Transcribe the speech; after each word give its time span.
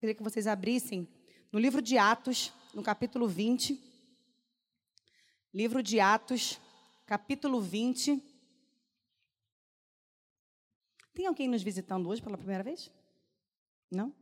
Queria 0.00 0.14
que 0.14 0.22
vocês 0.22 0.46
abrissem 0.46 1.08
no 1.50 1.58
livro 1.58 1.82
de 1.82 1.98
Atos, 1.98 2.52
no 2.72 2.84
capítulo 2.84 3.26
20. 3.26 3.82
Livro 5.52 5.82
de 5.82 5.98
Atos, 5.98 6.60
capítulo 7.04 7.60
20. 7.60 8.22
Tem 11.12 11.26
alguém 11.26 11.48
nos 11.48 11.64
visitando 11.64 12.08
hoje 12.08 12.22
pela 12.22 12.38
primeira 12.38 12.62
vez? 12.62 12.92
Não? 13.90 14.14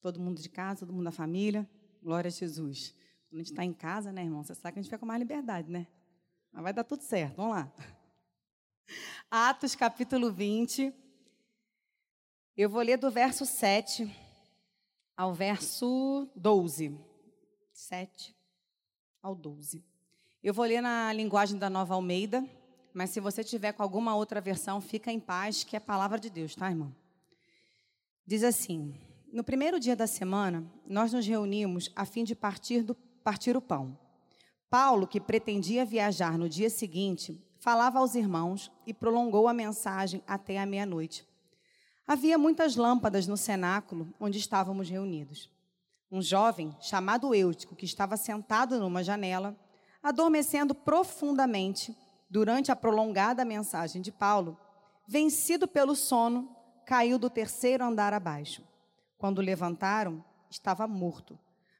Todo 0.00 0.20
mundo 0.20 0.40
de 0.40 0.48
casa, 0.48 0.86
todo 0.86 0.92
mundo 0.92 1.06
da 1.06 1.10
família? 1.10 1.68
Glória 2.00 2.28
a 2.28 2.30
Jesus. 2.30 2.94
Quando 3.28 3.40
a 3.40 3.42
gente 3.42 3.50
está 3.50 3.64
em 3.64 3.72
casa, 3.72 4.12
né, 4.12 4.22
irmão? 4.22 4.44
Você 4.44 4.54
sabe 4.54 4.74
que 4.74 4.78
a 4.78 4.82
gente 4.82 4.90
fica 4.90 4.98
com 5.00 5.06
mais 5.06 5.18
liberdade, 5.18 5.68
né? 5.68 5.88
Mas 6.52 6.62
vai 6.62 6.72
dar 6.72 6.84
tudo 6.84 7.02
certo. 7.02 7.34
Vamos 7.34 7.56
lá. 7.56 7.72
Atos, 9.28 9.74
capítulo 9.74 10.30
20. 10.30 10.94
Eu 12.56 12.70
vou 12.70 12.80
ler 12.80 12.96
do 12.96 13.10
verso 13.10 13.44
7 13.44 14.22
ao 15.16 15.32
verso 15.32 16.28
12. 16.34 16.98
7 17.72 18.34
ao 19.22 19.34
12. 19.34 19.84
Eu 20.42 20.52
vou 20.52 20.64
ler 20.64 20.80
na 20.80 21.12
linguagem 21.12 21.58
da 21.58 21.70
Nova 21.70 21.94
Almeida, 21.94 22.44
mas 22.92 23.10
se 23.10 23.20
você 23.20 23.42
tiver 23.42 23.72
com 23.72 23.82
alguma 23.82 24.14
outra 24.14 24.40
versão, 24.40 24.80
fica 24.80 25.10
em 25.10 25.18
paz, 25.18 25.64
que 25.64 25.76
é 25.76 25.78
a 25.78 25.80
palavra 25.80 26.18
de 26.18 26.30
Deus, 26.30 26.54
tá, 26.54 26.68
irmão? 26.68 26.94
Diz 28.26 28.44
assim: 28.44 28.94
No 29.32 29.42
primeiro 29.42 29.80
dia 29.80 29.96
da 29.96 30.06
semana, 30.06 30.64
nós 30.86 31.12
nos 31.12 31.26
reunimos 31.26 31.90
a 31.96 32.04
fim 32.04 32.24
de 32.24 32.34
partir, 32.34 32.82
do, 32.82 32.94
partir 32.94 33.56
o 33.56 33.62
pão. 33.62 33.98
Paulo, 34.68 35.06
que 35.06 35.20
pretendia 35.20 35.84
viajar 35.84 36.36
no 36.36 36.48
dia 36.48 36.68
seguinte, 36.68 37.40
falava 37.58 37.98
aos 37.98 38.14
irmãos 38.14 38.70
e 38.86 38.92
prolongou 38.92 39.48
a 39.48 39.54
mensagem 39.54 40.22
até 40.26 40.58
a 40.58 40.66
meia-noite. 40.66 41.26
Havia 42.06 42.36
muitas 42.36 42.76
lâmpadas 42.76 43.26
no 43.26 43.36
cenáculo 43.36 44.12
onde 44.20 44.38
estávamos 44.38 44.90
reunidos. 44.90 45.50
Um 46.10 46.20
jovem, 46.20 46.76
chamado 46.80 47.34
Eutico, 47.34 47.74
que 47.74 47.86
estava 47.86 48.16
sentado 48.16 48.78
numa 48.78 49.02
janela, 49.02 49.56
adormecendo 50.02 50.74
profundamente 50.74 51.96
durante 52.28 52.70
a 52.70 52.76
prolongada 52.76 53.42
mensagem 53.42 54.02
de 54.02 54.12
Paulo, 54.12 54.58
vencido 55.08 55.66
pelo 55.66 55.96
sono, 55.96 56.54
caiu 56.84 57.18
do 57.18 57.30
terceiro 57.30 57.82
andar 57.82 58.12
abaixo. 58.12 58.62
Quando 59.16 59.40
levantaram, 59.40 60.22
estava 60.50 60.86
morto. 60.86 61.38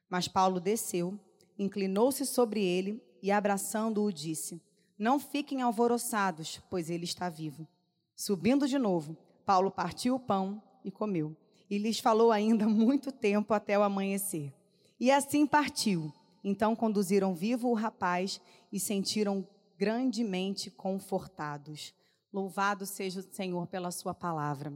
Mas 0.09 0.27
Paulo 0.27 0.59
desceu, 0.59 1.19
inclinou-se 1.57 2.25
sobre 2.25 2.63
ele 2.63 2.99
e, 3.21 3.31
abraçando-o, 3.31 4.11
disse: 4.11 4.59
Não 4.97 5.19
fiquem 5.19 5.61
alvoroçados, 5.61 6.59
pois 6.69 6.89
ele 6.89 7.03
está 7.03 7.29
vivo. 7.29 7.67
Subindo 8.15 8.67
de 8.67 8.79
novo, 8.79 9.15
Paulo 9.45 9.69
partiu 9.71 10.15
o 10.15 10.19
pão 10.19 10.61
e 10.83 10.91
comeu. 10.91 11.35
E 11.69 11.77
lhes 11.77 11.99
falou 11.99 12.31
ainda 12.31 12.67
muito 12.69 13.11
tempo 13.11 13.53
até 13.53 13.77
o 13.77 13.83
amanhecer. 13.83 14.53
E 14.99 15.11
assim 15.11 15.45
partiu. 15.45 16.11
Então 16.43 16.75
conduziram 16.75 17.33
vivo 17.33 17.69
o 17.69 17.73
rapaz 17.73 18.39
e 18.71 18.79
sentiram 18.79 19.47
grandemente 19.77 20.69
confortados. 20.69 21.93
Louvado 22.31 22.85
seja 22.85 23.19
o 23.19 23.35
Senhor 23.35 23.67
pela 23.67 23.91
sua 23.91 24.13
palavra. 24.13 24.73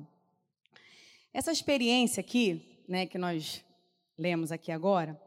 Essa 1.34 1.52
experiência 1.52 2.22
aqui, 2.22 2.84
né, 2.88 3.06
que 3.06 3.18
nós 3.18 3.64
lemos 4.18 4.52
aqui 4.52 4.72
agora, 4.72 5.20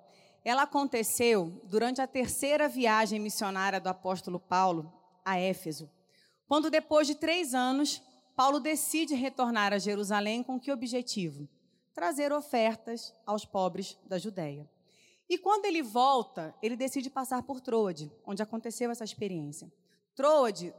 ela 0.45 0.63
aconteceu 0.63 1.63
durante 1.65 2.01
a 2.01 2.07
terceira 2.07 2.69
viagem 2.69 3.21
missionária 3.21 3.81
do 3.81 3.89
apóstolo 3.89 4.41
Paulo 4.41 4.93
a 5.25 5.39
Éfeso, 5.39 5.89
quando 6.49 6.71
depois 6.71 7.07
de 7.07 7.15
três 7.15 7.55
anos 7.55 8.03
Paulo 8.35 8.59
decide 8.59 9.15
retornar 9.15 9.73
a 9.73 9.79
Jerusalém 9.79 10.43
com 10.43 10.59
que 10.59 10.73
objetivo? 10.73 11.49
Trazer 11.93 12.33
ofertas 12.33 13.15
aos 13.27 13.45
pobres 13.45 13.99
da 14.07 14.19
Judéia. 14.19 14.69
E 15.29 15.39
quando 15.39 15.67
ele 15.67 15.83
volta, 15.83 16.55
ele 16.63 16.77
decide 16.77 17.11
passar 17.11 17.43
por 17.43 17.61
Troade, 17.61 18.11
onde 18.27 18.43
aconteceu 18.43 18.91
essa 18.91 19.05
experiência. 19.05 19.73
Troade, 20.15 20.75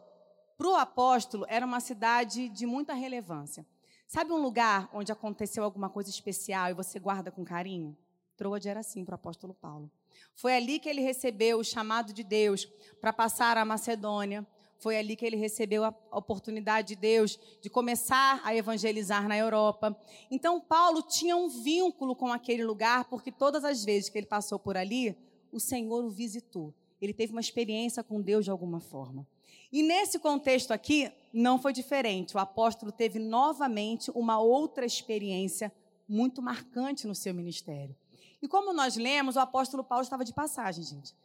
para 0.58 0.68
o 0.68 0.76
apóstolo, 0.76 1.46
era 1.48 1.66
uma 1.66 1.80
cidade 1.80 2.50
de 2.50 2.66
muita 2.66 2.94
relevância. 2.94 3.66
Sabe 4.08 4.32
um 4.32 4.42
lugar 4.42 4.90
onde 4.94 5.12
aconteceu 5.12 5.64
alguma 5.64 5.90
coisa 5.90 6.10
especial 6.10 6.70
e 6.70 6.74
você 6.74 7.00
guarda 7.00 7.32
com 7.32 7.44
carinho? 7.44 7.98
Troade 8.36 8.68
era 8.68 8.80
assim 8.80 9.06
para 9.06 9.14
o 9.14 9.16
apóstolo 9.16 9.54
Paulo. 9.54 9.90
Foi 10.36 10.56
ali 10.56 10.80
que 10.80 10.90
ele 10.90 11.02
recebeu 11.02 11.60
o 11.60 11.64
chamado 11.64 12.14
de 12.14 12.24
Deus 12.24 12.66
para 13.00 13.14
passar 13.14 13.58
a 13.58 13.66
Macedônia, 13.66 14.46
foi 14.84 14.98
ali 14.98 15.16
que 15.16 15.26
ele 15.26 15.38
recebeu 15.38 15.86
a 15.86 15.96
oportunidade 16.12 16.90
de 16.90 16.96
Deus 16.98 17.40
de 17.62 17.70
começar 17.70 18.42
a 18.44 18.54
evangelizar 18.54 19.30
na 19.30 19.38
Europa. 19.38 19.98
Então, 20.30 20.60
Paulo 20.60 21.02
tinha 21.02 21.38
um 21.38 21.48
vínculo 21.48 22.14
com 22.14 22.28
aquele 22.28 22.66
lugar, 22.66 23.06
porque 23.06 23.32
todas 23.32 23.64
as 23.64 23.86
vezes 23.86 24.10
que 24.10 24.18
ele 24.18 24.28
passou 24.28 24.60
por 24.60 24.76
ali, 24.76 25.18
o 25.54 25.60
Senhor 25.60 26.04
o 26.04 26.10
visitou. 26.10 26.74
Ele 27.02 27.14
teve 27.14 27.32
uma 27.32 27.40
experiência 27.40 28.04
com 28.04 28.22
Deus 28.22 28.44
de 28.44 28.52
alguma 28.52 28.82
forma. 28.82 29.26
E 29.72 29.82
nesse 29.82 30.20
contexto 30.20 30.72
aqui, 30.72 31.10
não 31.32 31.58
foi 31.58 31.72
diferente. 31.72 32.36
O 32.36 32.40
apóstolo 32.40 32.92
teve 32.92 33.20
novamente 33.20 34.12
uma 34.12 34.40
outra 34.40 34.86
experiência 34.86 35.72
muito 36.08 36.42
marcante 36.42 37.08
no 37.08 37.16
seu 37.16 37.34
ministério. 37.34 37.96
E 38.42 38.50
como 38.50 38.74
nós 38.74 38.98
lemos, 38.98 39.38
o 39.38 39.40
apóstolo 39.40 39.82
Paulo 39.82 40.04
estava 40.04 40.26
de 40.26 40.34
passagem, 40.34 40.84
gente. 40.84 41.16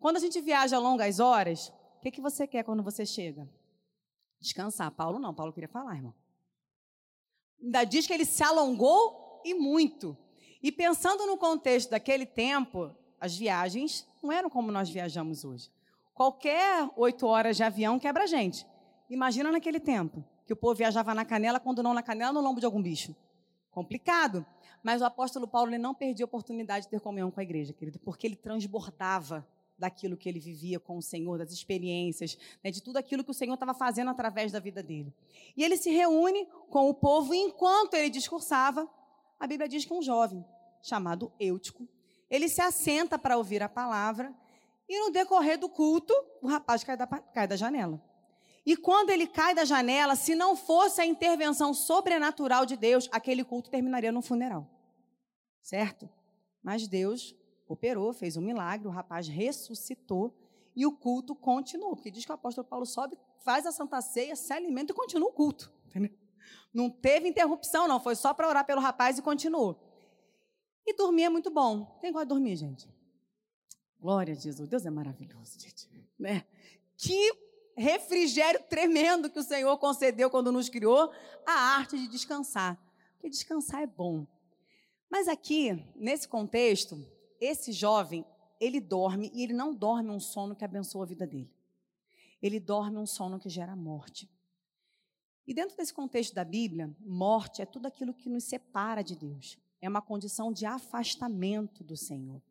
Quando 0.00 0.16
a 0.16 0.20
gente 0.20 0.40
viaja 0.40 0.78
longas 0.78 1.20
horas, 1.20 1.72
que, 2.06 2.12
que 2.12 2.20
você 2.20 2.46
quer 2.46 2.62
quando 2.62 2.82
você 2.82 3.04
chega? 3.04 3.48
Descansar. 4.40 4.90
Paulo 4.92 5.18
não, 5.18 5.34
Paulo 5.34 5.52
queria 5.52 5.68
falar, 5.68 5.96
irmão. 5.96 6.14
Ainda 7.60 7.84
diz 7.84 8.06
que 8.06 8.12
ele 8.12 8.24
se 8.24 8.42
alongou 8.42 9.42
e 9.44 9.54
muito. 9.54 10.16
E 10.62 10.70
pensando 10.70 11.26
no 11.26 11.36
contexto 11.36 11.90
daquele 11.90 12.24
tempo, 12.24 12.94
as 13.20 13.36
viagens 13.36 14.06
não 14.22 14.30
eram 14.30 14.48
como 14.48 14.70
nós 14.70 14.88
viajamos 14.88 15.44
hoje. 15.44 15.70
Qualquer 16.14 16.88
oito 16.96 17.26
horas 17.26 17.56
de 17.56 17.64
avião 17.64 17.98
quebra 17.98 18.24
a 18.24 18.26
gente. 18.26 18.64
Imagina 19.10 19.50
naquele 19.50 19.80
tempo, 19.80 20.24
que 20.46 20.52
o 20.52 20.56
povo 20.56 20.74
viajava 20.74 21.14
na 21.14 21.24
canela, 21.24 21.58
quando 21.58 21.82
não 21.82 21.92
na 21.92 22.02
canela, 22.02 22.32
no 22.32 22.40
lombo 22.40 22.60
de 22.60 22.66
algum 22.66 22.82
bicho. 22.82 23.16
Complicado. 23.70 24.46
Mas 24.82 25.02
o 25.02 25.04
apóstolo 25.04 25.48
Paulo 25.48 25.70
ele 25.70 25.78
não 25.78 25.94
perdia 25.94 26.24
a 26.24 26.28
oportunidade 26.28 26.84
de 26.84 26.90
ter 26.90 27.00
comunhão 27.00 27.30
com 27.30 27.40
a 27.40 27.42
igreja, 27.42 27.72
querido, 27.72 27.98
porque 27.98 28.26
ele 28.26 28.36
transbordava 28.36 29.46
daquilo 29.78 30.16
que 30.16 30.28
ele 30.28 30.40
vivia 30.40 30.80
com 30.80 30.96
o 30.96 31.02
Senhor, 31.02 31.38
das 31.38 31.52
experiências, 31.52 32.38
né, 32.62 32.70
de 32.70 32.82
tudo 32.82 32.96
aquilo 32.96 33.22
que 33.22 33.30
o 33.30 33.34
Senhor 33.34 33.54
estava 33.54 33.74
fazendo 33.74 34.10
através 34.10 34.50
da 34.50 34.58
vida 34.58 34.82
dele. 34.82 35.12
E 35.56 35.62
ele 35.62 35.76
se 35.76 35.90
reúne 35.90 36.46
com 36.70 36.88
o 36.88 36.94
povo 36.94 37.34
e 37.34 37.38
enquanto 37.38 37.94
ele 37.94 38.10
discursava, 38.10 38.88
a 39.38 39.46
Bíblia 39.46 39.68
diz 39.68 39.84
que 39.84 39.92
um 39.92 40.02
jovem 40.02 40.44
chamado 40.82 41.32
Eutico, 41.38 41.88
ele 42.30 42.48
se 42.48 42.60
assenta 42.60 43.18
para 43.18 43.36
ouvir 43.36 43.62
a 43.62 43.68
palavra 43.68 44.34
e 44.88 45.00
no 45.00 45.10
decorrer 45.10 45.58
do 45.58 45.68
culto, 45.68 46.14
o 46.40 46.46
rapaz 46.46 46.84
cai 46.84 46.96
da, 46.96 47.06
cai 47.06 47.46
da 47.46 47.56
janela. 47.56 48.00
E 48.64 48.76
quando 48.76 49.10
ele 49.10 49.28
cai 49.28 49.54
da 49.54 49.64
janela, 49.64 50.16
se 50.16 50.34
não 50.34 50.56
fosse 50.56 51.00
a 51.00 51.06
intervenção 51.06 51.72
sobrenatural 51.72 52.66
de 52.66 52.76
Deus, 52.76 53.08
aquele 53.12 53.44
culto 53.44 53.70
terminaria 53.70 54.10
no 54.10 54.20
funeral. 54.20 54.68
Certo? 55.62 56.08
Mas 56.62 56.88
Deus 56.88 57.34
operou, 57.68 58.12
fez 58.12 58.36
um 58.36 58.40
milagre, 58.40 58.86
o 58.86 58.90
rapaz 58.90 59.28
ressuscitou 59.28 60.34
e 60.74 60.86
o 60.86 60.92
culto 60.92 61.34
continuou. 61.34 61.96
Porque 61.96 62.10
diz 62.10 62.24
que 62.24 62.30
o 62.30 62.34
apóstolo 62.34 62.66
Paulo 62.66 62.86
sobe, 62.86 63.18
faz 63.44 63.66
a 63.66 63.72
santa 63.72 64.00
ceia, 64.00 64.36
se 64.36 64.52
alimenta 64.52 64.92
e 64.92 64.94
continua 64.94 65.28
o 65.28 65.32
culto. 65.32 65.72
Entendeu? 65.86 66.10
Não 66.72 66.90
teve 66.90 67.28
interrupção, 67.28 67.88
não. 67.88 67.98
Foi 67.98 68.14
só 68.14 68.34
para 68.34 68.48
orar 68.48 68.66
pelo 68.66 68.80
rapaz 68.80 69.18
e 69.18 69.22
continuou. 69.22 69.80
E 70.86 70.94
dormir 70.94 71.24
é 71.24 71.28
muito 71.28 71.50
bom. 71.50 71.98
Quem 72.00 72.12
gosta 72.12 72.26
de 72.26 72.28
dormir, 72.28 72.56
gente? 72.56 72.88
Glória 73.98 74.34
a 74.34 74.36
Jesus. 74.36 74.68
Deus 74.68 74.84
é 74.84 74.90
maravilhoso, 74.90 75.58
gente. 75.58 75.88
Né? 76.18 76.44
Que 76.96 77.32
refrigério 77.76 78.62
tremendo 78.68 79.28
que 79.28 79.38
o 79.38 79.42
Senhor 79.42 79.76
concedeu 79.78 80.30
quando 80.30 80.52
nos 80.52 80.68
criou 80.68 81.10
a 81.44 81.52
arte 81.52 81.98
de 81.98 82.06
descansar. 82.08 82.80
Porque 83.14 83.28
descansar 83.28 83.82
é 83.82 83.86
bom. 83.86 84.26
Mas 85.10 85.28
aqui, 85.28 85.72
nesse 85.94 86.28
contexto, 86.28 86.96
esse 87.40 87.72
jovem, 87.72 88.24
ele 88.60 88.80
dorme 88.80 89.30
e 89.34 89.42
ele 89.42 89.52
não 89.52 89.74
dorme 89.74 90.10
um 90.10 90.20
sono 90.20 90.54
que 90.54 90.64
abençoa 90.64 91.04
a 91.04 91.06
vida 91.06 91.26
dele. 91.26 91.50
Ele 92.42 92.60
dorme 92.60 92.98
um 92.98 93.06
sono 93.06 93.38
que 93.38 93.48
gera 93.48 93.74
morte. 93.74 94.28
E 95.46 95.54
dentro 95.54 95.76
desse 95.76 95.94
contexto 95.94 96.34
da 96.34 96.44
Bíblia, 96.44 96.94
morte 97.00 97.62
é 97.62 97.66
tudo 97.66 97.86
aquilo 97.86 98.12
que 98.12 98.28
nos 98.28 98.44
separa 98.44 99.02
de 99.02 99.14
Deus. 99.14 99.58
É 99.80 99.88
uma 99.88 100.02
condição 100.02 100.52
de 100.52 100.66
afastamento 100.66 101.84
do 101.84 101.96
Senhor. 101.96 102.42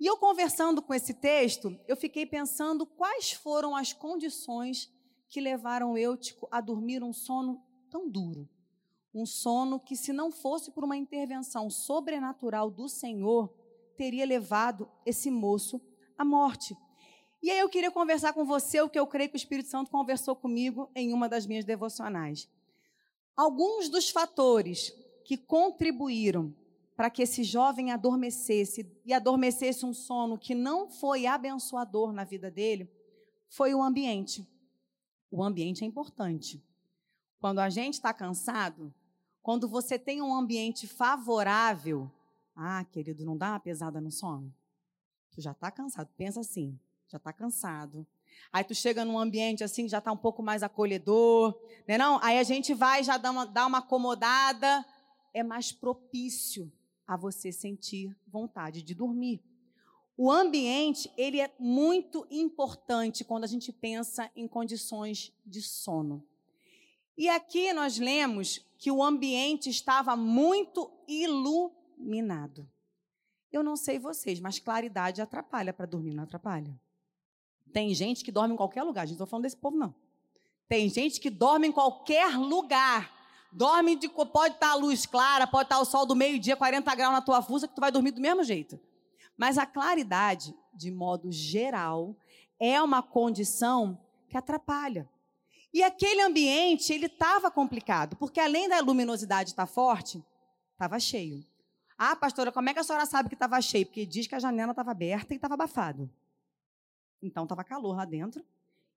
E 0.00 0.06
eu 0.06 0.16
conversando 0.16 0.80
com 0.80 0.94
esse 0.94 1.14
texto, 1.14 1.78
eu 1.86 1.96
fiquei 1.96 2.26
pensando 2.26 2.86
quais 2.86 3.32
foram 3.32 3.76
as 3.76 3.92
condições 3.92 4.90
que 5.28 5.40
levaram 5.40 5.96
Eutico 5.96 6.48
a 6.50 6.60
dormir 6.60 7.02
um 7.02 7.12
sono 7.12 7.62
tão 7.90 8.10
duro. 8.10 8.48
Um 9.14 9.26
sono 9.26 9.78
que, 9.78 9.94
se 9.94 10.12
não 10.12 10.32
fosse 10.32 10.70
por 10.70 10.84
uma 10.84 10.96
intervenção 10.96 11.68
sobrenatural 11.68 12.70
do 12.70 12.88
Senhor, 12.88 13.52
teria 13.96 14.26
levado 14.26 14.88
esse 15.04 15.30
moço 15.30 15.80
à 16.16 16.24
morte. 16.24 16.76
E 17.42 17.50
aí 17.50 17.58
eu 17.58 17.68
queria 17.68 17.90
conversar 17.90 18.32
com 18.32 18.44
você 18.44 18.80
o 18.80 18.88
que 18.88 18.98
eu 18.98 19.06
creio 19.06 19.28
que 19.28 19.36
o 19.36 19.36
Espírito 19.36 19.68
Santo 19.68 19.90
conversou 19.90 20.36
comigo 20.36 20.90
em 20.94 21.12
uma 21.12 21.28
das 21.28 21.46
minhas 21.46 21.64
devocionais. 21.64 22.48
Alguns 23.36 23.88
dos 23.88 24.10
fatores 24.10 24.94
que 25.24 25.36
contribuíram 25.36 26.54
para 26.96 27.10
que 27.10 27.22
esse 27.22 27.42
jovem 27.42 27.90
adormecesse 27.90 28.88
e 29.04 29.12
adormecesse 29.12 29.84
um 29.84 29.92
sono 29.92 30.38
que 30.38 30.54
não 30.54 30.88
foi 30.88 31.26
abençoador 31.26 32.12
na 32.12 32.22
vida 32.22 32.50
dele, 32.50 32.88
foi 33.48 33.74
o 33.74 33.82
ambiente. 33.82 34.46
O 35.30 35.42
ambiente 35.42 35.82
é 35.82 35.86
importante. 35.86 36.62
Quando 37.40 37.58
a 37.58 37.68
gente 37.68 37.94
está 37.94 38.12
cansado, 38.12 38.94
quando 39.42 39.66
você 39.66 39.98
tem 39.98 40.22
um 40.22 40.32
ambiente 40.32 40.86
favorável, 40.86 42.08
ah, 42.54 42.84
querido, 42.84 43.24
não 43.24 43.36
dá 43.36 43.50
uma 43.50 43.60
pesada 43.60 44.00
no 44.00 44.10
sono? 44.10 44.54
Tu 45.30 45.40
já 45.40 45.52
está 45.52 45.70
cansado. 45.70 46.08
Pensa 46.16 46.40
assim, 46.40 46.78
já 47.08 47.16
está 47.16 47.32
cansado. 47.32 48.06
Aí 48.52 48.64
tu 48.64 48.74
chega 48.74 49.04
num 49.04 49.18
ambiente 49.18 49.64
assim, 49.64 49.88
já 49.88 49.98
está 49.98 50.12
um 50.12 50.16
pouco 50.16 50.42
mais 50.42 50.62
acolhedor, 50.62 51.58
né 51.86 51.98
não? 51.98 52.18
Aí 52.22 52.38
a 52.38 52.42
gente 52.42 52.74
vai 52.74 53.02
já 53.02 53.16
dar 53.16 53.30
uma, 53.30 53.46
dar 53.46 53.66
uma 53.66 53.78
acomodada, 53.78 54.84
é 55.34 55.42
mais 55.42 55.72
propício 55.72 56.72
a 57.06 57.16
você 57.16 57.52
sentir 57.52 58.16
vontade 58.26 58.82
de 58.82 58.94
dormir. 58.94 59.42
O 60.16 60.30
ambiente, 60.30 61.10
ele 61.16 61.40
é 61.40 61.50
muito 61.58 62.26
importante 62.30 63.24
quando 63.24 63.44
a 63.44 63.46
gente 63.46 63.72
pensa 63.72 64.30
em 64.36 64.46
condições 64.46 65.32
de 65.44 65.62
sono. 65.62 66.24
E 67.16 67.28
aqui 67.28 67.72
nós 67.72 67.98
lemos 67.98 68.64
que 68.78 68.90
o 68.90 69.02
ambiente 69.02 69.68
estava 69.68 70.16
muito 70.16 70.90
iluminado. 71.08 71.81
Eu 73.52 73.62
não 73.62 73.76
sei 73.76 73.98
vocês, 73.98 74.40
mas 74.40 74.58
claridade 74.58 75.20
atrapalha 75.20 75.72
para 75.72 75.86
dormir, 75.86 76.14
não 76.14 76.24
atrapalha? 76.24 76.74
Tem 77.72 77.94
gente 77.94 78.24
que 78.24 78.32
dorme 78.32 78.54
em 78.54 78.56
qualquer 78.56 78.82
lugar, 78.82 79.02
a 79.02 79.06
gente 79.06 79.18
não 79.18 79.24
está 79.24 79.30
falando 79.30 79.44
desse 79.44 79.56
povo, 79.56 79.76
não. 79.76 79.94
Tem 80.68 80.88
gente 80.88 81.20
que 81.20 81.28
dorme 81.28 81.68
em 81.68 81.72
qualquer 81.72 82.36
lugar. 82.36 83.12
Dorme 83.52 83.94
de. 83.94 84.08
Pode 84.08 84.54
estar 84.54 84.58
tá 84.58 84.70
a 84.70 84.74
luz 84.74 85.04
clara, 85.04 85.46
pode 85.46 85.64
estar 85.64 85.76
tá 85.76 85.82
o 85.82 85.84
sol 85.84 86.06
do 86.06 86.16
meio-dia, 86.16 86.56
40 86.56 86.94
graus 86.94 87.12
na 87.12 87.20
tua 87.20 87.42
fuça, 87.42 87.68
que 87.68 87.74
tu 87.74 87.80
vai 87.80 87.92
dormir 87.92 88.12
do 88.12 88.20
mesmo 88.20 88.42
jeito. 88.42 88.80
Mas 89.36 89.58
a 89.58 89.66
claridade, 89.66 90.54
de 90.72 90.90
modo 90.90 91.30
geral, 91.30 92.16
é 92.58 92.80
uma 92.80 93.02
condição 93.02 93.98
que 94.28 94.36
atrapalha. 94.36 95.08
E 95.74 95.82
aquele 95.82 96.22
ambiente, 96.22 96.92
ele 96.92 97.06
estava 97.06 97.50
complicado, 97.50 98.16
porque 98.16 98.40
além 98.40 98.68
da 98.68 98.80
luminosidade 98.80 99.50
estar 99.50 99.66
tá 99.66 99.72
forte, 99.72 100.24
estava 100.72 100.98
cheio. 100.98 101.44
Ah, 102.04 102.16
pastora, 102.16 102.50
como 102.50 102.68
é 102.68 102.74
que 102.74 102.80
a 102.80 102.82
senhora 102.82 103.06
sabe 103.06 103.28
que 103.28 103.36
estava 103.36 103.60
cheio? 103.62 103.86
Porque 103.86 104.04
diz 104.04 104.26
que 104.26 104.34
a 104.34 104.40
janela 104.40 104.72
estava 104.72 104.90
aberta 104.90 105.32
e 105.32 105.36
estava 105.36 105.54
abafado. 105.54 106.10
Então 107.22 107.44
estava 107.44 107.62
calor 107.62 107.94
lá 107.94 108.04
dentro 108.04 108.44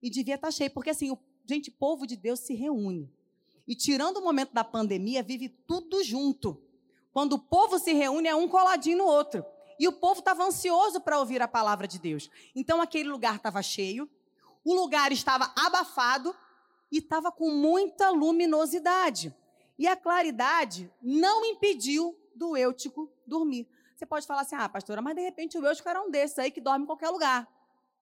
e 0.02 0.10
devia 0.10 0.34
estar 0.34 0.48
tá 0.48 0.50
cheio, 0.50 0.72
porque 0.72 0.90
assim, 0.90 1.12
o 1.12 1.18
gente, 1.48 1.70
povo 1.70 2.04
de 2.04 2.16
Deus 2.16 2.40
se 2.40 2.52
reúne. 2.52 3.08
E 3.64 3.76
tirando 3.76 4.16
o 4.16 4.24
momento 4.24 4.52
da 4.52 4.64
pandemia, 4.64 5.22
vive 5.22 5.48
tudo 5.48 6.02
junto. 6.02 6.60
Quando 7.12 7.34
o 7.34 7.38
povo 7.38 7.78
se 7.78 7.92
reúne, 7.92 8.26
é 8.26 8.34
um 8.34 8.48
coladinho 8.48 8.98
no 8.98 9.04
outro. 9.04 9.46
E 9.78 9.86
o 9.86 9.92
povo 9.92 10.18
estava 10.18 10.42
ansioso 10.42 11.00
para 11.00 11.20
ouvir 11.20 11.40
a 11.40 11.46
palavra 11.46 11.86
de 11.86 12.00
Deus. 12.00 12.28
Então 12.56 12.82
aquele 12.82 13.08
lugar 13.08 13.36
estava 13.36 13.62
cheio, 13.62 14.10
o 14.64 14.74
lugar 14.74 15.12
estava 15.12 15.52
abafado 15.54 16.34
e 16.90 16.98
estava 16.98 17.30
com 17.30 17.52
muita 17.52 18.10
luminosidade. 18.10 19.32
E 19.78 19.86
a 19.86 19.94
claridade 19.94 20.92
não 21.00 21.44
impediu 21.44 22.18
do 22.36 22.56
Eutico 22.56 23.10
dormir. 23.26 23.68
Você 23.96 24.04
pode 24.04 24.26
falar 24.26 24.42
assim, 24.42 24.56
ah, 24.56 24.68
pastora, 24.68 25.00
mas 25.00 25.14
de 25.14 25.22
repente 25.22 25.58
o 25.58 25.66
Eutico 25.66 25.88
era 25.88 26.02
um 26.02 26.10
desses 26.10 26.38
aí 26.38 26.50
que 26.50 26.60
dorme 26.60 26.84
em 26.84 26.86
qualquer 26.86 27.10
lugar. 27.10 27.48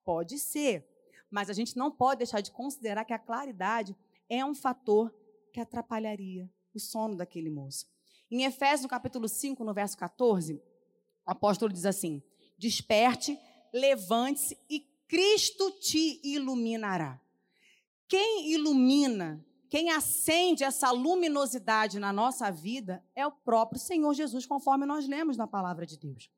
Pode 0.05 0.39
ser. 0.39 0.87
Mas 1.31 1.49
a 1.49 1.53
gente 1.53 1.77
não 1.77 1.91
pode 1.91 2.19
deixar 2.19 2.41
de 2.41 2.51
considerar 2.51 3.05
que 3.05 3.13
a 3.13 3.19
claridade 3.19 3.97
é 4.29 4.45
um 4.45 4.55
fator 4.55 5.15
que 5.53 5.61
atrapalharia 5.61 6.51
o 6.75 6.81
sono 6.81 7.17
daquele 7.17 7.51
moço. 7.51 7.87
Em 8.31 8.45
Efésios, 8.45 8.83
no 8.83 8.89
capítulo 8.89 9.29
5, 9.29 9.63
no 9.63 9.73
verso 9.73 9.97
14, 9.97 10.55
o 10.55 11.31
apóstolo 11.31 11.73
diz 11.73 11.87
assim: 11.87 12.23
Desperte, 12.59 13.39
levante-se 13.73 14.59
e 14.69 14.81
Cristo 15.07 15.71
te 15.81 16.21
iluminará. 16.25 17.21
Quem 18.09 18.53
ilumina, 18.53 19.45
quem 19.69 19.91
acende 19.91 20.65
essa 20.65 20.91
luminosidade 20.91 21.99
na 21.99 22.13
nossa 22.13 22.51
vida 22.51 23.05
é 23.15 23.27
o 23.27 23.33
próprio 23.33 23.81
Senhor 23.81 24.13
Jesus, 24.15 24.47
conforme 24.47 24.87
nós 24.87 25.07
lemos 25.09 25.37
na 25.37 25.47
palavra 25.47 25.87
de 25.87 25.99
Deus. 25.99 26.31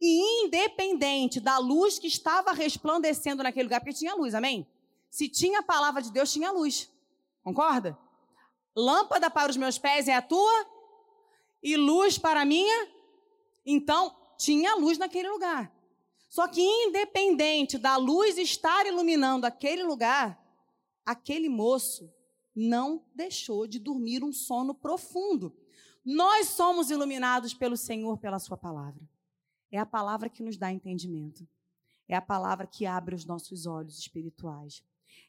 E 0.00 0.44
independente 0.44 1.40
da 1.40 1.58
luz 1.58 1.98
que 1.98 2.06
estava 2.06 2.52
resplandecendo 2.52 3.42
naquele 3.42 3.64
lugar, 3.64 3.80
porque 3.80 3.96
tinha 3.96 4.14
luz, 4.14 4.34
amém? 4.34 4.66
Se 5.10 5.28
tinha 5.28 5.60
a 5.60 5.62
palavra 5.62 6.02
de 6.02 6.10
Deus, 6.10 6.32
tinha 6.32 6.50
luz. 6.50 6.90
Concorda? 7.42 7.96
Lâmpada 8.76 9.30
para 9.30 9.50
os 9.50 9.56
meus 9.56 9.78
pés 9.78 10.08
é 10.08 10.14
a 10.14 10.22
tua 10.22 10.66
e 11.62 11.76
luz 11.76 12.18
para 12.18 12.40
a 12.40 12.44
minha. 12.44 12.88
Então, 13.64 14.14
tinha 14.36 14.74
luz 14.74 14.98
naquele 14.98 15.28
lugar. 15.28 15.72
Só 16.28 16.48
que 16.48 16.60
independente 16.60 17.78
da 17.78 17.96
luz 17.96 18.36
estar 18.36 18.84
iluminando 18.86 19.46
aquele 19.46 19.84
lugar, 19.84 20.36
aquele 21.06 21.48
moço 21.48 22.12
não 22.54 23.04
deixou 23.14 23.66
de 23.66 23.78
dormir 23.78 24.22
um 24.22 24.32
sono 24.32 24.74
profundo. 24.74 25.54
Nós 26.04 26.48
somos 26.48 26.90
iluminados 26.90 27.54
pelo 27.54 27.76
Senhor 27.76 28.18
pela 28.18 28.38
Sua 28.38 28.56
palavra. 28.56 29.00
É 29.72 29.78
a 29.78 29.86
palavra 29.86 30.28
que 30.28 30.42
nos 30.42 30.56
dá 30.56 30.70
entendimento. 30.70 31.46
É 32.08 32.14
a 32.14 32.22
palavra 32.22 32.66
que 32.66 32.86
abre 32.86 33.14
os 33.14 33.24
nossos 33.24 33.66
olhos 33.66 33.98
espirituais. 33.98 34.82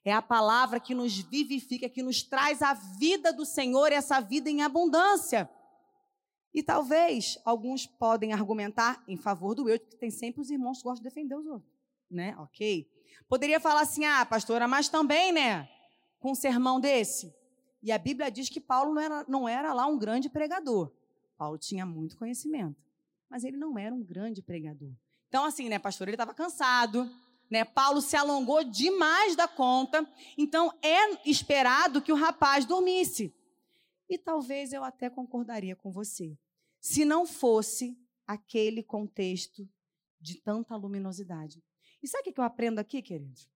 É 0.03 0.13
a 0.13 0.21
palavra 0.21 0.79
que 0.79 0.93
nos 0.93 1.17
vivifica, 1.17 1.89
que 1.89 2.03
nos 2.03 2.21
traz 2.21 2.61
a 2.61 2.73
vida 2.73 3.31
do 3.33 3.45
Senhor, 3.45 3.91
essa 3.91 4.19
vida 4.19 4.49
em 4.49 4.61
abundância. 4.61 5.49
E 6.53 6.61
talvez 6.61 7.39
alguns 7.43 7.85
podem 7.85 8.33
argumentar 8.33 9.03
em 9.07 9.17
favor 9.17 9.55
do 9.55 9.67
eu, 9.67 9.79
que 9.79 9.95
tem 9.97 10.11
sempre 10.11 10.41
os 10.41 10.49
irmãos 10.49 10.77
que 10.77 10.83
gostam 10.83 11.03
de 11.03 11.09
defender 11.09 11.35
os 11.35 11.45
outros, 11.45 11.71
né? 12.09 12.35
OK? 12.37 12.89
Poderia 13.27 13.59
falar 13.59 13.81
assim: 13.81 14.05
"Ah, 14.05 14.25
pastora, 14.25 14.67
mas 14.67 14.87
também, 14.87 15.33
né, 15.33 15.67
com 16.25 16.31
um 16.31 16.35
sermão 16.35 16.79
desse". 16.79 17.31
E 17.83 17.91
a 17.91 17.99
Bíblia 17.99 18.31
diz 18.31 18.49
que 18.49 18.59
Paulo 18.59 18.95
não 18.95 18.99
era, 19.01 19.25
não 19.27 19.47
era 19.47 19.71
lá 19.71 19.85
um 19.85 19.95
grande 19.95 20.27
pregador. 20.27 20.91
Paulo 21.37 21.55
tinha 21.55 21.85
muito 21.85 22.17
conhecimento, 22.17 22.83
mas 23.29 23.43
ele 23.43 23.57
não 23.57 23.77
era 23.77 23.93
um 23.93 24.01
grande 24.01 24.41
pregador. 24.41 24.91
Então, 25.27 25.45
assim, 25.45 25.69
né, 25.69 25.77
pastor, 25.77 26.07
ele 26.07 26.15
estava 26.15 26.33
cansado, 26.33 27.07
né? 27.47 27.63
Paulo 27.63 28.01
se 28.01 28.15
alongou 28.15 28.63
demais 28.63 29.35
da 29.35 29.47
conta, 29.47 30.03
então 30.35 30.73
é 30.81 31.29
esperado 31.29 32.01
que 32.01 32.11
o 32.11 32.15
rapaz 32.15 32.65
dormisse. 32.65 33.31
E 34.09 34.17
talvez 34.17 34.73
eu 34.73 34.83
até 34.83 35.07
concordaria 35.07 35.75
com 35.75 35.91
você, 35.91 36.35
se 36.79 37.05
não 37.05 37.27
fosse 37.27 37.95
aquele 38.25 38.81
contexto 38.81 39.69
de 40.19 40.41
tanta 40.41 40.75
luminosidade. 40.75 41.61
E 42.01 42.07
sabe 42.07 42.31
o 42.31 42.33
que 42.33 42.39
eu 42.39 42.43
aprendo 42.43 42.79
aqui, 42.79 42.99
queridos? 43.03 43.47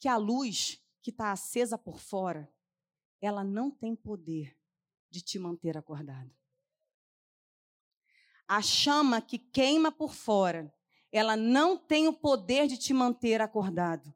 Que 0.00 0.08
a 0.08 0.16
luz 0.16 0.81
que 1.02 1.10
está 1.10 1.32
acesa 1.32 1.76
por 1.76 1.98
fora, 1.98 2.50
ela 3.20 3.42
não 3.44 3.70
tem 3.70 3.94
poder 3.94 4.56
de 5.10 5.20
te 5.20 5.38
manter 5.38 5.76
acordado. 5.76 6.34
A 8.46 8.62
chama 8.62 9.20
que 9.20 9.38
queima 9.38 9.90
por 9.90 10.14
fora, 10.14 10.72
ela 11.10 11.36
não 11.36 11.76
tem 11.76 12.08
o 12.08 12.12
poder 12.12 12.66
de 12.66 12.78
te 12.78 12.94
manter 12.94 13.40
acordado. 13.40 14.14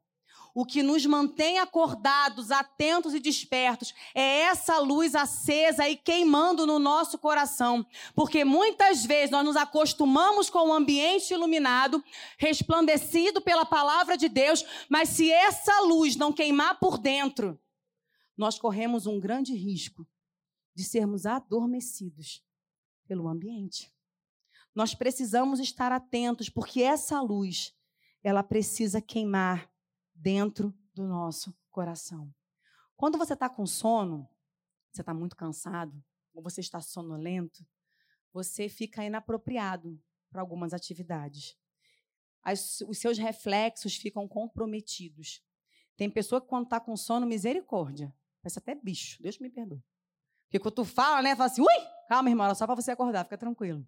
O 0.59 0.65
que 0.65 0.81
nos 0.81 1.05
mantém 1.05 1.59
acordados, 1.59 2.49
atentos 2.49 3.13
e 3.13 3.19
despertos 3.19 3.93
é 4.15 4.39
essa 4.39 4.79
luz 4.79 5.13
acesa 5.13 5.87
e 5.87 5.95
queimando 5.95 6.65
no 6.65 6.79
nosso 6.79 7.19
coração. 7.19 7.85
Porque 8.15 8.43
muitas 8.43 9.05
vezes 9.05 9.29
nós 9.29 9.45
nos 9.45 9.55
acostumamos 9.55 10.49
com 10.49 10.69
o 10.69 10.73
ambiente 10.73 11.31
iluminado, 11.31 12.03
resplandecido 12.39 13.39
pela 13.39 13.67
palavra 13.67 14.17
de 14.17 14.27
Deus, 14.27 14.65
mas 14.89 15.09
se 15.09 15.31
essa 15.31 15.81
luz 15.81 16.15
não 16.15 16.33
queimar 16.33 16.79
por 16.79 16.97
dentro, 16.97 17.61
nós 18.35 18.57
corremos 18.57 19.05
um 19.05 19.19
grande 19.19 19.53
risco 19.53 20.07
de 20.73 20.83
sermos 20.83 21.27
adormecidos 21.27 22.43
pelo 23.07 23.27
ambiente. 23.27 23.93
Nós 24.73 24.95
precisamos 24.95 25.59
estar 25.59 25.91
atentos, 25.91 26.49
porque 26.49 26.81
essa 26.81 27.21
luz, 27.21 27.75
ela 28.23 28.41
precisa 28.41 28.99
queimar 28.99 29.69
dentro 30.17 30.73
do 30.93 31.07
nosso 31.07 31.55
coração. 31.69 32.33
Quando 32.95 33.17
você 33.17 33.33
está 33.33 33.47
com 33.47 33.65
sono, 33.65 34.27
você 34.91 35.01
está 35.01 35.13
muito 35.13 35.35
cansado, 35.35 36.03
ou 36.33 36.41
você 36.41 36.61
está 36.61 36.81
sonolento, 36.81 37.65
você 38.33 38.67
fica 38.67 39.03
inapropriado 39.05 40.01
para 40.29 40.41
algumas 40.41 40.73
atividades. 40.73 41.55
As, 42.41 42.81
os 42.81 42.97
seus 42.97 43.17
reflexos 43.17 43.95
ficam 43.95 44.27
comprometidos. 44.27 45.43
Tem 45.95 46.09
pessoa 46.09 46.41
que, 46.41 46.47
quando 46.47 46.65
está 46.65 46.79
com 46.79 46.95
sono, 46.95 47.25
misericórdia. 47.25 48.13
Parece 48.41 48.59
até 48.59 48.75
bicho, 48.75 49.21
Deus 49.21 49.37
me 49.39 49.49
perdoe. 49.49 49.83
Porque 50.45 50.59
quando 50.59 50.75
tu 50.75 50.85
fala, 50.85 51.21
né, 51.21 51.35
fala 51.35 51.49
assim, 51.51 51.61
ui, 51.61 51.87
calma, 52.07 52.29
irmã, 52.29 52.53
só 52.55 52.65
para 52.65 52.75
você 52.75 52.91
acordar, 52.91 53.23
fica 53.25 53.37
tranquilo. 53.37 53.85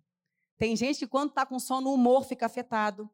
Tem 0.57 0.75
gente 0.75 0.99
que, 0.99 1.07
quando 1.07 1.29
está 1.29 1.45
com 1.45 1.57
sono, 1.57 1.89
o 1.89 1.93
humor 1.93 2.25
fica 2.25 2.45
afetado. 2.45 3.09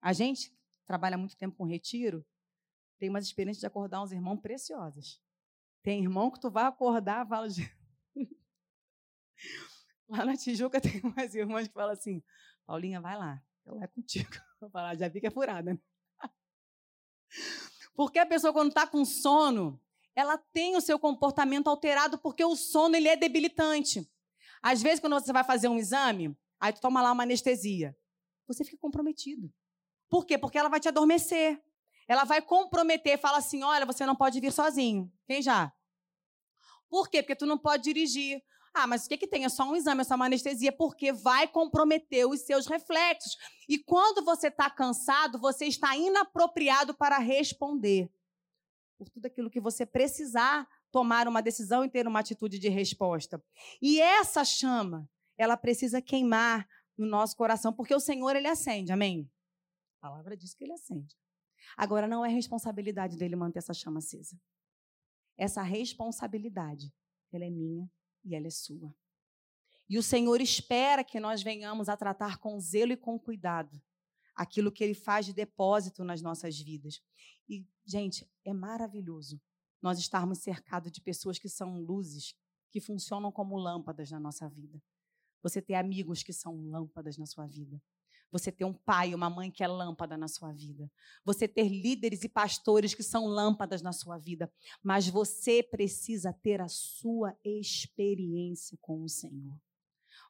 A 0.00 0.12
gente 0.12 0.56
trabalha 0.86 1.18
muito 1.18 1.36
tempo 1.36 1.56
com 1.56 1.64
retiro, 1.64 2.24
tem 3.00 3.08
umas 3.08 3.24
experiências 3.24 3.60
de 3.60 3.66
acordar 3.66 4.02
uns 4.02 4.12
irmãos 4.12 4.38
preciosas. 4.40 5.20
Tem 5.82 6.02
irmão 6.02 6.30
que 6.30 6.38
tu 6.38 6.50
vai 6.50 6.64
acordar, 6.66 7.26
fala 7.26 7.48
de... 7.48 7.62
Lá 10.06 10.26
na 10.26 10.36
Tijuca 10.36 10.80
tem 10.80 11.00
umas 11.02 11.34
irmãs 11.34 11.66
que 11.66 11.72
falam 11.72 11.92
assim: 11.92 12.22
Paulinha, 12.66 13.00
vai 13.00 13.16
lá, 13.16 13.42
ela 13.64 13.84
é 13.84 13.86
contigo. 13.86 14.30
Eu 14.60 14.68
falo, 14.68 14.94
já 14.98 15.08
vi 15.08 15.20
que 15.20 15.26
é 15.26 15.30
furada. 15.30 15.72
Né? 15.72 15.80
Porque 17.94 18.18
a 18.18 18.26
pessoa, 18.26 18.52
quando 18.52 18.68
está 18.68 18.86
com 18.86 19.02
sono, 19.04 19.80
ela 20.14 20.36
tem 20.36 20.76
o 20.76 20.80
seu 20.82 20.98
comportamento 20.98 21.68
alterado 21.68 22.18
porque 22.18 22.44
o 22.44 22.54
sono 22.54 22.94
ele 22.96 23.08
é 23.08 23.16
debilitante. 23.16 24.06
Às 24.60 24.82
vezes, 24.82 25.00
quando 25.00 25.14
você 25.14 25.32
vai 25.32 25.44
fazer 25.44 25.68
um 25.68 25.78
exame, 25.78 26.36
aí 26.58 26.72
tu 26.72 26.80
toma 26.82 27.00
lá 27.00 27.12
uma 27.12 27.22
anestesia, 27.22 27.96
você 28.46 28.62
fica 28.62 28.76
comprometido. 28.76 29.50
Por 30.10 30.26
quê? 30.26 30.36
Porque 30.36 30.58
ela 30.58 30.68
vai 30.68 30.80
te 30.80 30.88
adormecer. 30.88 31.62
Ela 32.10 32.24
vai 32.24 32.42
comprometer, 32.42 33.20
fala 33.20 33.38
assim: 33.38 33.62
olha, 33.62 33.86
você 33.86 34.04
não 34.04 34.16
pode 34.16 34.40
vir 34.40 34.50
sozinho. 34.50 35.08
Quem 35.28 35.40
já? 35.40 35.72
Por 36.88 37.08
quê? 37.08 37.22
Porque 37.22 37.36
tu 37.36 37.46
não 37.46 37.56
pode 37.56 37.84
dirigir. 37.84 38.42
Ah, 38.74 38.84
mas 38.84 39.06
o 39.06 39.08
que, 39.08 39.16
que 39.16 39.28
tem? 39.28 39.44
É 39.44 39.48
só 39.48 39.62
um 39.62 39.76
exame, 39.76 40.00
é 40.00 40.04
só 40.04 40.16
uma 40.16 40.26
anestesia, 40.26 40.72
porque 40.72 41.12
vai 41.12 41.46
comprometer 41.46 42.26
os 42.26 42.40
seus 42.40 42.66
reflexos. 42.66 43.36
E 43.68 43.78
quando 43.78 44.24
você 44.24 44.48
está 44.48 44.68
cansado, 44.68 45.38
você 45.38 45.66
está 45.66 45.96
inapropriado 45.96 46.94
para 46.94 47.16
responder 47.18 48.10
por 48.98 49.08
tudo 49.08 49.26
aquilo 49.26 49.48
que 49.48 49.60
você 49.60 49.86
precisar 49.86 50.68
tomar 50.90 51.28
uma 51.28 51.40
decisão 51.40 51.84
e 51.84 51.88
ter 51.88 52.08
uma 52.08 52.18
atitude 52.18 52.58
de 52.58 52.68
resposta. 52.68 53.40
E 53.80 54.00
essa 54.00 54.44
chama, 54.44 55.08
ela 55.38 55.56
precisa 55.56 56.02
queimar 56.02 56.68
no 56.98 57.06
nosso 57.06 57.36
coração, 57.36 57.72
porque 57.72 57.94
o 57.94 58.00
Senhor, 58.00 58.34
ele 58.34 58.48
acende, 58.48 58.90
amém? 58.90 59.30
A 60.02 60.08
palavra 60.08 60.36
diz 60.36 60.54
que 60.54 60.64
ele 60.64 60.72
acende. 60.72 61.14
Agora, 61.76 62.06
não 62.06 62.24
é 62.24 62.28
responsabilidade 62.28 63.16
dele 63.16 63.36
manter 63.36 63.58
essa 63.58 63.74
chama 63.74 63.98
acesa. 63.98 64.38
Essa 65.36 65.62
responsabilidade, 65.62 66.92
ela 67.32 67.44
é 67.44 67.50
minha 67.50 67.90
e 68.24 68.34
ela 68.34 68.46
é 68.46 68.50
sua. 68.50 68.94
E 69.88 69.98
o 69.98 70.02
Senhor 70.02 70.40
espera 70.40 71.02
que 71.02 71.18
nós 71.18 71.42
venhamos 71.42 71.88
a 71.88 71.96
tratar 71.96 72.38
com 72.38 72.60
zelo 72.60 72.92
e 72.92 72.96
com 72.96 73.18
cuidado 73.18 73.80
aquilo 74.34 74.72
que 74.72 74.82
ele 74.82 74.94
faz 74.94 75.26
de 75.26 75.32
depósito 75.32 76.04
nas 76.04 76.22
nossas 76.22 76.58
vidas. 76.58 77.02
E, 77.48 77.66
gente, 77.84 78.30
é 78.44 78.54
maravilhoso 78.54 79.40
nós 79.82 79.98
estarmos 79.98 80.38
cercados 80.38 80.90
de 80.92 81.00
pessoas 81.00 81.38
que 81.38 81.48
são 81.48 81.78
luzes, 81.78 82.34
que 82.70 82.80
funcionam 82.80 83.32
como 83.32 83.56
lâmpadas 83.56 84.10
na 84.10 84.20
nossa 84.20 84.48
vida. 84.48 84.80
Você 85.42 85.60
ter 85.60 85.74
amigos 85.74 86.22
que 86.22 86.32
são 86.32 86.54
lâmpadas 86.68 87.18
na 87.18 87.26
sua 87.26 87.46
vida. 87.46 87.82
Você 88.30 88.52
ter 88.52 88.64
um 88.64 88.72
pai, 88.72 89.14
uma 89.14 89.28
mãe 89.28 89.50
que 89.50 89.62
é 89.62 89.68
lâmpada 89.68 90.16
na 90.16 90.28
sua 90.28 90.52
vida. 90.52 90.90
Você 91.24 91.48
ter 91.48 91.68
líderes 91.68 92.22
e 92.22 92.28
pastores 92.28 92.94
que 92.94 93.02
são 93.02 93.26
lâmpadas 93.26 93.82
na 93.82 93.92
sua 93.92 94.18
vida. 94.18 94.52
Mas 94.82 95.08
você 95.08 95.62
precisa 95.62 96.32
ter 96.32 96.60
a 96.60 96.68
sua 96.68 97.36
experiência 97.44 98.78
com 98.80 99.02
o 99.02 99.08
Senhor. 99.08 99.56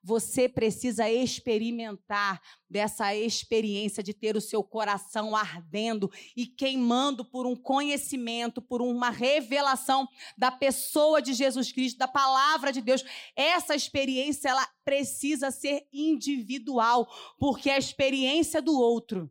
Você 0.02 0.48
precisa 0.48 1.10
experimentar 1.10 2.40
dessa 2.68 3.14
experiência 3.14 4.02
de 4.02 4.14
ter 4.14 4.34
o 4.34 4.40
seu 4.40 4.64
coração 4.64 5.36
ardendo 5.36 6.10
e 6.34 6.46
queimando 6.46 7.22
por 7.24 7.46
um 7.46 7.54
conhecimento, 7.54 8.62
por 8.62 8.80
uma 8.80 9.10
revelação 9.10 10.08
da 10.38 10.50
pessoa 10.50 11.20
de 11.20 11.34
Jesus 11.34 11.70
Cristo, 11.70 11.98
da 11.98 12.08
palavra 12.08 12.72
de 12.72 12.80
Deus. 12.80 13.04
Essa 13.36 13.74
experiência 13.74 14.48
ela 14.48 14.66
precisa 14.84 15.50
ser 15.50 15.86
individual, 15.92 17.06
porque 17.38 17.68
a 17.68 17.78
experiência 17.78 18.62
do 18.62 18.72
outro, 18.72 19.30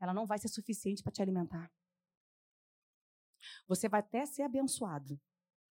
ela 0.00 0.14
não 0.14 0.26
vai 0.26 0.38
ser 0.38 0.48
suficiente 0.48 1.02
para 1.02 1.12
te 1.12 1.20
alimentar. 1.20 1.70
Você 3.66 3.88
vai 3.88 4.00
até 4.00 4.24
ser 4.24 4.42
abençoado, 4.42 5.20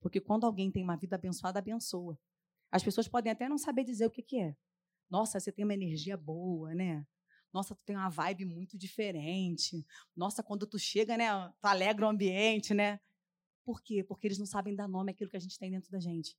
porque 0.00 0.20
quando 0.20 0.44
alguém 0.44 0.70
tem 0.70 0.82
uma 0.82 0.96
vida 0.96 1.14
abençoada, 1.14 1.60
abençoa. 1.60 2.18
As 2.70 2.82
pessoas 2.82 3.08
podem 3.08 3.32
até 3.32 3.48
não 3.48 3.58
saber 3.58 3.84
dizer 3.84 4.06
o 4.06 4.10
que, 4.10 4.22
que 4.22 4.40
é. 4.40 4.56
Nossa, 5.08 5.38
você 5.38 5.52
tem 5.52 5.64
uma 5.64 5.74
energia 5.74 6.16
boa, 6.16 6.74
né? 6.74 7.06
Nossa, 7.52 7.74
tu 7.74 7.82
tem 7.84 7.96
uma 7.96 8.10
vibe 8.10 8.44
muito 8.44 8.76
diferente. 8.76 9.86
Nossa, 10.14 10.42
quando 10.42 10.66
tu 10.66 10.78
chega, 10.78 11.16
né, 11.16 11.26
tu 11.60 11.66
alegra 11.66 12.06
o 12.06 12.08
ambiente, 12.08 12.74
né? 12.74 13.00
Por 13.64 13.82
quê? 13.82 14.04
Porque 14.04 14.26
eles 14.26 14.38
não 14.38 14.46
sabem 14.46 14.74
dar 14.74 14.88
nome 14.88 15.12
àquilo 15.12 15.30
que 15.30 15.36
a 15.36 15.40
gente 15.40 15.58
tem 15.58 15.70
dentro 15.70 15.90
da 15.90 15.98
gente, 15.98 16.36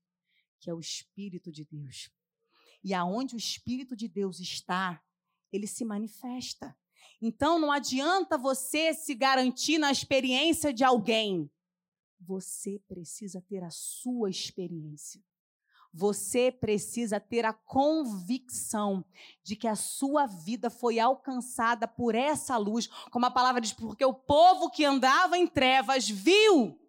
que 0.59 0.69
é 0.69 0.73
o 0.73 0.79
Espírito 0.79 1.51
de 1.51 1.65
Deus. 1.65 2.09
E 2.83 2.93
aonde 2.93 3.35
o 3.35 3.37
Espírito 3.37 3.95
de 3.95 4.07
Deus 4.07 4.39
está, 4.39 5.03
ele 5.51 5.67
se 5.67 5.83
manifesta. 5.83 6.77
Então 7.21 7.57
não 7.59 7.71
adianta 7.71 8.37
você 8.37 8.93
se 8.93 9.15
garantir 9.15 9.77
na 9.77 9.91
experiência 9.91 10.73
de 10.73 10.83
alguém. 10.83 11.49
Você 12.19 12.79
precisa 12.87 13.41
ter 13.41 13.63
a 13.63 13.69
sua 13.69 14.29
experiência. 14.29 15.23
Você 15.93 16.51
precisa 16.51 17.19
ter 17.19 17.45
a 17.45 17.53
convicção 17.53 19.03
de 19.43 19.55
que 19.55 19.67
a 19.67 19.75
sua 19.75 20.25
vida 20.25 20.69
foi 20.69 20.99
alcançada 20.99 21.87
por 21.87 22.13
essa 22.15 22.57
luz, 22.57 22.87
como 23.09 23.25
a 23.25 23.31
palavra 23.31 23.61
diz, 23.61 23.73
porque 23.73 24.05
o 24.05 24.13
povo 24.13 24.69
que 24.69 24.85
andava 24.85 25.37
em 25.37 25.47
trevas 25.47 26.07
viu 26.07 26.79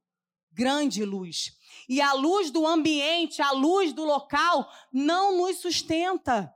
grande 0.52 1.05
luz. 1.05 1.57
E 1.88 2.00
a 2.00 2.12
luz 2.12 2.50
do 2.50 2.67
ambiente, 2.67 3.40
a 3.40 3.52
luz 3.52 3.93
do 3.93 4.05
local, 4.05 4.71
não 4.93 5.38
nos 5.38 5.59
sustenta. 5.59 6.55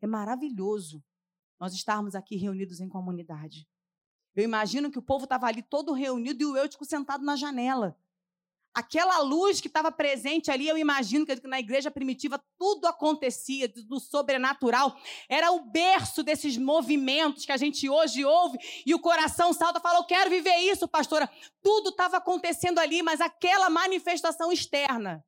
É 0.00 0.06
maravilhoso 0.06 1.02
nós 1.58 1.72
estarmos 1.72 2.14
aqui 2.14 2.36
reunidos 2.36 2.80
em 2.80 2.88
comunidade. 2.88 3.68
Eu 4.34 4.44
imagino 4.44 4.90
que 4.90 4.98
o 4.98 5.02
povo 5.02 5.24
estava 5.24 5.46
ali 5.46 5.62
todo 5.62 5.92
reunido 5.92 6.42
e 6.42 6.46
o 6.46 6.56
Eutico 6.56 6.84
sentado 6.84 7.24
na 7.24 7.36
janela. 7.36 7.96
Aquela 8.74 9.18
luz 9.18 9.60
que 9.60 9.66
estava 9.66 9.92
presente 9.92 10.50
ali, 10.50 10.66
eu 10.66 10.78
imagino 10.78 11.26
que 11.26 11.46
na 11.46 11.60
igreja 11.60 11.90
primitiva 11.90 12.42
tudo 12.56 12.86
acontecia 12.86 13.68
do 13.68 14.00
sobrenatural. 14.00 14.96
Era 15.28 15.52
o 15.52 15.70
berço 15.70 16.22
desses 16.22 16.56
movimentos 16.56 17.44
que 17.44 17.52
a 17.52 17.58
gente 17.58 17.86
hoje 17.90 18.24
ouve 18.24 18.58
e 18.86 18.94
o 18.94 19.00
coração 19.00 19.52
salta 19.52 19.78
e 19.78 19.82
fala: 19.82 19.98
Eu 19.98 20.04
quero 20.04 20.30
viver 20.30 20.56
isso, 20.56 20.88
pastora. 20.88 21.30
Tudo 21.60 21.90
estava 21.90 22.16
acontecendo 22.16 22.78
ali, 22.78 23.02
mas 23.02 23.20
aquela 23.20 23.68
manifestação 23.68 24.50
externa 24.50 25.22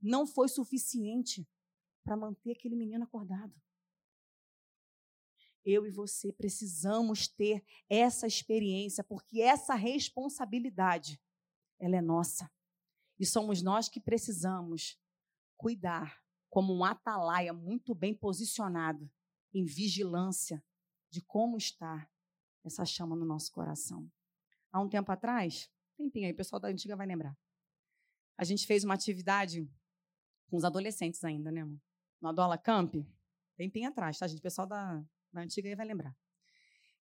não 0.00 0.26
foi 0.26 0.46
suficiente 0.46 1.48
para 2.04 2.14
manter 2.14 2.52
aquele 2.52 2.76
menino 2.76 3.04
acordado. 3.04 3.54
Eu 5.64 5.86
e 5.86 5.90
você 5.90 6.30
precisamos 6.30 7.26
ter 7.26 7.64
essa 7.88 8.26
experiência, 8.26 9.02
porque 9.02 9.40
essa 9.40 9.74
responsabilidade, 9.74 11.18
ela 11.80 11.96
é 11.96 12.00
nossa. 12.02 12.48
E 13.18 13.24
somos 13.24 13.62
nós 13.62 13.88
que 13.88 14.00
precisamos 14.00 14.98
cuidar 15.56 16.22
como 16.50 16.74
um 16.74 16.84
atalaia 16.84 17.52
muito 17.52 17.94
bem 17.94 18.14
posicionado 18.14 19.10
em 19.52 19.64
vigilância 19.64 20.62
de 21.10 21.22
como 21.22 21.56
está 21.56 22.08
essa 22.64 22.84
chama 22.84 23.16
no 23.16 23.24
nosso 23.24 23.52
coração. 23.52 24.10
Há 24.72 24.80
um 24.80 24.88
tempo 24.88 25.10
atrás, 25.10 25.70
tempinho 25.96 26.26
aí, 26.26 26.32
o 26.32 26.36
pessoal 26.36 26.60
da 26.60 26.68
antiga 26.68 26.96
vai 26.96 27.06
lembrar. 27.06 27.36
A 28.36 28.44
gente 28.44 28.66
fez 28.66 28.84
uma 28.84 28.94
atividade 28.94 29.70
com 30.50 30.56
os 30.56 30.64
adolescentes 30.64 31.24
ainda, 31.24 31.50
né, 31.50 31.62
amor? 31.62 31.80
No 32.20 32.28
Adola 32.28 32.58
Camp, 32.58 32.96
tempinho 33.56 33.88
atrás, 33.88 34.18
tá, 34.18 34.26
gente? 34.26 34.38
O 34.38 34.42
pessoal 34.42 34.66
da, 34.66 35.02
da 35.32 35.40
antiga 35.40 35.68
aí 35.68 35.74
vai 35.74 35.86
lembrar. 35.86 36.14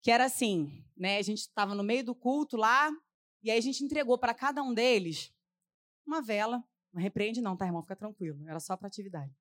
Que 0.02 0.10
era 0.10 0.24
assim, 0.24 0.84
né? 0.96 1.18
A 1.18 1.22
gente 1.22 1.40
estava 1.40 1.74
no 1.74 1.84
meio 1.84 2.04
do 2.04 2.14
culto 2.14 2.56
lá, 2.56 2.90
e 3.42 3.50
aí 3.50 3.58
a 3.58 3.62
gente 3.62 3.84
entregou 3.84 4.18
para 4.18 4.34
cada 4.34 4.62
um 4.62 4.74
deles 4.74 5.32
uma 6.10 6.20
vela. 6.20 6.62
Não 6.92 7.00
repreende, 7.00 7.40
não, 7.40 7.56
tá, 7.56 7.66
irmão? 7.66 7.82
Fica 7.82 7.96
tranquilo. 7.96 8.46
Era 8.48 8.58
só 8.58 8.76
para 8.76 8.88
atividade. 8.88 9.32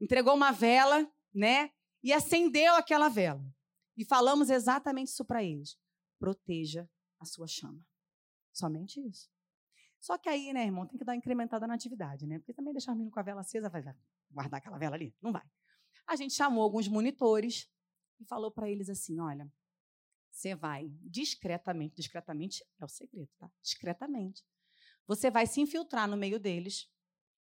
Entregou 0.00 0.34
uma 0.34 0.52
vela, 0.52 1.10
né? 1.34 1.70
E 2.02 2.12
acendeu 2.12 2.74
aquela 2.76 3.08
vela. 3.08 3.44
E 3.96 4.04
falamos 4.04 4.50
exatamente 4.50 5.08
isso 5.08 5.24
para 5.24 5.42
eles. 5.42 5.76
Proteja 6.18 6.88
a 7.18 7.24
sua 7.24 7.46
chama. 7.46 7.84
Somente 8.52 9.00
isso. 9.00 9.28
Só 10.00 10.16
que 10.16 10.28
aí, 10.28 10.52
né, 10.52 10.64
irmão, 10.64 10.86
tem 10.86 10.98
que 10.98 11.04
dar 11.04 11.12
uma 11.12 11.18
incrementada 11.18 11.66
na 11.66 11.74
atividade, 11.74 12.26
né? 12.26 12.38
Porque 12.38 12.54
também 12.54 12.72
deixar 12.72 12.92
o 12.92 12.94
menino 12.94 13.10
com 13.10 13.18
a 13.18 13.22
vela 13.22 13.40
acesa, 13.40 13.68
vai 13.68 13.82
guardar 14.30 14.58
aquela 14.58 14.78
vela 14.78 14.94
ali? 14.94 15.14
Não 15.20 15.32
vai. 15.32 15.44
A 16.06 16.14
gente 16.14 16.34
chamou 16.34 16.62
alguns 16.62 16.86
monitores 16.86 17.68
e 18.20 18.24
falou 18.24 18.52
para 18.52 18.70
eles 18.70 18.88
assim: 18.88 19.18
olha, 19.18 19.50
você 20.30 20.54
vai 20.54 20.88
discretamente, 21.02 21.96
discretamente 21.96 22.64
é 22.78 22.84
o 22.84 22.88
segredo, 22.88 23.30
tá? 23.38 23.50
Discretamente. 23.60 24.44
Você 25.06 25.30
vai 25.30 25.46
se 25.46 25.60
infiltrar 25.60 26.08
no 26.08 26.16
meio 26.16 26.38
deles 26.38 26.90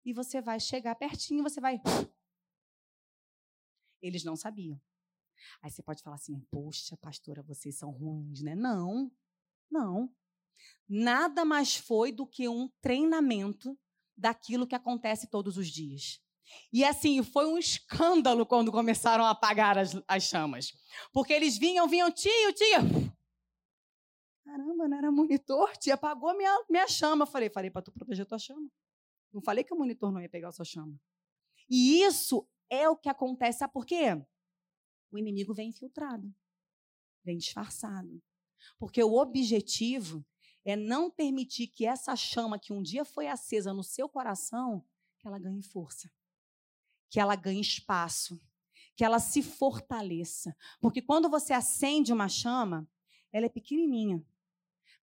e 0.05 0.13
você 0.13 0.41
vai 0.41 0.61
chegar 0.61 0.95
pertinho, 0.95 1.43
você 1.43 1.61
vai. 1.61 1.81
Eles 4.03 4.23
não 4.23 4.37
sabiam. 4.37 4.81
Aí 5.63 5.71
você 5.71 5.83
pode 5.83 6.03
falar 6.03 6.17
assim: 6.17 6.39
Poxa, 6.51 6.97
pastora, 6.97 7.43
vocês 7.43 7.77
são 7.77 7.91
ruins, 7.91 8.43
né? 8.43 8.55
Não, 8.55 9.11
não. 9.71 10.15
Nada 10.89 11.45
mais 11.45 11.75
foi 11.75 12.13
do 12.13 12.27
que 12.27 12.49
um 12.49 12.69
treinamento 12.81 13.79
daquilo 14.17 14.67
que 14.67 14.75
acontece 14.75 15.29
todos 15.29 15.57
os 15.57 15.69
dias. 15.69 16.21
E 16.73 16.85
assim, 16.85 17.23
foi 17.23 17.47
um 17.47 17.59
escândalo 17.59 18.45
quando 18.45 18.71
começaram 18.71 19.25
a 19.25 19.31
apagar 19.31 19.79
as, 19.79 19.97
as 20.07 20.25
chamas. 20.25 20.73
Porque 21.13 21.33
eles 21.33 21.57
vinham, 21.57 21.89
vinham, 21.89 22.13
tio, 22.13 22.53
tio, 22.53 23.14
Caramba, 24.55 24.87
não 24.87 24.97
era 24.97 25.11
monitor, 25.11 25.77
tia 25.79 25.95
apagou 25.95 26.33
minha, 26.37 26.65
minha 26.71 26.87
chama. 26.87 27.27
Falei, 27.27 27.51
falei 27.51 27.73
para 27.73 27.83
tu 27.83 27.91
proteger 27.91 28.25
tua 28.25 28.39
chama. 28.39 28.71
Não 29.33 29.43
falei 29.43 29.65
que 29.65 29.75
o 29.75 29.77
monitor 29.77 30.13
não 30.13 30.21
ia 30.21 30.29
pegar 30.29 30.51
a 30.51 30.53
sua 30.53 30.65
chama. 30.65 30.97
E 31.69 32.05
isso 32.05 32.49
é 32.71 32.89
o 32.89 32.97
que 32.97 33.09
acontece. 33.09 33.59
Sabe 33.59 33.73
por 33.73 33.85
quê? 33.85 34.15
O 35.11 35.19
inimigo 35.19 35.53
vem 35.53 35.71
infiltrado, 35.71 36.33
vem 37.25 37.37
disfarçado. 37.37 38.23
Porque 38.79 39.03
o 39.03 39.15
objetivo 39.15 40.25
é 40.65 40.77
não 40.77 41.11
permitir 41.11 41.67
que 41.67 41.85
essa 41.85 42.15
chama 42.15 42.57
que 42.57 42.73
um 42.73 42.81
dia 42.81 43.05
foi 43.05 43.27
acesa 43.27 43.75
no 43.75 43.83
seu 43.83 44.09
coração, 44.09 44.85
que 45.19 45.27
ela 45.27 45.41
ganhe 45.41 45.65
força, 45.65 46.09
que 47.11 47.19
ela 47.19 47.35
ganhe 47.35 47.61
espaço, 47.61 48.41
que 48.95 49.05
ela 49.05 49.19
se 49.19 49.43
fortaleça. 49.43 50.57
Porque 50.81 51.03
quando 51.03 51.29
você 51.29 51.53
acende 51.53 52.13
uma 52.13 52.29
chama, 52.29 52.89
ela 53.33 53.47
é 53.47 53.49
pequenininha. 53.49 54.25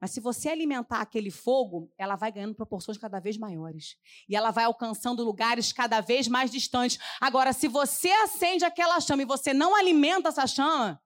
Mas 0.01 0.09
se 0.09 0.19
você 0.19 0.49
alimentar 0.49 0.99
aquele 0.99 1.29
fogo, 1.29 1.93
ela 1.95 2.15
vai 2.15 2.31
ganhando 2.31 2.55
proporções 2.55 2.97
cada 2.97 3.19
vez 3.19 3.37
maiores. 3.37 3.95
E 4.27 4.35
ela 4.35 4.49
vai 4.49 4.63
alcançando 4.63 5.23
lugares 5.23 5.71
cada 5.71 6.01
vez 6.01 6.27
mais 6.27 6.49
distantes. 6.49 6.97
Agora, 7.21 7.53
se 7.53 7.67
você 7.67 8.09
acende 8.09 8.65
aquela 8.65 8.99
chama 8.99 9.21
e 9.21 9.25
você 9.25 9.53
não 9.53 9.75
alimenta 9.75 10.29
essa 10.29 10.47
chama, 10.47 10.99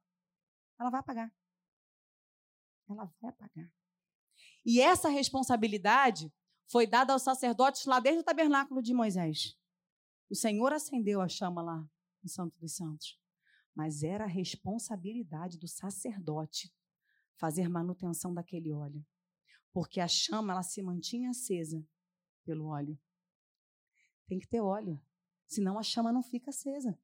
ela 0.80 0.90
vai 0.90 1.02
apagar. 1.02 1.30
Ela 2.90 3.12
vai 3.22 3.32
apagar. 3.32 3.70
E 4.66 4.80
essa 4.80 5.10
responsabilidade 5.10 6.34
foi 6.66 6.88
dada 6.88 7.12
aos 7.12 7.22
sacerdotes 7.22 7.86
lá 7.86 8.00
desde 8.00 8.22
o 8.22 8.24
tabernáculo 8.24 8.82
de 8.82 8.94
Moisés. 8.94 9.58
O 10.30 10.36
Senhor 10.36 10.72
acendeu 10.72 11.20
a 11.20 11.28
chama 11.28 11.62
lá 11.62 11.86
no 12.24 12.30
Santo 12.30 12.58
dos 12.60 12.74
Santos. 12.74 13.20
Mas 13.76 14.04
era 14.04 14.24
a 14.24 14.28
responsabilidade 14.28 15.60
do 15.60 15.68
sacerdote 15.68 16.74
fazer 17.38 17.70
manutenção 17.70 18.34
daquele 18.34 18.72
óleo. 18.72 19.06
Porque 19.72 20.00
a 20.00 20.08
chama 20.08 20.54
ela 20.54 20.64
se 20.64 20.82
mantinha 20.82 21.30
acesa 21.30 21.86
pelo 22.46 22.68
óleo. 22.68 22.98
Tem 24.28 24.40
que 24.40 24.48
ter 24.48 24.62
óleo, 24.62 25.00
senão 25.48 25.78
a 25.78 25.84
chama 25.84 26.12
não 26.12 26.24
fica 26.24 26.50
acesa. 26.50 26.98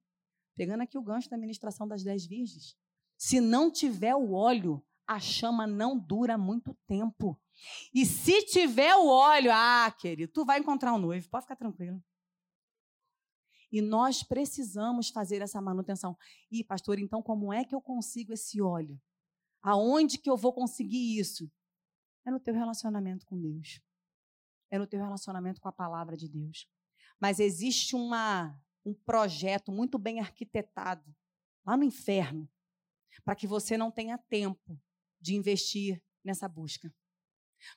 Pegando 0.55 0.81
aqui 0.81 0.97
o 0.97 1.03
gancho 1.03 1.29
da 1.29 1.37
ministração 1.37 1.87
das 1.87 2.03
dez 2.03 2.25
virgens. 2.25 2.77
Se 3.17 3.39
não 3.39 3.71
tiver 3.71 4.15
o 4.15 4.33
óleo, 4.33 4.83
a 5.05 5.19
chama 5.19 5.67
não 5.67 5.97
dura 5.97 6.37
muito 6.37 6.73
tempo. 6.87 7.39
E 7.93 8.05
se 8.05 8.45
tiver 8.45 8.95
o 8.95 9.07
óleo, 9.07 9.51
ah, 9.53 9.91
querido, 9.99 10.31
tu 10.31 10.45
vai 10.45 10.59
encontrar 10.59 10.93
um 10.93 10.97
noivo, 10.97 11.29
pode 11.29 11.45
ficar 11.45 11.55
tranquilo. 11.55 12.01
E 13.71 13.81
nós 13.81 14.23
precisamos 14.23 15.09
fazer 15.09 15.41
essa 15.41 15.61
manutenção. 15.61 16.17
E, 16.51 16.63
pastor, 16.63 16.99
então 16.99 17.21
como 17.21 17.53
é 17.53 17.63
que 17.63 17.73
eu 17.73 17.81
consigo 17.81 18.33
esse 18.33 18.61
óleo? 18.61 18.99
Aonde 19.61 20.17
que 20.17 20.29
eu 20.29 20.37
vou 20.37 20.53
conseguir 20.53 21.19
isso? 21.19 21.49
É 22.25 22.31
no 22.31 22.39
teu 22.39 22.53
relacionamento 22.53 23.25
com 23.25 23.39
Deus. 23.39 23.81
É 24.69 24.77
no 24.77 24.87
teu 24.87 24.99
relacionamento 24.99 25.59
com 25.59 25.67
a 25.67 25.73
palavra 25.73 26.15
de 26.15 26.27
Deus. 26.27 26.67
Mas 27.19 27.39
existe 27.39 27.95
uma, 27.95 28.59
um 28.85 28.93
projeto 28.93 29.71
muito 29.71 29.97
bem 29.97 30.19
arquitetado 30.19 31.15
lá 31.65 31.77
no 31.77 31.83
inferno 31.83 32.49
para 33.23 33.35
que 33.35 33.45
você 33.45 33.77
não 33.77 33.91
tenha 33.91 34.17
tempo 34.17 34.79
de 35.19 35.35
investir 35.35 36.01
nessa 36.23 36.47
busca. 36.47 36.93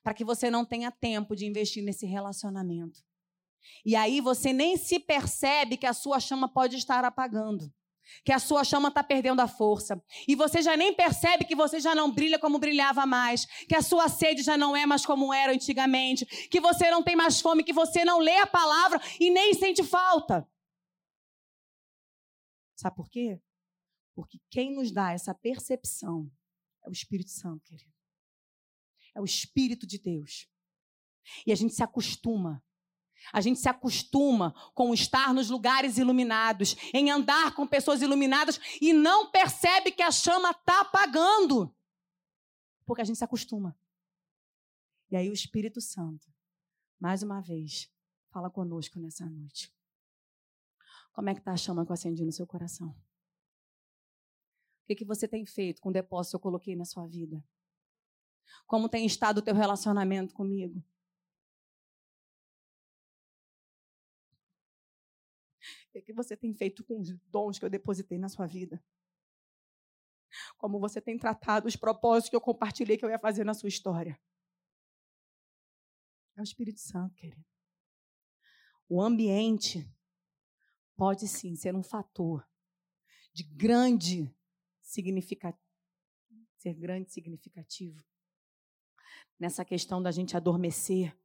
Para 0.02 0.14
que 0.14 0.24
você 0.24 0.50
não 0.50 0.64
tenha 0.64 0.90
tempo 0.90 1.36
de 1.36 1.44
investir 1.44 1.82
nesse 1.84 2.06
relacionamento. 2.06 3.04
E 3.84 3.96
aí 3.96 4.20
você 4.20 4.52
nem 4.52 4.76
se 4.76 4.98
percebe 4.98 5.76
que 5.76 5.86
a 5.86 5.92
sua 5.92 6.20
chama 6.20 6.48
pode 6.48 6.76
estar 6.76 7.04
apagando. 7.04 7.72
Que 8.24 8.32
a 8.32 8.38
sua 8.38 8.64
chama 8.64 8.88
está 8.88 9.02
perdendo 9.02 9.40
a 9.40 9.48
força. 9.48 10.02
E 10.26 10.34
você 10.34 10.62
já 10.62 10.76
nem 10.76 10.94
percebe 10.94 11.44
que 11.44 11.54
você 11.54 11.80
já 11.80 11.94
não 11.94 12.10
brilha 12.10 12.38
como 12.38 12.58
brilhava 12.58 13.06
mais. 13.06 13.44
Que 13.66 13.74
a 13.74 13.82
sua 13.82 14.08
sede 14.08 14.42
já 14.42 14.56
não 14.56 14.76
é 14.76 14.86
mais 14.86 15.04
como 15.04 15.32
era 15.32 15.52
antigamente. 15.52 16.24
Que 16.48 16.60
você 16.60 16.90
não 16.90 17.02
tem 17.02 17.16
mais 17.16 17.40
fome. 17.40 17.64
Que 17.64 17.72
você 17.72 18.04
não 18.04 18.18
lê 18.18 18.36
a 18.38 18.46
palavra 18.46 19.00
e 19.20 19.30
nem 19.30 19.54
sente 19.54 19.82
falta. 19.82 20.48
Sabe 22.76 22.96
por 22.96 23.08
quê? 23.08 23.40
Porque 24.14 24.38
quem 24.50 24.74
nos 24.74 24.92
dá 24.92 25.12
essa 25.12 25.34
percepção 25.34 26.30
é 26.84 26.88
o 26.88 26.92
Espírito 26.92 27.30
Santo, 27.30 27.64
querido. 27.64 27.92
É 29.14 29.20
o 29.20 29.24
Espírito 29.24 29.86
de 29.86 29.98
Deus. 29.98 30.48
E 31.46 31.52
a 31.52 31.54
gente 31.54 31.74
se 31.74 31.82
acostuma 31.82 32.63
a 33.32 33.40
gente 33.40 33.58
se 33.58 33.68
acostuma 33.68 34.52
com 34.74 34.92
estar 34.92 35.32
nos 35.32 35.50
lugares 35.50 35.98
iluminados, 35.98 36.76
em 36.92 37.10
andar 37.10 37.54
com 37.54 37.66
pessoas 37.66 38.02
iluminadas 38.02 38.60
e 38.80 38.92
não 38.92 39.30
percebe 39.30 39.90
que 39.90 40.02
a 40.02 40.10
chama 40.10 40.50
está 40.50 40.80
apagando. 40.80 41.74
Porque 42.86 43.02
a 43.02 43.04
gente 43.04 43.18
se 43.18 43.24
acostuma. 43.24 43.76
E 45.10 45.16
aí 45.16 45.30
o 45.30 45.32
Espírito 45.32 45.80
Santo, 45.80 46.32
mais 46.98 47.22
uma 47.22 47.40
vez, 47.40 47.90
fala 48.30 48.50
conosco 48.50 48.98
nessa 48.98 49.24
noite. 49.26 49.72
Como 51.12 51.30
é 51.30 51.34
que 51.34 51.40
está 51.40 51.52
a 51.52 51.56
chama 51.56 51.84
que 51.84 51.92
eu 51.92 51.94
acendi 51.94 52.24
no 52.24 52.32
seu 52.32 52.46
coração? 52.46 52.88
O 52.88 54.86
que, 54.86 54.96
que 54.96 55.04
você 55.04 55.26
tem 55.26 55.46
feito 55.46 55.80
com 55.80 55.88
o 55.88 55.92
depósito 55.92 56.32
que 56.32 56.36
eu 56.36 56.40
coloquei 56.40 56.76
na 56.76 56.84
sua 56.84 57.06
vida? 57.06 57.42
Como 58.66 58.88
tem 58.88 59.06
estado 59.06 59.38
o 59.38 59.42
teu 59.42 59.54
relacionamento 59.54 60.34
comigo? 60.34 60.84
O 65.94 66.02
que 66.02 66.12
você 66.12 66.36
tem 66.36 66.52
feito 66.52 66.82
com 66.84 66.98
os 67.00 67.12
dons 67.30 67.58
que 67.58 67.64
eu 67.64 67.70
depositei 67.70 68.18
na 68.18 68.28
sua 68.28 68.46
vida? 68.46 68.82
Como 70.58 70.80
você 70.80 71.00
tem 71.00 71.16
tratado 71.16 71.68
os 71.68 71.76
propósitos 71.76 72.30
que 72.30 72.36
eu 72.36 72.40
compartilhei 72.40 72.96
que 72.96 73.04
eu 73.04 73.10
ia 73.10 73.18
fazer 73.18 73.44
na 73.44 73.54
sua 73.54 73.68
história? 73.68 74.20
É 76.36 76.40
o 76.40 76.42
Espírito 76.42 76.80
Santo, 76.80 77.14
querido. 77.14 77.44
O 78.88 79.00
ambiente 79.00 79.88
pode 80.96 81.28
sim 81.28 81.54
ser 81.54 81.74
um 81.74 81.82
fator 81.82 82.46
de 83.32 83.44
grande 83.44 84.34
significativo, 84.82 85.62
ser 86.56 86.74
grande 86.74 87.10
significativo. 87.10 88.04
Nessa 89.38 89.64
questão 89.64 90.02
da 90.02 90.10
gente 90.10 90.36
adormecer, 90.36 91.16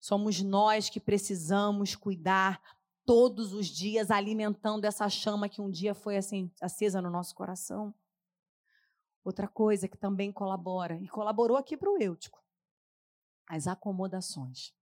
somos 0.00 0.42
nós 0.42 0.88
que 0.88 1.00
precisamos 1.00 1.94
cuidar 1.94 2.75
todos 3.06 3.52
os 3.52 3.68
dias 3.68 4.10
alimentando 4.10 4.84
essa 4.84 5.08
chama 5.08 5.48
que 5.48 5.62
um 5.62 5.70
dia 5.70 5.94
foi 5.94 6.16
assim, 6.16 6.50
acesa 6.60 7.00
no 7.00 7.08
nosso 7.08 7.34
coração. 7.34 7.94
Outra 9.24 9.46
coisa 9.48 9.88
que 9.88 9.96
também 9.96 10.32
colabora, 10.32 10.96
e 11.00 11.08
colaborou 11.08 11.56
aqui 11.56 11.76
para 11.76 11.90
o 11.90 12.00
Eutico, 12.02 12.44
as 13.46 13.66
acomodações. 13.66 14.74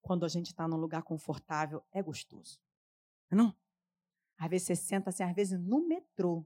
Quando 0.00 0.24
a 0.24 0.28
gente 0.28 0.46
está 0.46 0.66
num 0.66 0.76
lugar 0.76 1.02
confortável, 1.02 1.84
é 1.92 2.02
gostoso. 2.02 2.58
É 3.30 3.34
não? 3.34 3.54
Às 4.38 4.50
vezes 4.50 4.66
você 4.66 4.76
senta 4.76 5.10
assim, 5.10 5.22
às 5.22 5.34
vezes 5.34 5.58
no 5.58 5.86
metrô, 5.86 6.44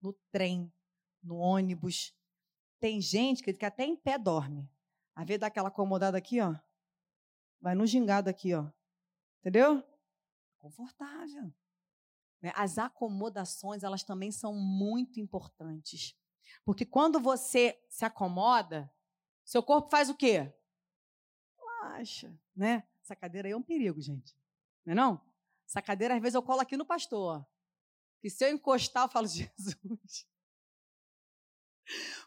no 0.00 0.14
trem, 0.30 0.72
no 1.22 1.36
ônibus. 1.36 2.14
Tem 2.80 3.00
gente 3.00 3.42
que 3.42 3.64
até 3.64 3.84
em 3.84 3.96
pé 3.96 4.18
dorme. 4.18 4.68
Às 5.14 5.26
vezes 5.26 5.40
dá 5.40 5.46
aquela 5.46 5.68
acomodada 5.68 6.16
aqui, 6.16 6.40
ó. 6.40 6.54
Vai 7.60 7.74
no 7.74 7.86
gingado 7.86 8.28
aqui, 8.28 8.54
ó. 8.54 8.66
Entendeu? 9.40 9.82
Confortável. 10.62 11.52
Né? 12.40 12.52
As 12.54 12.78
acomodações, 12.78 13.82
elas 13.82 14.04
também 14.04 14.30
são 14.30 14.54
muito 14.54 15.18
importantes. 15.18 16.16
Porque 16.64 16.86
quando 16.86 17.18
você 17.18 17.78
se 17.88 18.04
acomoda, 18.04 18.90
seu 19.44 19.62
corpo 19.62 19.90
faz 19.90 20.08
o 20.08 20.14
quê? 20.14 20.54
Relaxa, 21.58 22.32
né? 22.54 22.86
Essa 23.02 23.16
cadeira 23.16 23.48
aí 23.48 23.52
é 23.52 23.56
um 23.56 23.62
perigo, 23.62 24.00
gente. 24.00 24.36
Não 24.86 24.92
é 24.92 24.94
não? 24.94 25.20
Essa 25.66 25.82
cadeira, 25.82 26.14
às 26.14 26.22
vezes, 26.22 26.34
eu 26.34 26.42
colo 26.42 26.60
aqui 26.60 26.76
no 26.76 26.86
pastor. 26.86 27.44
Que 28.20 28.30
se 28.30 28.44
eu 28.44 28.50
encostar, 28.50 29.04
eu 29.04 29.08
falo, 29.08 29.26
Jesus. 29.26 30.26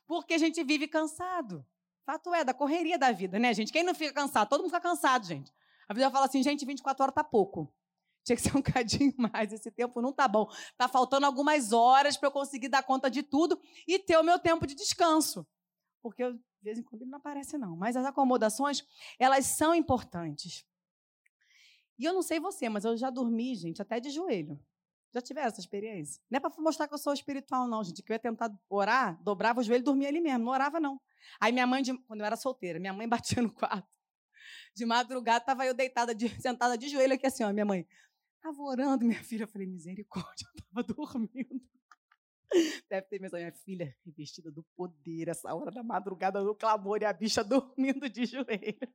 Porque 0.06 0.34
a 0.34 0.38
gente 0.38 0.62
vive 0.64 0.88
cansado. 0.88 1.66
Fato 2.06 2.34
é, 2.34 2.44
da 2.44 2.54
correria 2.54 3.00
da 3.00 3.12
vida, 3.12 3.40
né, 3.40 3.54
gente? 3.54 3.72
Quem 3.72 3.84
não 3.84 3.96
fica 3.96 4.14
cansado? 4.14 4.50
Todo 4.50 4.62
mundo 4.62 4.70
fica 4.70 4.82
cansado, 4.82 5.26
gente. 5.26 5.52
A 5.88 5.94
vida 5.94 6.12
fala 6.12 6.26
assim, 6.26 6.44
gente, 6.44 6.66
24 6.66 7.04
horas 7.04 7.16
tá 7.16 7.24
pouco. 7.24 7.74
Tinha 8.26 8.36
que 8.36 8.42
ser 8.42 8.58
um 8.58 8.62
cadinho 8.64 9.14
mais, 9.18 9.54
esse 9.54 9.72
tempo 9.72 10.02
não 10.02 10.12
tá 10.12 10.28
bom. 10.28 10.50
Tá 10.76 10.90
faltando 10.90 11.26
algumas 11.26 11.72
horas 11.72 12.18
para 12.18 12.28
eu 12.28 12.32
conseguir 12.32 12.68
dar 12.68 12.84
conta 12.84 13.10
de 13.10 13.24
tudo 13.24 13.58
e 13.88 14.00
ter 14.00 14.18
o 14.18 14.24
meu 14.24 14.40
tempo 14.40 14.66
de 14.66 14.76
descanso. 14.76 15.48
Porque 16.02 16.24
eu, 16.24 16.34
de 16.34 16.42
vez 16.62 16.80
em 16.80 16.84
quando 16.84 17.04
ele 17.04 17.12
não 17.12 17.20
aparece 17.20 17.58
não, 17.58 17.78
mas 17.78 17.96
as 17.96 18.06
acomodações, 18.06 18.84
elas 19.20 19.46
são 19.46 19.74
importantes. 19.74 20.66
E 21.98 22.04
eu 22.04 22.14
não 22.14 22.22
sei 22.22 22.40
você, 22.40 22.68
mas 22.68 22.84
eu 22.84 22.98
já 22.98 23.10
dormi, 23.10 23.56
gente, 23.56 23.82
até 23.82 24.00
de 24.00 24.10
joelho. 24.10 24.60
Já 25.14 25.22
tiveram 25.22 25.48
essa 25.48 25.62
experiência? 25.62 26.22
Não 26.30 26.38
é 26.38 26.40
para 26.42 26.52
mostrar 26.60 26.90
que 26.90 26.94
eu 26.94 26.98
sou 26.98 27.14
espiritual, 27.14 27.68
não, 27.68 27.82
gente. 27.84 28.04
Que 28.04 28.12
eu 28.12 28.16
ia 28.16 28.20
tentar 28.20 28.54
orar, 28.70 29.18
dobrava 29.24 29.62
o 29.62 29.64
joelho 29.64 29.82
e 29.82 29.86
dormia 29.86 30.10
ali 30.10 30.20
mesmo. 30.20 30.44
Não 30.44 30.52
orava, 30.52 30.78
não. 30.78 31.00
Aí 31.40 31.54
minha 31.54 31.66
mãe, 31.66 31.82
quando 32.06 32.20
eu 32.20 32.26
era 32.26 32.36
solteira, 32.36 32.80
minha 32.80 32.92
mãe 32.92 33.08
batia 33.08 33.42
no 33.42 33.52
quarto. 33.52 33.88
De 34.76 34.86
madrugada, 34.86 35.38
estava 35.38 35.66
eu 35.66 35.74
deitada, 35.74 36.14
de, 36.14 36.30
sentada 36.42 36.78
de 36.78 36.90
joelho 36.90 37.14
aqui 37.14 37.26
assim, 37.26 37.46
ó. 37.46 37.54
Minha 37.54 37.66
mãe, 37.66 37.88
Estava 38.46 38.62
orando, 38.62 39.04
minha 39.04 39.24
filha. 39.24 39.46
Eu 39.46 39.48
falei, 39.48 39.66
misericórdia, 39.66 40.46
eu 40.54 40.60
estava 40.60 40.84
dormindo. 40.84 41.60
Deve 42.88 43.08
ter 43.08 43.20
mesmo 43.20 43.38
a 43.38 43.40
minha 43.40 43.52
filha 43.52 43.98
revestida 44.06 44.52
do 44.52 44.64
poder, 44.76 45.30
essa 45.30 45.52
hora 45.52 45.72
da 45.72 45.82
madrugada 45.82 46.44
do 46.44 46.54
clamor 46.54 47.02
e 47.02 47.06
a 47.06 47.12
bicha 47.12 47.42
dormindo 47.44 48.08
de 48.08 48.28
joelho. 48.28 48.94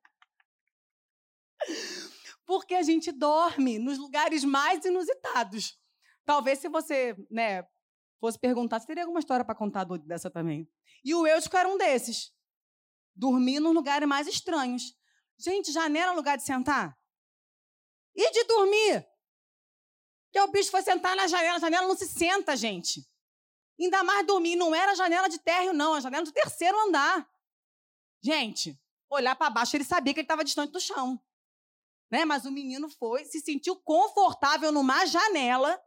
Porque 2.46 2.74
a 2.74 2.82
gente 2.84 3.10
dorme 3.10 3.76
nos 3.80 3.98
lugares 3.98 4.44
mais 4.44 4.84
inusitados. 4.84 5.76
Talvez 6.24 6.60
se 6.60 6.68
você, 6.68 7.16
né, 7.28 7.66
fosse 8.20 8.38
perguntar, 8.38 8.78
você 8.78 8.86
teria 8.86 9.02
alguma 9.02 9.18
história 9.18 9.44
para 9.44 9.56
contar 9.56 9.82
dessa 10.06 10.30
também. 10.30 10.70
E 11.04 11.12
o 11.12 11.26
Eutico 11.26 11.56
era 11.56 11.68
um 11.68 11.76
desses. 11.76 12.32
Dormir 13.16 13.58
nos 13.58 13.74
lugares 13.74 14.08
mais 14.08 14.28
estranhos. 14.28 14.96
Gente, 15.36 15.72
janela 15.72 16.12
é 16.12 16.14
lugar 16.14 16.36
de 16.36 16.44
sentar? 16.44 16.96
E 18.14 18.30
de 18.30 18.44
dormir? 18.44 19.09
Que 20.32 20.40
o 20.40 20.48
bicho 20.48 20.70
foi 20.70 20.82
sentar 20.82 21.16
na 21.16 21.26
janela. 21.26 21.56
A 21.56 21.60
janela 21.60 21.86
não 21.86 21.96
se 21.96 22.06
senta, 22.06 22.56
gente. 22.56 23.06
Ainda 23.78 24.04
mais 24.04 24.26
dormir. 24.26 24.56
Não 24.56 24.74
era 24.74 24.94
janela 24.94 25.28
de 25.28 25.38
térreo, 25.38 25.72
não. 25.72 25.94
A 25.94 26.00
janela 26.00 26.24
do 26.24 26.32
terceiro 26.32 26.78
andar. 26.86 27.28
Gente, 28.22 28.78
olhar 29.08 29.34
para 29.34 29.50
baixo, 29.50 29.76
ele 29.76 29.84
sabia 29.84 30.12
que 30.12 30.20
ele 30.20 30.24
estava 30.24 30.44
distante 30.44 30.72
do 30.72 30.80
chão. 30.80 31.20
Né? 32.10 32.24
Mas 32.24 32.44
o 32.44 32.50
menino 32.50 32.88
foi, 32.88 33.24
se 33.24 33.40
sentiu 33.40 33.76
confortável 33.76 34.70
numa 34.70 35.06
janela 35.06 35.80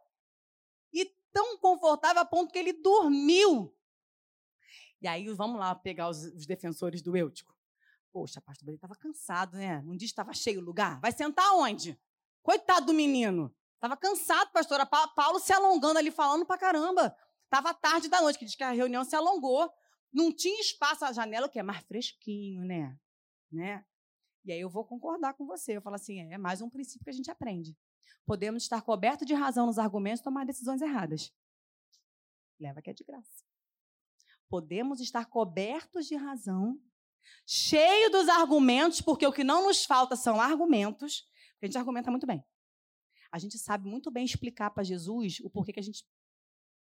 e 0.91 1.05
tão 1.31 1.57
confortável 1.57 2.21
a 2.21 2.25
ponto 2.25 2.51
que 2.51 2.57
ele 2.57 2.73
dormiu. 2.73 3.75
E 5.01 5.07
aí, 5.07 5.27
vamos 5.33 5.59
lá 5.59 5.75
pegar 5.75 6.09
os, 6.09 6.23
os 6.23 6.45
defensores 6.45 7.01
do 7.01 7.15
Eutico. 7.15 7.53
Poxa, 8.11 8.39
pastor, 8.39 8.69
ele 8.69 8.77
estava 8.77 8.95
cansado, 8.95 9.57
né? 9.57 9.79
Um 9.85 9.97
dia 9.97 10.05
estava 10.05 10.33
cheio 10.33 10.61
o 10.61 10.63
lugar. 10.63 10.99
Vai 11.01 11.11
sentar 11.11 11.51
onde? 11.55 11.99
Coitado 12.41 12.85
do 12.85 12.93
menino. 12.93 13.53
Estava 13.83 13.97
cansado, 13.97 14.49
pastora. 14.53 14.85
Paulo 14.85 15.41
se 15.41 15.51
alongando 15.51 15.99
ali, 15.99 16.09
falando 16.09 16.45
pra 16.45 16.57
caramba. 16.57 17.13
Estava 17.43 17.73
tarde 17.73 18.07
da 18.07 18.21
noite, 18.21 18.39
que 18.39 18.45
diz 18.45 18.55
que 18.55 18.63
a 18.63 18.71
reunião 18.71 19.03
se 19.03 19.13
alongou. 19.13 19.69
Não 20.09 20.31
tinha 20.31 20.61
espaço 20.61 21.03
à 21.03 21.11
janela, 21.11 21.49
que 21.49 21.59
é 21.59 21.63
mais 21.63 21.83
fresquinho, 21.83 22.63
né? 22.63 22.97
né? 23.51 23.85
E 24.45 24.53
aí 24.53 24.61
eu 24.61 24.69
vou 24.69 24.85
concordar 24.85 25.33
com 25.33 25.45
você. 25.45 25.75
Eu 25.75 25.81
falo 25.81 25.97
assim, 25.97 26.21
é 26.31 26.37
mais 26.37 26.61
um 26.61 26.69
princípio 26.69 27.03
que 27.03 27.09
a 27.09 27.13
gente 27.13 27.29
aprende. 27.29 27.77
Podemos 28.25 28.63
estar 28.63 28.81
cobertos 28.83 29.27
de 29.27 29.33
razão 29.33 29.65
nos 29.65 29.77
argumentos 29.77 30.21
e 30.21 30.23
tomar 30.23 30.45
decisões 30.45 30.81
erradas. 30.81 31.33
Leva 32.57 32.81
que 32.81 32.89
é 32.89 32.93
de 32.93 33.03
graça. 33.03 33.43
Podemos 34.47 35.01
estar 35.01 35.25
cobertos 35.25 36.05
de 36.05 36.15
razão, 36.15 36.79
cheio 37.45 38.09
dos 38.11 38.29
argumentos, 38.29 39.01
porque 39.01 39.27
o 39.27 39.33
que 39.33 39.43
não 39.43 39.67
nos 39.67 39.83
falta 39.83 40.15
são 40.15 40.39
argumentos, 40.39 41.27
a 41.61 41.65
gente 41.65 41.77
argumenta 41.77 42.09
muito 42.09 42.25
bem. 42.25 42.45
A 43.33 43.39
gente 43.39 43.57
sabe 43.57 43.89
muito 43.89 44.11
bem 44.11 44.23
explicar 44.23 44.69
para 44.69 44.83
Jesus 44.83 45.39
o 45.39 45.49
porquê 45.49 45.73
que 45.73 45.79
a 45.79 45.83
gente 45.83 46.05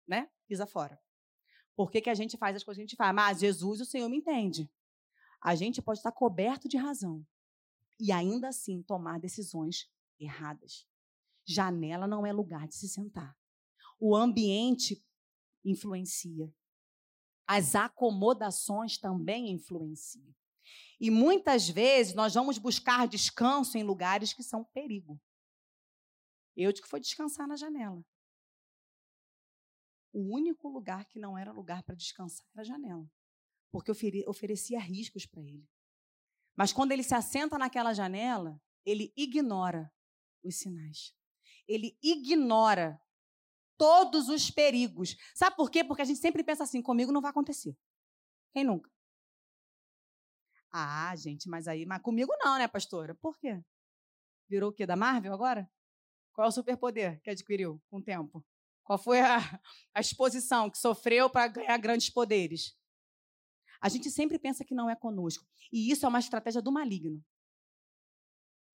né, 0.06 0.30
pisa 0.46 0.64
fora. 0.64 0.96
Por 1.74 1.90
que, 1.90 2.00
que 2.00 2.08
a 2.08 2.14
gente 2.14 2.36
faz 2.36 2.54
as 2.54 2.62
coisas 2.62 2.78
que 2.78 2.82
a 2.82 2.86
gente 2.86 2.94
faz? 2.96 3.12
Mas 3.12 3.40
Jesus, 3.40 3.80
o 3.80 3.84
Senhor 3.84 4.08
me 4.08 4.18
entende. 4.18 4.70
A 5.42 5.56
gente 5.56 5.82
pode 5.82 5.98
estar 5.98 6.12
coberto 6.12 6.68
de 6.68 6.76
razão 6.76 7.26
e 7.98 8.12
ainda 8.12 8.46
assim 8.46 8.80
tomar 8.80 9.18
decisões 9.18 9.90
erradas. 10.20 10.86
Janela 11.44 12.06
não 12.06 12.24
é 12.24 12.32
lugar 12.32 12.68
de 12.68 12.76
se 12.76 12.88
sentar. 12.88 13.36
O 13.98 14.14
ambiente 14.14 15.04
influencia. 15.64 16.54
As 17.44 17.74
acomodações 17.74 18.98
também 18.98 19.50
influenciam. 19.50 20.32
E 21.00 21.10
muitas 21.10 21.68
vezes 21.68 22.14
nós 22.14 22.34
vamos 22.34 22.56
buscar 22.56 23.08
descanso 23.08 23.76
em 23.76 23.82
lugares 23.82 24.32
que 24.32 24.44
são 24.44 24.62
perigo. 24.62 25.20
Eu 26.56 26.72
que 26.72 26.88
foi 26.88 27.00
descansar 27.00 27.46
na 27.46 27.56
janela. 27.56 28.04
O 30.12 30.34
único 30.34 30.68
lugar 30.68 31.04
que 31.04 31.18
não 31.18 31.36
era 31.36 31.52
lugar 31.52 31.82
para 31.82 31.94
descansar 31.94 32.46
era 32.54 32.62
a 32.62 32.64
janela. 32.64 33.06
Porque 33.70 33.92
oferecia 34.26 34.80
riscos 34.80 35.26
para 35.26 35.42
ele. 35.42 35.68
Mas 36.56 36.72
quando 36.72 36.92
ele 36.92 37.02
se 37.02 37.14
assenta 37.14 37.58
naquela 37.58 37.92
janela, 37.92 38.58
ele 38.84 39.12
ignora 39.14 39.92
os 40.42 40.56
sinais. 40.56 41.14
Ele 41.68 41.98
ignora 42.02 42.98
todos 43.76 44.28
os 44.30 44.50
perigos. 44.50 45.16
Sabe 45.34 45.54
por 45.56 45.70
quê? 45.70 45.84
Porque 45.84 46.00
a 46.00 46.04
gente 46.06 46.20
sempre 46.20 46.42
pensa 46.42 46.64
assim: 46.64 46.80
comigo 46.80 47.12
não 47.12 47.20
vai 47.20 47.30
acontecer. 47.30 47.76
Quem 48.52 48.64
nunca? 48.64 48.90
Ah, 50.72 51.14
gente, 51.16 51.48
mas 51.48 51.68
aí, 51.68 51.84
mas 51.84 52.00
comigo 52.00 52.32
não, 52.38 52.58
né, 52.58 52.68
pastora? 52.68 53.14
Por 53.14 53.38
quê? 53.38 53.62
Virou 54.48 54.70
o 54.70 54.72
quê? 54.72 54.86
Da 54.86 54.96
Marvel 54.96 55.34
agora? 55.34 55.70
Qual 56.36 56.44
é 56.44 56.48
o 56.50 56.52
superpoder 56.52 57.18
que 57.22 57.30
adquiriu 57.30 57.82
com 57.88 57.96
o 57.96 58.02
tempo? 58.02 58.44
Qual 58.84 58.98
foi 58.98 59.20
a, 59.20 59.38
a 59.94 60.00
exposição 60.00 60.68
que 60.68 60.76
sofreu 60.76 61.30
para 61.30 61.48
ganhar 61.48 61.78
grandes 61.78 62.10
poderes? 62.10 62.78
A 63.80 63.88
gente 63.88 64.10
sempre 64.10 64.38
pensa 64.38 64.62
que 64.62 64.74
não 64.74 64.90
é 64.90 64.94
conosco. 64.94 65.46
E 65.72 65.90
isso 65.90 66.04
é 66.04 66.08
uma 66.10 66.18
estratégia 66.18 66.60
do 66.60 66.70
maligno 66.70 67.24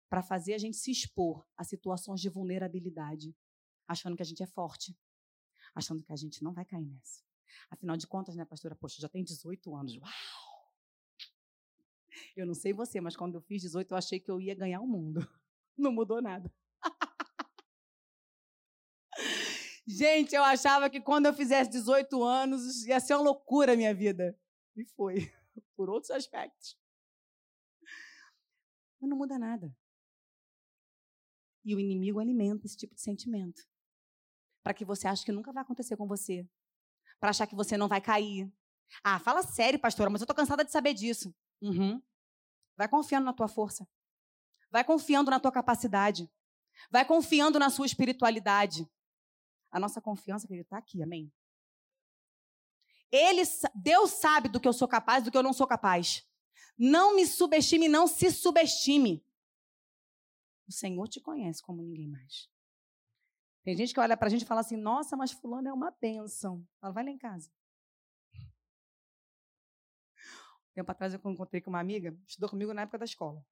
para 0.09 0.23
fazer 0.23 0.55
a 0.55 0.57
gente 0.57 0.75
se 0.75 0.89
expor 0.89 1.47
a 1.55 1.63
situações 1.63 2.19
de 2.19 2.29
vulnerabilidade, 2.29 3.33
achando 3.87 4.15
que 4.15 4.23
a 4.23 4.25
gente 4.25 4.41
é 4.41 4.47
forte, 4.47 4.97
achando 5.75 6.03
que 6.03 6.11
a 6.11 6.15
gente 6.15 6.43
não 6.43 6.53
vai 6.53 6.65
cair 6.65 6.87
nessa. 6.87 7.21
Afinal 7.69 7.95
de 7.95 8.07
contas, 8.07 8.35
né, 8.35 8.43
pastora? 8.43 8.75
Poxa, 8.75 8.99
já 8.99 9.07
tem 9.07 9.23
18 9.23 9.75
anos. 9.75 9.95
Uau! 9.97 10.73
Eu 12.35 12.47
não 12.47 12.55
sei 12.55 12.73
você, 12.73 12.99
mas 12.99 13.15
quando 13.15 13.35
eu 13.35 13.41
fiz 13.41 13.61
18, 13.61 13.91
eu 13.91 13.97
achei 13.97 14.19
que 14.19 14.31
eu 14.31 14.41
ia 14.41 14.55
ganhar 14.55 14.81
o 14.81 14.87
mundo. 14.87 15.19
Não 15.77 15.91
mudou 15.91 16.21
nada. 16.21 16.51
Gente, 19.87 20.35
eu 20.35 20.43
achava 20.43 20.89
que 20.89 21.01
quando 21.01 21.25
eu 21.25 21.33
fizesse 21.33 21.69
18 21.69 22.23
anos 22.23 22.85
ia 22.85 22.99
ser 22.99 23.15
uma 23.15 23.23
loucura 23.23 23.73
a 23.73 23.75
minha 23.75 23.93
vida. 23.93 24.37
E 24.75 24.85
foi, 24.85 25.15
por 25.75 25.89
outros 25.89 26.11
aspectos. 26.11 26.77
Mas 28.99 29.09
não 29.09 29.17
muda 29.17 29.37
nada. 29.39 29.75
E 31.65 31.75
o 31.75 31.79
inimigo 31.79 32.19
alimenta 32.19 32.65
esse 32.65 32.77
tipo 32.77 32.95
de 32.95 33.01
sentimento. 33.01 33.61
Para 34.63 34.73
que 34.73 34.85
você 34.85 35.07
ache 35.07 35.25
que 35.25 35.31
nunca 35.31 35.51
vai 35.51 35.63
acontecer 35.63 35.97
com 35.97 36.07
você. 36.07 36.47
Para 37.19 37.31
achar 37.31 37.47
que 37.47 37.55
você 37.55 37.77
não 37.77 37.87
vai 37.87 38.01
cair. 38.01 38.51
Ah, 39.03 39.19
fala 39.19 39.41
sério, 39.41 39.79
pastora, 39.79 40.09
mas 40.09 40.21
eu 40.21 40.25
estou 40.25 40.35
cansada 40.35 40.63
de 40.63 40.71
saber 40.71 40.93
disso. 40.93 41.33
Uhum. 41.61 42.01
Vai 42.77 42.87
confiando 42.87 43.25
na 43.25 43.33
tua 43.33 43.47
força. 43.47 43.87
Vai 44.69 44.83
confiando 44.83 45.31
na 45.31 45.39
tua 45.39 45.51
capacidade. 45.51 46.29
Vai 46.89 47.05
confiando 47.05 47.59
na 47.59 47.69
sua 47.69 47.85
espiritualidade. 47.85 48.89
A 49.71 49.79
nossa 49.79 50.01
confiança, 50.01 50.47
querido, 50.47 50.65
está 50.65 50.77
aqui, 50.77 51.01
amém? 51.01 51.31
Ele, 53.11 53.41
Deus 53.75 54.11
sabe 54.11 54.49
do 54.49 54.59
que 54.59 54.67
eu 54.67 54.73
sou 54.73 54.87
capaz, 54.87 55.23
do 55.23 55.31
que 55.31 55.37
eu 55.37 55.43
não 55.43 55.53
sou 55.53 55.67
capaz. 55.67 56.27
Não 56.77 57.15
me 57.15 57.25
subestime, 57.25 57.87
não 57.87 58.07
se 58.07 58.31
subestime. 58.31 59.25
O 60.67 60.71
Senhor 60.71 61.07
te 61.07 61.19
conhece 61.19 61.61
como 61.61 61.81
ninguém 61.81 62.07
mais. 62.07 62.49
Tem 63.63 63.75
gente 63.75 63.93
que 63.93 63.99
olha 63.99 64.17
para 64.17 64.27
a 64.27 64.29
gente 64.29 64.43
e 64.43 64.47
fala 64.47 64.61
assim: 64.61 64.77
Nossa, 64.77 65.15
mas 65.15 65.31
Fulano 65.31 65.67
é 65.67 65.73
uma 65.73 65.91
bênção. 65.91 66.65
Fala, 66.79 66.93
vai 66.93 67.03
lá 67.03 67.11
em 67.11 67.17
casa. 67.17 67.51
Tempo 70.73 70.89
atrás 70.89 71.13
eu 71.13 71.19
encontrei 71.25 71.61
com 71.61 71.69
uma 71.69 71.81
amiga, 71.81 72.17
estudou 72.25 72.49
comigo 72.49 72.73
na 72.73 72.83
época 72.83 72.97
da 72.97 73.05
escola. 73.05 73.45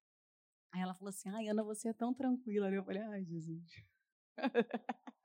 Aí 0.72 0.80
ela 0.80 0.94
falou 0.94 1.10
assim: 1.10 1.28
Ai, 1.28 1.48
Ana, 1.48 1.62
você 1.62 1.90
é 1.90 1.92
tão 1.92 2.14
tranquila. 2.14 2.70
Eu 2.70 2.82
falei: 2.82 3.02
Ai, 3.02 3.24
Jesus. 3.24 3.84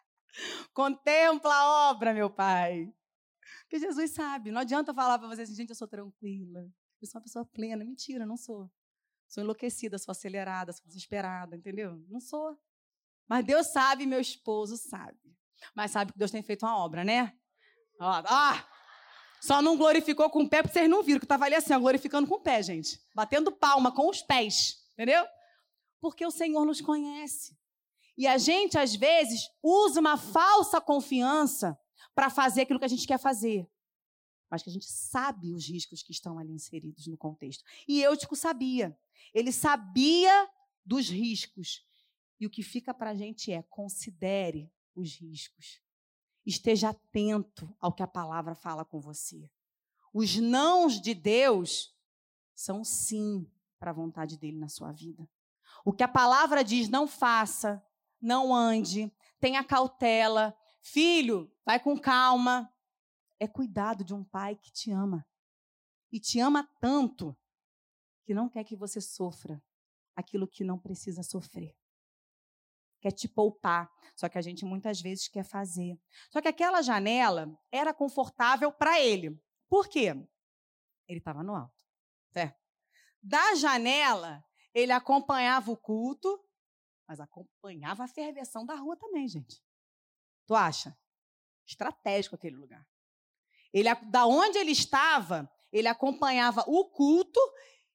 Contempla 0.74 1.54
a 1.54 1.89
obra, 1.89 2.13
meu 2.13 2.30
pai. 2.30 2.93
Porque 3.62 3.80
Jesus 3.80 4.12
sabe. 4.12 4.52
Não 4.52 4.62
adianta 4.62 4.93
falar 4.93 5.19
para 5.19 5.28
você 5.28 5.43
assim, 5.43 5.56
gente, 5.56 5.69
eu 5.69 5.76
sou 5.76 5.88
tranquila. 5.88 6.62
Eu 7.02 7.08
sou 7.08 7.19
uma 7.19 7.24
pessoa 7.24 7.45
plena. 7.45 7.84
Mentira, 7.84 8.26
não 8.26 8.38
sou. 8.38 8.69
Sou 9.28 9.43
enlouquecida, 9.43 9.98
sou 9.98 10.12
acelerada, 10.12 10.71
sou 10.71 10.86
desesperada, 10.86 11.56
entendeu? 11.56 12.04
Não 12.08 12.19
sou. 12.19 12.58
Mas 13.28 13.43
Deus 13.43 13.67
sabe, 13.67 14.06
meu 14.06 14.19
esposo 14.19 14.78
sabe. 14.78 15.17
Mas 15.74 15.91
sabe 15.91 16.13
que 16.13 16.19
Deus 16.19 16.32
tem 16.32 16.43
feito 16.43 16.65
uma 16.65 16.78
obra, 16.78 17.04
né? 17.04 17.36
Ó, 18.00 18.24
ah, 18.26 18.67
só 19.41 19.62
não 19.62 19.78
glorificou 19.78 20.30
com 20.30 20.43
o 20.43 20.50
pé, 20.50 20.62
porque 20.62 20.74
vocês 20.74 20.89
não 20.89 21.02
viram, 21.02 21.19
que 21.19 21.26
estava 21.26 21.45
ali 21.45 21.56
assim, 21.56 21.74
ó, 21.74 21.80
glorificando 21.80 22.28
com 22.28 22.36
o 22.36 22.39
pé, 22.39 22.62
gente. 22.62 23.02
Batendo 23.13 23.52
palma 23.52 23.91
com 23.91 24.10
os 24.10 24.21
pés, 24.21 24.86
entendeu? 24.93 25.26
Porque 26.00 26.26
o 26.26 26.32
Senhor 26.32 26.65
nos 26.65 26.82
conhece. 26.82 27.58
E 28.17 28.28
a 28.28 28.38
gente, 28.38 28.78
às 28.78 28.95
vezes, 28.95 29.49
usa 29.62 29.99
uma 29.99 30.17
falsa 30.17 30.80
confiança 30.80 31.78
para 32.13 32.30
fazer 32.30 32.62
aquilo 32.62 32.80
que 32.80 32.86
a 32.86 32.89
gente 32.89 33.06
quer 33.08 33.19
fazer. 33.19 33.69
Mas 34.49 34.63
que 34.63 34.69
a 34.69 34.73
gente 34.73 34.86
sabe 34.86 35.54
os 35.54 35.67
riscos 35.67 36.01
que 36.01 36.12
estão 36.12 36.39
ali 36.39 36.54
inseridos 36.54 37.08
no 37.08 37.17
contexto. 37.17 37.63
E 37.88 38.01
Eutico 38.01 38.36
sabia. 38.36 38.97
Ele 39.34 39.51
sabia 39.51 40.49
dos 40.86 41.10
riscos. 41.10 41.86
E 42.39 42.45
o 42.45 42.49
que 42.49 42.63
fica 42.63 42.93
para 42.93 43.10
a 43.10 43.15
gente 43.15 43.51
é: 43.51 43.63
considere 43.63 44.71
os 44.95 45.15
riscos. 45.15 45.82
Esteja 46.45 46.89
atento 46.89 47.75
ao 47.80 47.91
que 47.91 48.04
a 48.04 48.08
palavra 48.08 48.56
fala 48.56 48.86
com 48.86 48.99
você. 49.01 49.49
Os 50.13 50.38
nãos 50.38 51.01
de 51.01 51.13
Deus 51.13 51.93
são 52.54 52.84
sim 52.84 53.49
para 53.78 53.91
a 53.91 53.93
vontade 53.93 54.38
dele 54.38 54.58
na 54.58 54.69
sua 54.69 54.91
vida. 54.91 55.28
O 55.84 55.91
que 55.91 56.04
a 56.04 56.08
palavra 56.08 56.63
diz, 56.63 56.88
não 56.88 57.08
faça, 57.08 57.85
não 58.26 58.54
ande, 58.54 59.14
tenha 59.40 59.64
cautela. 59.64 60.58
Filho, 60.82 61.52
vai 61.64 61.80
com 61.80 61.98
calma. 61.98 62.74
É 63.40 63.48
cuidado 63.48 64.04
de 64.04 64.14
um 64.14 64.24
pai 64.24 64.56
que 64.56 64.72
te 64.72 64.92
ama. 64.92 65.26
E 66.12 66.20
te 66.20 66.40
ama 66.40 66.68
tanto 66.80 67.38
que 68.24 68.34
não 68.34 68.50
quer 68.50 68.64
que 68.64 68.76
você 68.76 69.00
sofra 69.00 69.64
aquilo 70.16 70.48
que 70.48 70.64
não 70.64 70.80
precisa 70.80 71.22
sofrer. 71.22 71.78
quer 73.00 73.12
te 73.12 73.28
poupar. 73.28 73.92
Só 74.16 74.28
que 74.28 74.40
a 74.40 74.42
gente 74.42 74.66
muitas 74.66 75.00
vezes 75.00 75.28
quer 75.28 75.44
fazer. 75.44 76.00
Só 76.32 76.42
que 76.42 76.48
aquela 76.48 76.82
janela 76.82 77.56
era 77.72 77.94
confortável 77.94 78.72
para 78.72 79.00
ele. 79.00 79.40
Por 79.70 79.88
quê? 79.88 80.08
Ele 81.08 81.20
estava 81.20 81.44
no 81.44 81.54
alto. 81.56 81.86
Certo? 82.34 82.60
Da 83.22 83.54
janela, 83.54 84.44
ele 84.74 84.92
acompanhava 84.92 85.72
o 85.72 85.78
culto, 85.78 86.44
mas 87.08 87.20
acompanhava 87.20 88.04
a 88.04 88.08
ferveção 88.08 88.65
da 88.65 88.76
rua 88.76 88.96
também, 88.98 89.28
gente. 89.28 89.62
Tu 90.46 90.56
acha? 90.56 90.98
Estratégico 91.65 92.36
aquele 92.36 92.56
lugar. 92.56 92.88
Ele, 93.74 93.94
da 94.10 94.26
onde 94.26 94.58
ele 94.58 94.72
estava, 94.72 95.52
ele 95.72 95.88
acompanhava 95.88 96.63
o 96.68 96.86
culto 96.89 97.39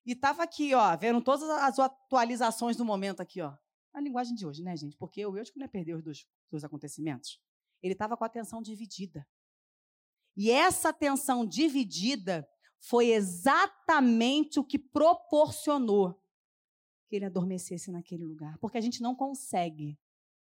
e 0.04 0.12
estava 0.12 0.42
aqui, 0.42 0.74
ó, 0.74 0.96
vendo 0.96 1.22
todas 1.22 1.48
as 1.48 1.78
atualizações 1.78 2.76
do 2.76 2.84
momento 2.84 3.20
aqui, 3.20 3.40
ó. 3.40 3.56
A 3.92 4.00
linguagem 4.00 4.34
de 4.34 4.46
hoje, 4.46 4.62
né, 4.62 4.76
gente? 4.76 4.96
Porque 4.96 5.24
o 5.24 5.36
Eutico 5.36 5.58
não 5.58 5.64
é 5.64 5.68
perder 5.68 5.94
os 5.94 6.02
dois, 6.02 6.26
dois 6.50 6.64
acontecimentos. 6.64 7.40
Ele 7.82 7.94
estava 7.94 8.16
com 8.16 8.24
a 8.24 8.26
atenção 8.26 8.62
dividida. 8.62 9.26
E 10.36 10.50
essa 10.50 10.90
atenção 10.90 11.46
dividida 11.46 12.48
foi 12.78 13.10
exatamente 13.10 14.60
o 14.60 14.64
que 14.64 14.78
proporcionou 14.78 16.20
que 17.10 17.16
ele 17.16 17.24
adormecesse 17.24 17.90
naquele 17.90 18.24
lugar. 18.24 18.56
Porque 18.58 18.78
a 18.78 18.80
gente 18.80 19.02
não 19.02 19.16
consegue 19.16 19.98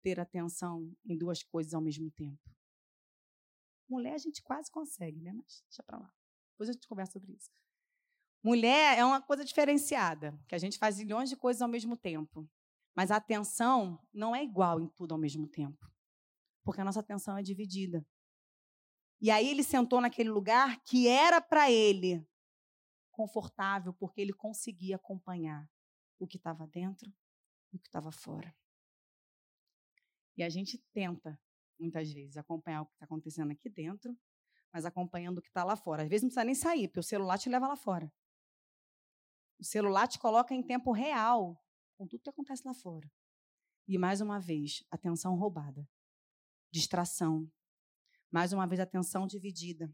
ter 0.04 0.20
atenção 0.20 0.96
em 1.04 1.18
duas 1.18 1.42
coisas 1.42 1.74
ao 1.74 1.82
mesmo 1.82 2.12
tempo. 2.12 2.39
Mulher 3.89 4.13
a 4.13 4.20
gente 4.20 4.44
quase 4.44 4.70
consegue, 4.70 5.20
né? 5.20 5.34
Mas 5.34 5.63
deixa 5.68 5.82
para 5.82 5.98
lá. 5.98 6.13
Depois 6.52 6.70
a 6.70 6.74
gente 6.74 6.88
conversa 6.88 7.13
sobre 7.13 7.34
isso. 7.34 7.50
Mulher 8.44 9.00
é 9.00 9.04
uma 9.04 9.20
coisa 9.20 9.44
diferenciada, 9.44 10.39
que 10.48 10.54
a 10.54 10.60
gente 10.60 10.78
faz 10.78 11.00
milhões 11.00 11.28
de 11.28 11.36
coisas 11.36 11.62
ao 11.62 11.68
mesmo 11.68 11.98
tempo. 11.98 12.48
Mas 12.96 13.10
a 13.10 13.16
atenção 13.16 14.00
não 14.13 14.36
é 14.36 14.44
igual 14.44 14.80
em 14.80 14.88
tudo 14.89 15.16
ao 15.16 15.20
mesmo 15.20 15.48
tempo. 15.48 15.92
Porque 16.63 16.82
a 16.82 16.86
nossa 16.86 17.00
atenção 17.00 17.36
é 17.36 17.42
dividida. 17.42 18.06
E 19.20 19.32
aí 19.32 19.50
ele 19.50 19.63
sentou 19.63 20.00
naquele 20.00 20.30
lugar 20.30 20.84
que 20.84 21.08
era 21.08 21.42
para 21.42 21.72
ele 21.72 22.24
confortável, 23.10 23.92
porque 23.94 24.22
ele 24.22 24.34
conseguia 24.34 24.98
acompanhar 24.98 25.68
o 26.24 26.28
que 26.28 26.38
estava 26.38 26.68
dentro 26.68 27.12
e 27.72 27.78
o 27.78 27.80
que 27.80 27.88
estava 27.88 28.12
fora. 28.12 28.56
E 30.36 30.44
a 30.44 30.50
gente 30.50 30.78
tenta, 30.94 31.40
muitas 31.80 32.12
vezes, 32.12 32.38
acompanhar 32.38 32.82
o 32.82 32.86
que 32.86 32.94
está 32.94 33.06
acontecendo 33.06 33.52
aqui 33.52 33.70
dentro, 33.70 34.18
mas 34.72 34.86
acompanhando 34.86 35.38
o 35.38 35.42
que 35.42 35.50
está 35.50 35.64
lá 35.64 35.76
fora. 35.76 36.04
Às 36.04 36.10
vezes 36.10 36.24
não 36.24 36.30
precisa 36.30 36.46
nem 36.46 36.56
sair, 36.56 36.88
porque 36.88 37.00
o 37.00 37.04
celular 37.04 37.38
te 37.38 37.50
leva 37.50 37.68
lá 37.68 37.76
fora. 37.76 38.12
O 39.60 39.64
celular 39.64 40.08
te 40.08 40.18
coloca 40.18 40.54
em 40.54 40.64
tempo 40.64 40.92
real 40.92 41.64
com 41.96 42.08
tudo 42.08 42.24
que 42.24 42.30
acontece 42.30 42.64
lá 42.66 42.74
fora. 42.74 43.10
E 43.88 43.98
mais 43.98 44.22
uma 44.22 44.40
vez, 44.40 44.84
atenção 44.90 45.36
roubada, 45.36 45.88
distração. 46.72 47.52
Mais 48.32 48.52
uma 48.52 48.66
vez, 48.66 48.80
atenção 48.80 49.28
dividida. 49.28 49.94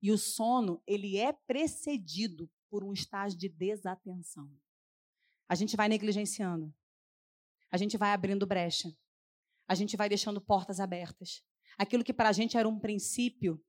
E 0.00 0.12
o 0.12 0.18
sono, 0.18 0.80
ele 0.86 1.16
é 1.16 1.32
precedido 1.32 2.48
por 2.68 2.84
um 2.84 2.92
estágio 2.92 3.38
de 3.38 3.48
desatenção. 3.48 4.48
A 5.48 5.54
gente 5.54 5.76
vai 5.76 5.88
negligenciando. 5.88 6.74
A 7.70 7.76
gente 7.76 7.96
vai 7.96 8.12
abrindo 8.12 8.46
brecha. 8.46 8.88
A 9.68 9.74
gente 9.74 9.96
vai 9.96 10.08
deixando 10.08 10.40
portas 10.40 10.80
abertas. 10.80 11.42
Aquilo 11.78 12.04
que 12.04 12.12
para 12.12 12.28
a 12.28 12.32
gente 12.32 12.56
era 12.56 12.68
um 12.68 12.78
princípio 12.78 13.62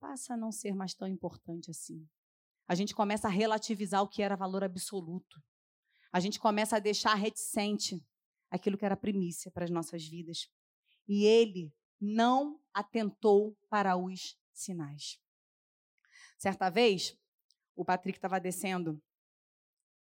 passa 0.00 0.34
a 0.34 0.36
não 0.36 0.50
ser 0.50 0.74
mais 0.74 0.94
tão 0.94 1.06
importante 1.06 1.70
assim. 1.70 2.08
A 2.66 2.74
gente 2.74 2.94
começa 2.94 3.28
a 3.28 3.30
relativizar 3.30 4.02
o 4.02 4.08
que 4.08 4.22
era 4.22 4.36
valor 4.36 4.64
absoluto. 4.64 5.42
A 6.12 6.20
gente 6.20 6.38
começa 6.38 6.76
a 6.76 6.80
deixar 6.80 7.14
reticente 7.14 8.04
aquilo 8.50 8.76
que 8.76 8.84
era 8.84 8.96
primícia 8.96 9.50
para 9.50 9.64
as 9.64 9.70
nossas 9.70 10.04
vidas. 10.06 10.48
E 11.08 11.24
ele 11.24 11.72
não 12.00 12.60
atentou 12.74 13.56
para 13.68 13.96
os 13.96 14.36
sinais. 14.52 15.18
Certa 16.38 16.68
vez, 16.68 17.16
o 17.76 17.84
Patrick 17.84 18.18
estava 18.18 18.40
descendo 18.40 19.00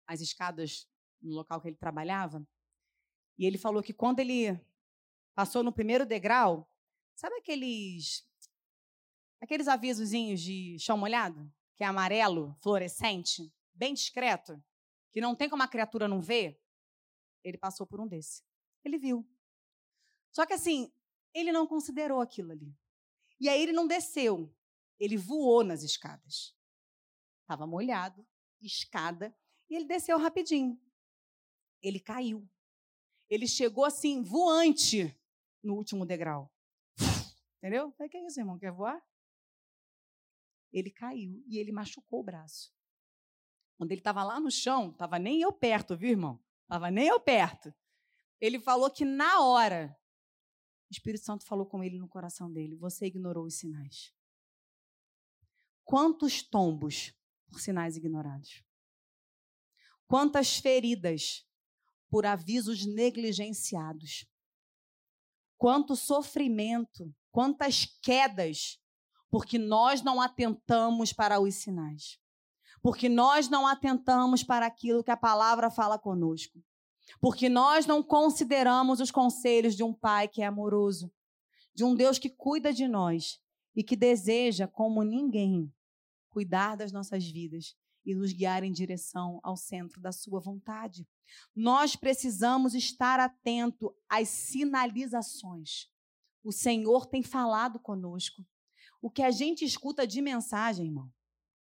as 0.07 0.21
escadas 0.21 0.89
no 1.21 1.33
local 1.33 1.61
que 1.61 1.69
ele 1.69 1.77
trabalhava, 1.77 2.47
e 3.39 3.47
ele 3.47 3.59
falou 3.59 3.83
que 3.83 3.93
quando 3.93 4.21
ele 4.21 4.59
passou 5.35 5.63
no 5.63 5.73
primeiro 5.73 6.07
degrau, 6.07 6.71
sabe 7.15 7.37
aqueles 7.37 8.27
aqueles 9.41 9.69
avisozinhos 9.69 10.41
de 10.41 10.79
chão 10.79 10.97
molhado, 10.97 11.53
que 11.77 11.85
é 11.85 11.87
amarelo, 11.87 12.57
fluorescente, 12.63 13.53
bem 13.75 13.93
discreto, 13.93 14.63
que 15.13 15.21
não 15.21 15.35
tem 15.35 15.51
como 15.51 15.63
a 15.63 15.69
criatura 15.69 16.09
não 16.09 16.21
ver? 16.21 16.61
Ele 17.43 17.59
passou 17.59 17.87
por 17.87 18.01
um 18.01 18.07
desse. 18.07 18.43
Ele 18.83 18.97
viu. 18.97 19.29
Só 20.33 20.47
que 20.47 20.55
assim, 20.55 20.91
ele 21.35 21.53
não 21.53 21.67
considerou 21.67 22.21
aquilo 22.21 22.53
ali. 22.53 22.75
E 23.39 23.49
aí 23.49 23.63
ele 23.63 23.73
não 23.73 23.87
desceu. 23.87 24.55
Ele 24.99 25.17
voou 25.17 25.63
nas 25.63 25.83
escadas. 25.83 26.57
Estava 27.43 27.67
molhado, 27.67 28.27
escada, 28.63 29.37
ele 29.77 29.87
desceu 29.87 30.19
rapidinho. 30.19 30.81
Ele 31.83 32.01
caiu. 32.01 32.49
Ele 33.29 33.47
chegou 33.47 33.85
assim, 33.85 34.23
voante, 34.23 35.15
no 35.63 35.75
último 35.75 36.05
degrau. 36.05 36.53
Entendeu? 37.59 37.91
Falei, 37.93 38.11
que 38.11 38.17
é 38.17 38.27
isso, 38.27 38.41
irmão? 38.41 38.59
Quer 38.59 38.73
voar? 38.73 39.03
Ele 40.73 40.91
caiu 40.91 41.43
e 41.47 41.59
ele 41.59 41.73
machucou 41.73 42.21
o 42.21 42.25
braço. 42.25 42.75
Quando 43.77 43.93
ele 43.93 44.01
estava 44.01 44.23
lá 44.23 44.39
no 44.39 44.51
chão, 44.51 44.91
estava 44.91 45.19
nem 45.19 45.41
eu 45.41 45.53
perto, 45.53 45.97
viu, 45.97 46.11
irmão? 46.11 46.43
Estava 46.63 46.91
nem 46.91 47.07
eu 47.07 47.21
perto. 47.21 47.73
Ele 48.41 48.59
falou 48.59 48.91
que 48.91 49.05
na 49.05 49.41
hora, 49.41 49.97
o 50.91 50.93
Espírito 50.93 51.25
Santo 51.25 51.45
falou 51.45 51.67
com 51.67 51.83
ele 51.83 51.99
no 51.99 52.09
coração 52.09 52.53
dele: 52.53 52.77
Você 52.77 53.07
ignorou 53.07 53.47
os 53.47 53.55
sinais. 53.55 54.13
Quantos 55.85 56.43
tombos 56.43 57.15
por 57.47 57.61
sinais 57.61 57.97
ignorados? 57.97 58.64
Quantas 60.15 60.59
feridas 60.59 61.45
por 62.09 62.25
avisos 62.25 62.87
negligenciados? 62.87 64.25
Quanto 65.59 65.97
sofrimento, 65.97 67.13
quantas 67.33 67.85
quedas, 68.01 68.79
porque 69.29 69.59
nós 69.59 70.03
não 70.03 70.21
atentamos 70.21 71.13
para 71.13 71.41
os 71.41 71.57
sinais. 71.57 72.17
Porque 72.81 73.09
nós 73.09 73.49
não 73.49 73.67
atentamos 73.67 74.45
para 74.45 74.67
aquilo 74.67 75.03
que 75.03 75.11
a 75.11 75.17
palavra 75.17 75.69
fala 75.69 75.99
conosco. 75.99 76.63
Porque 77.21 77.49
nós 77.49 77.85
não 77.85 78.01
consideramos 78.01 79.01
os 79.01 79.11
conselhos 79.11 79.75
de 79.75 79.83
um 79.83 79.93
pai 79.93 80.29
que 80.29 80.43
é 80.43 80.47
amoroso, 80.47 81.13
de 81.75 81.83
um 81.83 81.93
Deus 81.93 82.21
que 82.21 82.31
cuida 82.31 82.73
de 82.73 82.87
nós 82.87 83.41
e 83.75 83.83
que 83.83 83.97
deseja, 83.97 84.69
como 84.69 85.03
ninguém, 85.03 85.75
cuidar 86.31 86.77
das 86.77 86.93
nossas 86.93 87.27
vidas 87.29 87.75
e 88.05 88.15
nos 88.15 88.33
guiar 88.33 88.63
em 88.63 88.73
direção 88.73 89.41
ao 89.43 89.57
centro 89.57 90.01
da 90.01 90.13
sua 90.13 90.41
vontade. 90.41 91.07
Nós 91.55 91.97
precisamos 91.97 92.75
estar 92.75 93.19
atento 93.19 93.95
às 94.09 94.29
sinalizações. 94.29 95.89
O 96.43 96.53
Senhor 96.53 97.07
tem 97.07 97.23
falado 97.23 97.79
conosco. 97.79 98.45
O 99.01 99.11
que 99.11 99.23
a 99.23 99.31
gente 99.31 99.65
escuta 99.65 100.07
de 100.07 100.21
mensagem, 100.21 100.87
irmão, 100.87 101.11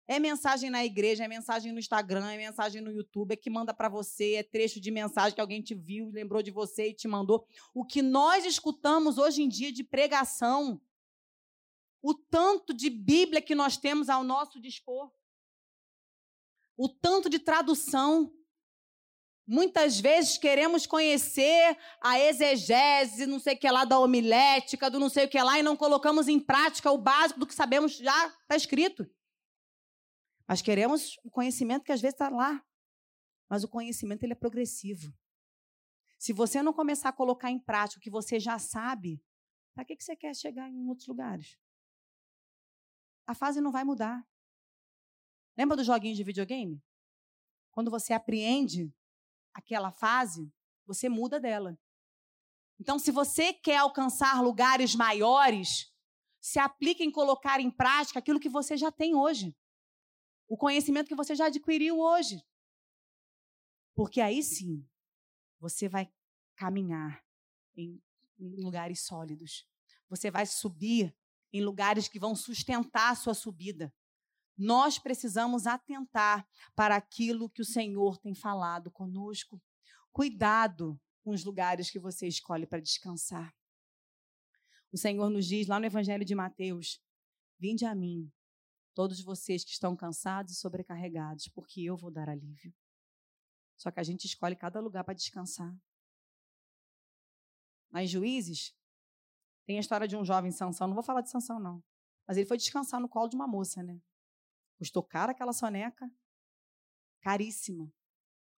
é 0.07 0.19
mensagem 0.19 0.69
na 0.69 0.83
igreja, 0.83 1.23
é 1.23 1.27
mensagem 1.27 1.71
no 1.71 1.79
Instagram, 1.79 2.29
é 2.29 2.37
mensagem 2.37 2.81
no 2.81 2.91
YouTube, 2.91 3.31
é 3.31 3.37
que 3.37 3.49
manda 3.49 3.73
para 3.73 3.87
você, 3.87 4.33
é 4.33 4.43
trecho 4.43 4.79
de 4.81 4.91
mensagem 4.91 5.33
que 5.33 5.41
alguém 5.41 5.61
te 5.61 5.73
viu, 5.73 6.09
lembrou 6.09 6.43
de 6.43 6.51
você 6.51 6.89
e 6.89 6.93
te 6.93 7.07
mandou. 7.07 7.47
O 7.73 7.85
que 7.85 8.01
nós 8.01 8.45
escutamos 8.45 9.17
hoje 9.17 9.41
em 9.41 9.47
dia 9.47 9.71
de 9.71 9.83
pregação, 9.83 10.81
o 12.01 12.13
tanto 12.13 12.73
de 12.73 12.89
Bíblia 12.89 13.41
que 13.41 13.55
nós 13.55 13.77
temos 13.77 14.09
ao 14.09 14.25
nosso 14.25 14.59
dispor, 14.59 15.09
o 16.77 16.89
tanto 16.89 17.29
de 17.29 17.39
tradução. 17.39 18.33
Muitas 19.45 19.99
vezes 19.99 20.37
queremos 20.37 20.87
conhecer 20.87 21.77
a 22.01 22.19
exegese, 22.19 23.25
não 23.25 23.39
sei 23.39 23.55
o 23.55 23.59
que 23.59 23.69
lá, 23.69 23.83
da 23.83 23.99
homilética, 23.99 24.89
do 24.89 24.99
não 24.99 25.09
sei 25.09 25.25
o 25.25 25.29
que 25.29 25.41
lá, 25.41 25.59
e 25.59 25.63
não 25.63 25.75
colocamos 25.75 26.27
em 26.27 26.39
prática 26.39 26.91
o 26.91 26.97
básico 26.97 27.39
do 27.39 27.47
que 27.47 27.53
sabemos 27.53 27.97
já 27.97 28.27
está 28.27 28.55
escrito. 28.55 29.05
Mas 30.47 30.61
queremos 30.61 31.17
o 31.23 31.29
conhecimento 31.29 31.83
que 31.83 31.91
às 31.91 32.01
vezes 32.01 32.15
está 32.15 32.29
lá. 32.29 32.63
Mas 33.49 33.63
o 33.63 33.67
conhecimento 33.67 34.23
ele 34.23 34.33
é 34.33 34.35
progressivo. 34.35 35.13
Se 36.17 36.31
você 36.31 36.63
não 36.63 36.71
começar 36.71 37.09
a 37.09 37.13
colocar 37.13 37.51
em 37.51 37.59
prática 37.59 37.99
o 37.99 38.01
que 38.01 38.09
você 38.09 38.39
já 38.39 38.57
sabe, 38.57 39.21
para 39.73 39.83
que, 39.83 39.95
que 39.95 40.03
você 40.03 40.15
quer 40.15 40.33
chegar 40.35 40.69
em 40.69 40.87
outros 40.87 41.07
lugares? 41.07 41.57
A 43.27 43.33
fase 43.33 43.59
não 43.59 43.71
vai 43.71 43.83
mudar. 43.83 44.25
Lembra 45.57 45.77
dos 45.77 45.85
joguinhos 45.85 46.17
de 46.17 46.23
videogame? 46.23 46.81
Quando 47.71 47.91
você 47.91 48.13
apreende 48.13 48.93
aquela 49.53 49.91
fase, 49.91 50.51
você 50.85 51.07
muda 51.09 51.39
dela. 51.39 51.77
Então, 52.79 52.97
se 52.97 53.11
você 53.11 53.53
quer 53.53 53.77
alcançar 53.77 54.41
lugares 54.41 54.95
maiores, 54.95 55.93
se 56.41 56.59
aplique 56.59 57.03
em 57.03 57.11
colocar 57.11 57.59
em 57.59 57.71
prática 57.71 58.19
aquilo 58.19 58.39
que 58.39 58.49
você 58.49 58.75
já 58.75 58.91
tem 58.91 59.15
hoje. 59.15 59.55
O 60.47 60.57
conhecimento 60.57 61.07
que 61.07 61.15
você 61.15 61.35
já 61.35 61.45
adquiriu 61.45 61.99
hoje. 61.99 62.43
Porque 63.95 64.19
aí 64.19 64.43
sim, 64.43 64.85
você 65.59 65.87
vai 65.87 66.11
caminhar 66.55 67.23
em, 67.77 68.01
em 68.37 68.61
lugares 68.61 69.05
sólidos. 69.05 69.67
Você 70.09 70.29
vai 70.29 70.45
subir 70.45 71.15
em 71.51 71.63
lugares 71.63 72.07
que 72.07 72.19
vão 72.19 72.35
sustentar 72.35 73.11
a 73.11 73.15
sua 73.15 73.33
subida. 73.33 73.93
Nós 74.57 74.99
precisamos 74.99 75.65
atentar 75.65 76.47
para 76.75 76.95
aquilo 76.95 77.49
que 77.49 77.61
o 77.61 77.65
Senhor 77.65 78.17
tem 78.17 78.35
falado 78.35 78.91
conosco. 78.91 79.61
Cuidado 80.11 80.99
com 81.23 81.31
os 81.31 81.43
lugares 81.43 81.89
que 81.89 81.99
você 81.99 82.27
escolhe 82.27 82.67
para 82.67 82.79
descansar. 82.79 83.53
O 84.91 84.97
Senhor 84.97 85.29
nos 85.29 85.47
diz 85.47 85.67
lá 85.67 85.79
no 85.79 85.87
Evangelho 85.87 86.23
de 86.23 86.35
Mateus: 86.35 87.01
Vinde 87.57 87.83
a 87.85 87.95
mim, 87.95 88.31
todos 88.93 89.23
vocês 89.23 89.63
que 89.63 89.71
estão 89.71 89.95
cansados 89.95 90.53
e 90.53 90.55
sobrecarregados, 90.55 91.47
porque 91.47 91.81
eu 91.81 91.97
vou 91.97 92.11
dar 92.11 92.29
alívio. 92.29 92.73
Só 93.75 93.89
que 93.89 93.99
a 93.99 94.03
gente 94.03 94.25
escolhe 94.25 94.55
cada 94.55 94.79
lugar 94.79 95.03
para 95.03 95.15
descansar. 95.15 95.75
Nas 97.89 98.09
Juízes, 98.09 98.75
tem 99.65 99.77
a 99.77 99.79
história 99.79 100.07
de 100.07 100.15
um 100.15 100.23
jovem 100.23 100.51
Sansão, 100.51 100.87
não 100.87 100.93
vou 100.93 101.03
falar 101.03 101.21
de 101.21 101.29
Sansão 101.29 101.59
não, 101.59 101.83
mas 102.27 102.37
ele 102.37 102.45
foi 102.45 102.57
descansar 102.57 102.99
no 102.99 103.09
colo 103.09 103.29
de 103.29 103.35
uma 103.35 103.47
moça, 103.47 103.81
né? 103.81 103.99
Custou 104.83 105.01
caro 105.01 105.31
aquela 105.31 105.53
soneca, 105.53 106.11
caríssima. 107.21 107.89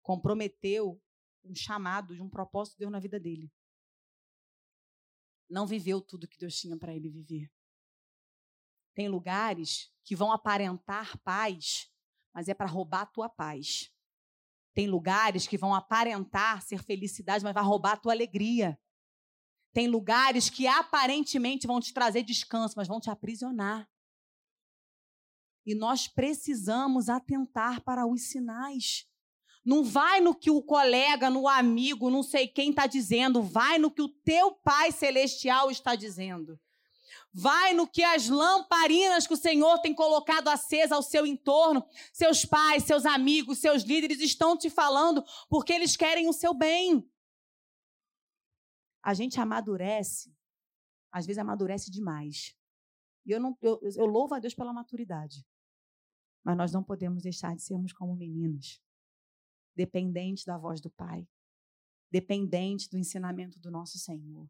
Comprometeu 0.01 0.99
um 1.45 1.55
chamado 1.55 2.15
de 2.15 2.23
um 2.23 2.31
propósito 2.31 2.77
de 2.77 2.79
Deus 2.79 2.93
na 2.93 2.99
vida 2.99 3.21
dele. 3.21 3.53
Não 5.51 5.67
viveu 5.67 6.01
tudo 6.01 6.27
que 6.27 6.39
Deus 6.39 6.57
tinha 6.57 6.79
para 6.79 6.95
ele 6.95 7.11
viver. 7.11 7.53
Tem 8.95 9.07
lugares 9.07 9.93
que 10.03 10.17
vão 10.17 10.33
aparentar 10.33 11.19
paz, 11.19 11.93
mas 12.33 12.49
é 12.49 12.55
para 12.55 12.71
roubar 12.71 13.03
a 13.03 13.07
tua 13.07 13.29
paz. 13.29 13.93
Tem 14.73 14.89
lugares 14.89 15.47
que 15.47 15.59
vão 15.59 15.75
aparentar 15.75 16.63
ser 16.63 16.83
felicidade, 16.83 17.45
mas 17.45 17.53
vai 17.53 17.63
roubar 17.63 17.93
a 17.93 17.99
tua 17.99 18.15
alegria. 18.15 18.81
Tem 19.75 19.89
lugares 19.89 20.49
que 20.49 20.67
aparentemente 20.67 21.67
vão 21.67 21.81
te 21.81 21.93
trazer 21.93 22.23
descanso, 22.23 22.77
mas 22.79 22.89
vão 22.89 22.99
te 22.99 23.11
aprisionar. 23.11 23.87
E 25.67 25.75
nós 25.75 26.07
precisamos 26.07 27.09
atentar 27.09 27.81
para 27.83 28.07
os 28.07 28.29
sinais. 28.29 29.07
Não 29.65 29.83
vai 29.83 30.21
no 30.21 30.35
que 30.35 30.51
o 30.51 30.63
colega, 30.63 31.31
no 31.31 31.49
amigo, 31.49 32.11
não 32.11 32.23
sei 32.23 32.47
quem 32.47 32.69
está 32.69 32.87
dizendo, 32.87 33.43
vai 33.43 33.79
no 33.79 33.91
que 33.91 34.03
o 34.03 34.09
teu 34.09 34.53
Pai 34.53 34.93
Celestial 34.93 35.71
está 35.71 35.95
dizendo. 35.95 36.61
Vai 37.33 37.73
no 37.73 37.89
que 37.89 38.03
as 38.03 38.29
lamparinas 38.29 39.27
que 39.27 39.33
o 39.33 39.39
Senhor 39.39 39.79
tem 39.81 39.95
colocado 39.95 40.49
acesa 40.49 40.95
ao 40.95 41.03
seu 41.03 41.27
entorno, 41.27 41.85
seus 42.13 42.45
pais, 42.45 42.85
seus 42.85 43.07
amigos, 43.07 43.59
seus 43.59 43.83
líderes 43.83 44.21
estão 44.21 44.57
te 44.57 44.69
falando 44.69 45.25
porque 45.49 45.73
eles 45.73 45.97
querem 45.97 46.29
o 46.29 46.33
seu 46.33 46.53
bem. 46.55 47.11
A 49.03 49.15
gente 49.15 49.41
amadurece, 49.41 50.33
às 51.11 51.27
vezes 51.27 51.39
amadurece 51.39 51.91
demais. 51.91 52.55
E 53.27 53.33
eu, 53.33 53.41
não, 53.41 53.57
eu, 53.61 53.81
eu 53.83 54.07
louvo 54.07 54.35
a 54.35 54.39
Deus 54.39 54.55
pela 54.55 54.73
maturidade. 54.73 55.45
Mas 56.45 56.57
nós 56.57 56.73
não 56.73 56.85
podemos 56.85 57.23
deixar 57.23 57.57
de 57.57 57.63
sermos 57.63 57.93
como 57.93 58.15
meninos, 58.15 58.81
dependentes 59.75 60.45
da 60.45 60.59
voz 60.59 60.81
do 60.81 60.91
Pai, 60.91 61.27
dependentes 62.11 62.87
do 62.87 62.99
ensinamento 62.99 63.59
do 63.59 63.71
nosso 63.71 63.99
Senhor. 63.99 64.49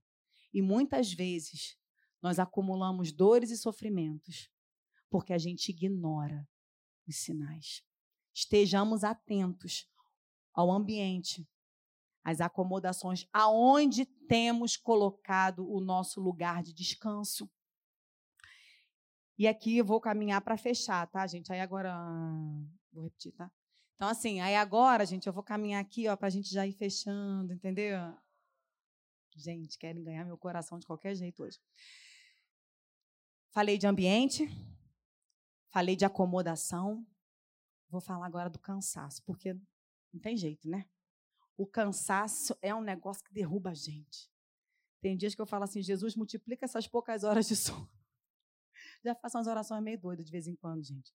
E 0.52 0.60
muitas 0.60 1.12
vezes 1.12 1.78
nós 2.20 2.38
acumulamos 2.38 3.12
dores 3.12 3.50
e 3.50 3.56
sofrimentos 3.56 4.50
porque 5.14 5.32
a 5.32 5.38
gente 5.38 5.68
ignora 5.68 6.48
os 7.06 7.16
sinais. 7.16 7.84
Estejamos 8.34 9.04
atentos 9.04 9.88
ao 10.52 10.72
ambiente, 10.72 11.48
às 12.24 12.40
acomodações, 12.40 13.26
aonde 13.32 14.04
temos 14.06 14.76
colocado 14.76 15.70
o 15.70 15.80
nosso 15.80 16.20
lugar 16.20 16.62
de 16.62 16.72
descanso. 16.72 17.48
E 19.36 19.48
aqui 19.48 19.78
eu 19.78 19.84
vou 19.84 20.00
caminhar 20.00 20.40
para 20.40 20.56
fechar, 20.56 21.06
tá, 21.08 21.26
gente? 21.26 21.52
Aí 21.52 21.60
agora. 21.60 21.94
Vou 22.92 23.02
repetir, 23.02 23.32
tá? 23.32 23.50
Então, 23.96 24.08
assim, 24.08 24.40
aí 24.40 24.54
agora, 24.56 25.04
gente, 25.04 25.26
eu 25.26 25.32
vou 25.32 25.42
caminhar 25.42 25.80
aqui, 25.80 26.08
ó, 26.08 26.16
para 26.16 26.28
a 26.28 26.30
gente 26.30 26.50
já 26.50 26.66
ir 26.66 26.72
fechando, 26.72 27.52
entendeu? 27.52 27.98
Gente, 29.36 29.78
querem 29.78 30.02
ganhar 30.02 30.24
meu 30.24 30.38
coração 30.38 30.78
de 30.78 30.86
qualquer 30.86 31.14
jeito 31.14 31.42
hoje. 31.42 31.60
Falei 33.50 33.78
de 33.78 33.86
ambiente, 33.86 34.48
falei 35.70 35.96
de 35.96 36.04
acomodação, 36.04 37.06
vou 37.88 38.00
falar 38.00 38.26
agora 38.26 38.50
do 38.50 38.58
cansaço, 38.58 39.22
porque 39.24 39.54
não 40.12 40.20
tem 40.20 40.36
jeito, 40.36 40.68
né? 40.68 40.86
O 41.56 41.66
cansaço 41.66 42.56
é 42.60 42.74
um 42.74 42.80
negócio 42.80 43.22
que 43.22 43.32
derruba 43.32 43.70
a 43.70 43.74
gente. 43.74 44.28
Tem 45.00 45.16
dias 45.16 45.34
que 45.34 45.40
eu 45.40 45.46
falo 45.46 45.64
assim, 45.64 45.82
Jesus, 45.82 46.16
multiplica 46.16 46.64
essas 46.64 46.88
poucas 46.88 47.22
horas 47.22 47.46
de 47.46 47.54
sono. 47.56 47.88
Já 49.04 49.14
faço 49.14 49.36
umas 49.36 49.46
orações 49.46 49.82
meio 49.82 50.00
doidas 50.00 50.24
de 50.24 50.32
vez 50.32 50.46
em 50.46 50.56
quando, 50.56 50.82
gente. 50.82 51.12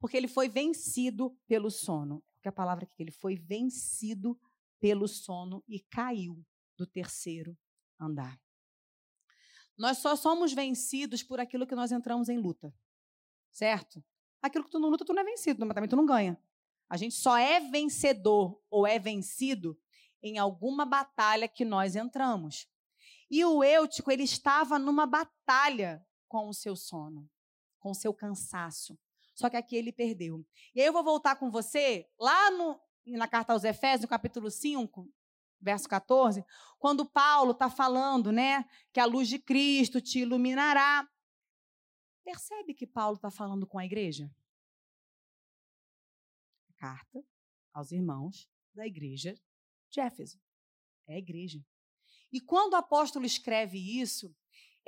Porque 0.00 0.16
ele 0.16 0.28
foi 0.28 0.48
vencido 0.48 1.36
pelo 1.46 1.70
sono. 1.70 2.22
Porque 2.34 2.48
a 2.48 2.52
palavra 2.52 2.84
aqui, 2.84 3.02
ele 3.02 3.12
foi 3.12 3.36
vencido 3.36 4.38
pelo 4.80 5.06
sono 5.06 5.62
e 5.68 5.80
caiu 5.80 6.44
do 6.76 6.86
terceiro 6.86 7.56
andar. 8.00 8.40
Nós 9.76 9.98
só 9.98 10.16
somos 10.16 10.52
vencidos 10.52 11.22
por 11.22 11.38
aquilo 11.38 11.66
que 11.66 11.74
nós 11.74 11.92
entramos 11.92 12.28
em 12.28 12.38
luta. 12.38 12.74
Certo? 13.52 14.04
Aquilo 14.42 14.64
que 14.64 14.70
tu 14.70 14.78
não 14.78 14.88
luta, 14.88 15.04
tu 15.04 15.12
não 15.12 15.22
é 15.22 15.24
vencido, 15.24 15.64
mas 15.64 15.74
também 15.74 15.88
tu 15.88 15.96
não 15.96 16.06
ganha. 16.06 16.40
A 16.88 16.96
gente 16.96 17.14
só 17.14 17.36
é 17.36 17.60
vencedor 17.60 18.60
ou 18.70 18.86
é 18.86 18.98
vencido 18.98 19.78
em 20.22 20.38
alguma 20.38 20.84
batalha 20.84 21.46
que 21.46 21.64
nós 21.64 21.94
entramos. 21.94 22.68
E 23.30 23.44
o 23.44 23.62
Eutico, 23.62 24.10
ele 24.10 24.22
estava 24.22 24.78
numa 24.78 25.06
batalha 25.06 26.04
com 26.28 26.48
o 26.48 26.54
seu 26.54 26.76
sono, 26.76 27.28
com 27.80 27.90
o 27.90 27.94
seu 27.94 28.12
cansaço. 28.14 28.98
Só 29.34 29.48
que 29.48 29.56
aqui 29.56 29.76
ele 29.76 29.92
perdeu. 29.92 30.44
E 30.74 30.80
aí 30.80 30.86
eu 30.86 30.92
vou 30.92 31.02
voltar 31.02 31.36
com 31.36 31.50
você 31.50 32.08
lá 32.18 32.50
no, 32.50 32.80
na 33.06 33.26
carta 33.26 33.52
aos 33.52 33.64
Efésios, 33.64 34.02
no 34.02 34.08
capítulo 34.08 34.50
5, 34.50 35.08
verso 35.60 35.88
14, 35.88 36.44
quando 36.78 37.08
Paulo 37.08 37.52
está 37.52 37.70
falando, 37.70 38.30
né, 38.30 38.64
que 38.92 39.00
a 39.00 39.04
luz 39.04 39.28
de 39.28 39.38
Cristo 39.38 40.00
te 40.00 40.20
iluminará. 40.20 41.08
Percebe 42.24 42.74
que 42.74 42.86
Paulo 42.86 43.16
está 43.16 43.30
falando 43.30 43.66
com 43.66 43.78
a 43.78 43.84
igreja? 43.84 44.30
Carta 46.76 47.24
aos 47.72 47.90
irmãos 47.90 48.48
da 48.74 48.86
igreja 48.86 49.34
de 49.90 50.00
Éfeso. 50.00 50.40
É 51.06 51.14
a 51.14 51.18
igreja. 51.18 51.64
E 52.30 52.40
quando 52.40 52.74
o 52.74 52.76
apóstolo 52.76 53.24
escreve 53.24 53.78
isso, 53.78 54.34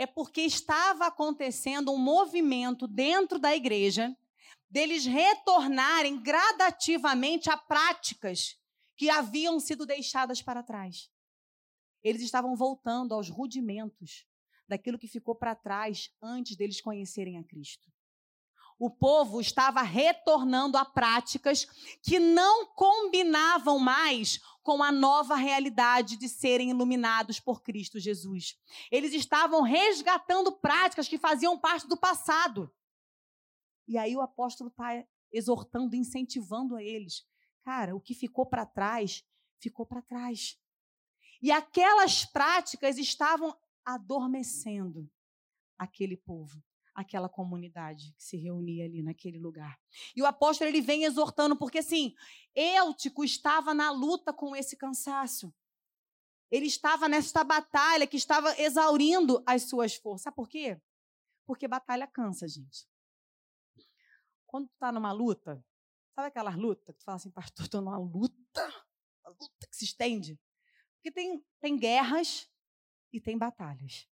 é 0.00 0.06
porque 0.06 0.40
estava 0.40 1.08
acontecendo 1.08 1.92
um 1.92 1.98
movimento 1.98 2.88
dentro 2.88 3.38
da 3.38 3.54
igreja 3.54 4.16
deles 4.66 5.04
retornarem 5.04 6.22
gradativamente 6.22 7.50
a 7.50 7.56
práticas 7.58 8.58
que 8.96 9.10
haviam 9.10 9.60
sido 9.60 9.84
deixadas 9.84 10.40
para 10.40 10.62
trás. 10.62 11.10
Eles 12.02 12.22
estavam 12.22 12.56
voltando 12.56 13.12
aos 13.12 13.28
rudimentos 13.28 14.26
daquilo 14.66 14.98
que 14.98 15.06
ficou 15.06 15.34
para 15.34 15.54
trás 15.54 16.10
antes 16.22 16.56
deles 16.56 16.80
conhecerem 16.80 17.36
a 17.36 17.44
Cristo. 17.44 17.86
O 18.81 18.88
povo 18.88 19.43
estava 19.43 19.83
retornando 19.83 20.79
a 20.79 20.87
práticas 20.87 21.66
que 22.03 22.19
não 22.19 22.64
combinavam 22.69 23.79
mais 23.79 24.38
com 24.62 24.83
a 24.83 24.90
nova 24.90 25.37
realidade 25.37 26.16
de 26.16 26.27
serem 26.31 26.71
iluminados 26.71 27.38
por 27.38 27.62
Cristo 27.62 28.01
Jesus. 28.01 28.59
Eles 28.90 29.12
estavam 29.12 29.61
resgatando 29.61 30.51
práticas 30.51 31.07
que 31.07 31.19
faziam 31.19 31.59
parte 31.59 31.87
do 31.87 31.95
passado. 31.95 32.75
E 33.87 33.99
aí 33.99 34.16
o 34.16 34.23
apóstolo 34.23 34.71
está 34.71 35.07
exortando, 35.31 35.95
incentivando 35.95 36.75
a 36.75 36.83
eles. 36.83 37.29
Cara, 37.62 37.95
o 37.95 38.01
que 38.01 38.14
ficou 38.14 38.47
para 38.47 38.64
trás, 38.64 39.23
ficou 39.59 39.85
para 39.85 40.01
trás. 40.01 40.59
E 41.43 41.53
aquelas 41.53 42.24
práticas 42.24 42.97
estavam 42.97 43.55
adormecendo 43.85 45.07
aquele 45.78 46.16
povo 46.16 46.64
aquela 47.01 47.28
comunidade 47.28 48.12
que 48.16 48.22
se 48.22 48.36
reunia 48.36 48.84
ali 48.84 49.03
naquele 49.03 49.38
lugar. 49.38 49.78
E 50.14 50.22
o 50.22 50.26
apóstolo 50.26 50.70
ele 50.70 50.80
vem 50.80 51.05
exortando 51.05 51.57
porque 51.57 51.78
assim, 51.78 52.14
Eutico 52.55 53.24
estava 53.24 53.74
na 53.74 53.90
luta 53.90 54.32
com 54.32 54.55
esse 54.55 54.76
cansaço. 54.76 55.53
Ele 56.51 56.66
estava 56.66 57.09
nesta 57.09 57.44
batalha 57.44 58.07
que 58.07 58.16
estava 58.16 58.59
exaurindo 58.61 59.42
as 59.46 59.62
suas 59.64 59.94
forças. 59.94 60.22
Sabe 60.22 60.36
por 60.36 60.48
quê? 60.48 60.80
Porque 61.46 61.68
batalha 61.68 62.07
cansa, 62.07 62.48
gente. 62.48 62.88
Quando 64.46 64.66
tu 64.66 64.74
está 64.74 64.90
numa 64.90 65.12
luta, 65.12 65.64
sabe 66.14 66.28
aquela 66.28 66.55
luta 66.55 66.92
que 66.92 66.98
tu 66.98 67.05
fala 67.05 67.16
assim, 67.16 67.30
pastor, 67.30 67.66
estou 67.66 67.80
numa 67.80 67.98
luta, 67.98 68.62
uma 69.24 69.30
luta 69.30 69.66
que 69.68 69.76
se 69.76 69.84
estende? 69.84 70.40
Porque 70.96 71.12
tem, 71.12 71.44
tem 71.61 71.78
guerras 71.78 72.51
e 73.12 73.20
tem 73.20 73.38
batalhas. 73.38 74.09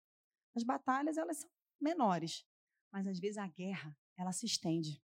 As 0.55 0.63
batalhas, 0.63 1.17
elas 1.17 1.37
são 1.37 1.49
menores. 1.81 2.46
Mas 2.91 3.07
às 3.07 3.19
vezes 3.19 3.37
a 3.37 3.47
guerra, 3.47 3.97
ela 4.17 4.31
se 4.31 4.45
estende. 4.45 5.01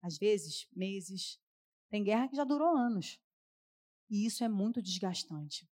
Às 0.00 0.18
vezes, 0.18 0.68
meses. 0.72 1.40
Tem 1.90 2.02
guerra 2.02 2.28
que 2.28 2.36
já 2.36 2.44
durou 2.44 2.76
anos. 2.76 3.20
E 4.10 4.26
isso 4.26 4.44
é 4.44 4.48
muito 4.48 4.82
desgastante. 4.82 5.68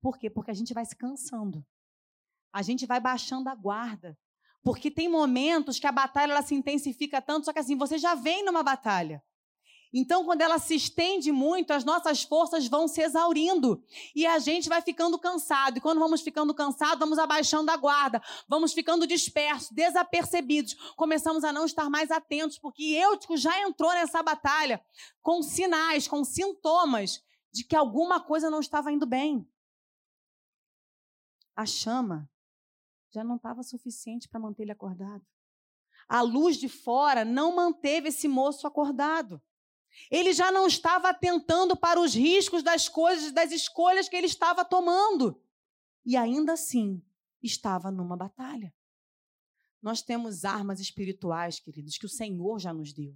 Por 0.00 0.18
quê? 0.18 0.30
Porque 0.30 0.50
a 0.50 0.54
gente 0.54 0.72
vai 0.72 0.84
se 0.84 0.96
cansando. 0.96 1.64
A 2.52 2.62
gente 2.62 2.86
vai 2.86 3.00
baixando 3.00 3.48
a 3.48 3.54
guarda. 3.54 4.18
Porque 4.62 4.90
tem 4.90 5.08
momentos 5.08 5.78
que 5.78 5.86
a 5.86 5.92
batalha 5.92 6.32
ela 6.32 6.42
se 6.42 6.54
intensifica 6.54 7.22
tanto, 7.22 7.46
só 7.46 7.52
que 7.52 7.58
assim, 7.58 7.76
você 7.76 7.98
já 7.98 8.14
vem 8.14 8.44
numa 8.44 8.62
batalha. 8.62 9.22
Então, 9.92 10.24
quando 10.24 10.40
ela 10.40 10.58
se 10.58 10.76
estende 10.76 11.32
muito, 11.32 11.72
as 11.72 11.84
nossas 11.84 12.22
forças 12.22 12.68
vão 12.68 12.86
se 12.86 13.00
exaurindo 13.02 13.82
e 14.14 14.24
a 14.24 14.38
gente 14.38 14.68
vai 14.68 14.80
ficando 14.80 15.18
cansado. 15.18 15.78
E 15.78 15.80
quando 15.80 15.98
vamos 15.98 16.20
ficando 16.20 16.54
cansados, 16.54 16.98
vamos 16.98 17.18
abaixando 17.18 17.70
a 17.70 17.76
guarda, 17.76 18.22
vamos 18.48 18.72
ficando 18.72 19.06
dispersos, 19.06 19.70
desapercebidos, 19.70 20.74
começamos 20.96 21.42
a 21.42 21.52
não 21.52 21.64
estar 21.64 21.90
mais 21.90 22.10
atentos, 22.10 22.56
porque 22.58 22.82
Eutico 22.84 23.36
já 23.36 23.60
entrou 23.62 23.90
nessa 23.92 24.22
batalha 24.22 24.80
com 25.20 25.42
sinais, 25.42 26.06
com 26.06 26.22
sintomas 26.22 27.20
de 27.52 27.64
que 27.64 27.74
alguma 27.74 28.20
coisa 28.20 28.48
não 28.48 28.60
estava 28.60 28.92
indo 28.92 29.06
bem. 29.06 29.44
A 31.56 31.66
chama 31.66 32.30
já 33.12 33.24
não 33.24 33.36
estava 33.36 33.64
suficiente 33.64 34.28
para 34.28 34.38
manter 34.38 34.62
ele 34.62 34.72
acordado. 34.72 35.26
A 36.08 36.22
luz 36.22 36.56
de 36.56 36.68
fora 36.68 37.24
não 37.24 37.54
manteve 37.54 38.08
esse 38.08 38.28
moço 38.28 38.66
acordado. 38.66 39.42
Ele 40.10 40.32
já 40.32 40.50
não 40.50 40.66
estava 40.66 41.10
atentando 41.10 41.76
para 41.76 42.00
os 42.00 42.14
riscos 42.14 42.62
das 42.62 42.88
coisas, 42.88 43.32
das 43.32 43.52
escolhas 43.52 44.08
que 44.08 44.16
ele 44.16 44.26
estava 44.26 44.64
tomando. 44.64 45.40
E 46.04 46.16
ainda 46.16 46.54
assim, 46.54 47.02
estava 47.42 47.90
numa 47.90 48.16
batalha. 48.16 48.74
Nós 49.82 50.02
temos 50.02 50.44
armas 50.44 50.80
espirituais, 50.80 51.58
queridos, 51.58 51.96
que 51.96 52.06
o 52.06 52.08
Senhor 52.08 52.58
já 52.58 52.72
nos 52.72 52.92
deu. 52.92 53.14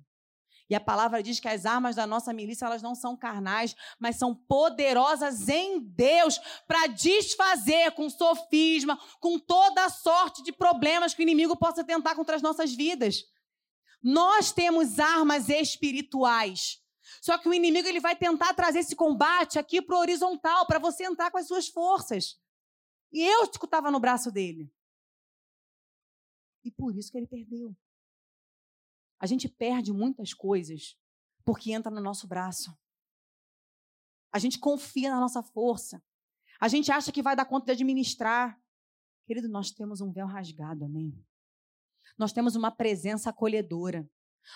E 0.69 0.75
a 0.75 0.81
palavra 0.81 1.23
diz 1.23 1.39
que 1.39 1.49
as 1.49 1.67
armas 1.67 1.95
da 1.95 2.07
nossa 2.07 2.33
milícia, 2.33 2.65
elas 2.65 2.81
não 2.81 2.95
são 2.95 3.15
carnais, 3.17 3.77
mas 3.99 4.17
são 4.17 4.35
poderosas 4.35 5.49
em 5.49 5.79
Deus 5.79 6.41
para 6.67 6.87
desfazer 6.87 7.91
com 7.93 8.09
sofisma, 8.09 8.99
com 9.21 9.39
toda 9.39 9.85
a 9.85 9.91
sorte 9.91 10.43
de 10.43 10.53
problemas 10.53 11.13
que 11.13 11.21
o 11.21 11.23
inimigo 11.23 11.55
possa 11.55 11.85
tentar 11.85 12.15
contra 12.15 12.35
as 12.35 12.43
nossas 12.43 12.75
vidas. 12.75 13.25
Nós 14.05 14.53
temos 14.53 14.99
armas 14.99 15.49
espirituais. 15.49 16.79
Só 17.23 17.39
que 17.39 17.49
o 17.49 17.55
inimigo 17.55 17.89
ele 17.89 18.01
vai 18.01 18.15
tentar 18.15 18.53
trazer 18.53 18.81
esse 18.81 18.95
combate 18.95 19.59
aqui 19.59 19.81
para 19.81 19.97
o 19.97 19.99
horizontal, 19.99 20.67
para 20.67 20.79
você 20.79 21.07
entrar 21.07 21.31
com 21.31 21.39
as 21.39 21.47
suas 21.47 21.69
forças. 21.69 22.39
E 23.11 23.23
eu 23.23 23.45
estava 23.45 23.91
no 23.91 23.99
braço 23.99 24.31
dele. 24.31 24.71
E 26.63 26.71
por 26.71 26.95
isso 26.95 27.11
que 27.11 27.17
ele 27.17 27.27
perdeu. 27.27 27.75
A 29.19 29.27
gente 29.27 29.49
perde 29.49 29.91
muitas 29.91 30.35
coisas 30.35 30.99
porque 31.43 31.73
entra 31.73 31.91
no 31.91 32.03
nosso 32.03 32.27
braço. 32.27 32.77
A 34.31 34.39
gente 34.39 34.59
confia 34.59 35.11
na 35.11 35.21
nossa 35.21 35.43
força. 35.43 36.03
A 36.61 36.69
gente 36.69 36.93
acha 36.93 37.11
que 37.11 37.23
vai 37.23 37.35
dar 37.35 37.47
conta 37.47 37.67
de 37.67 37.73
administrar. 37.73 38.61
Querido, 39.27 39.49
nós 39.49 39.71
temos 39.71 40.03
um 40.03 40.13
véu 40.13 40.27
rasgado, 40.27 40.85
amém? 40.85 41.15
Nós 42.17 42.33
temos 42.33 42.55
uma 42.57 42.71
presença 42.71 43.31
acolhedora. 43.31 44.09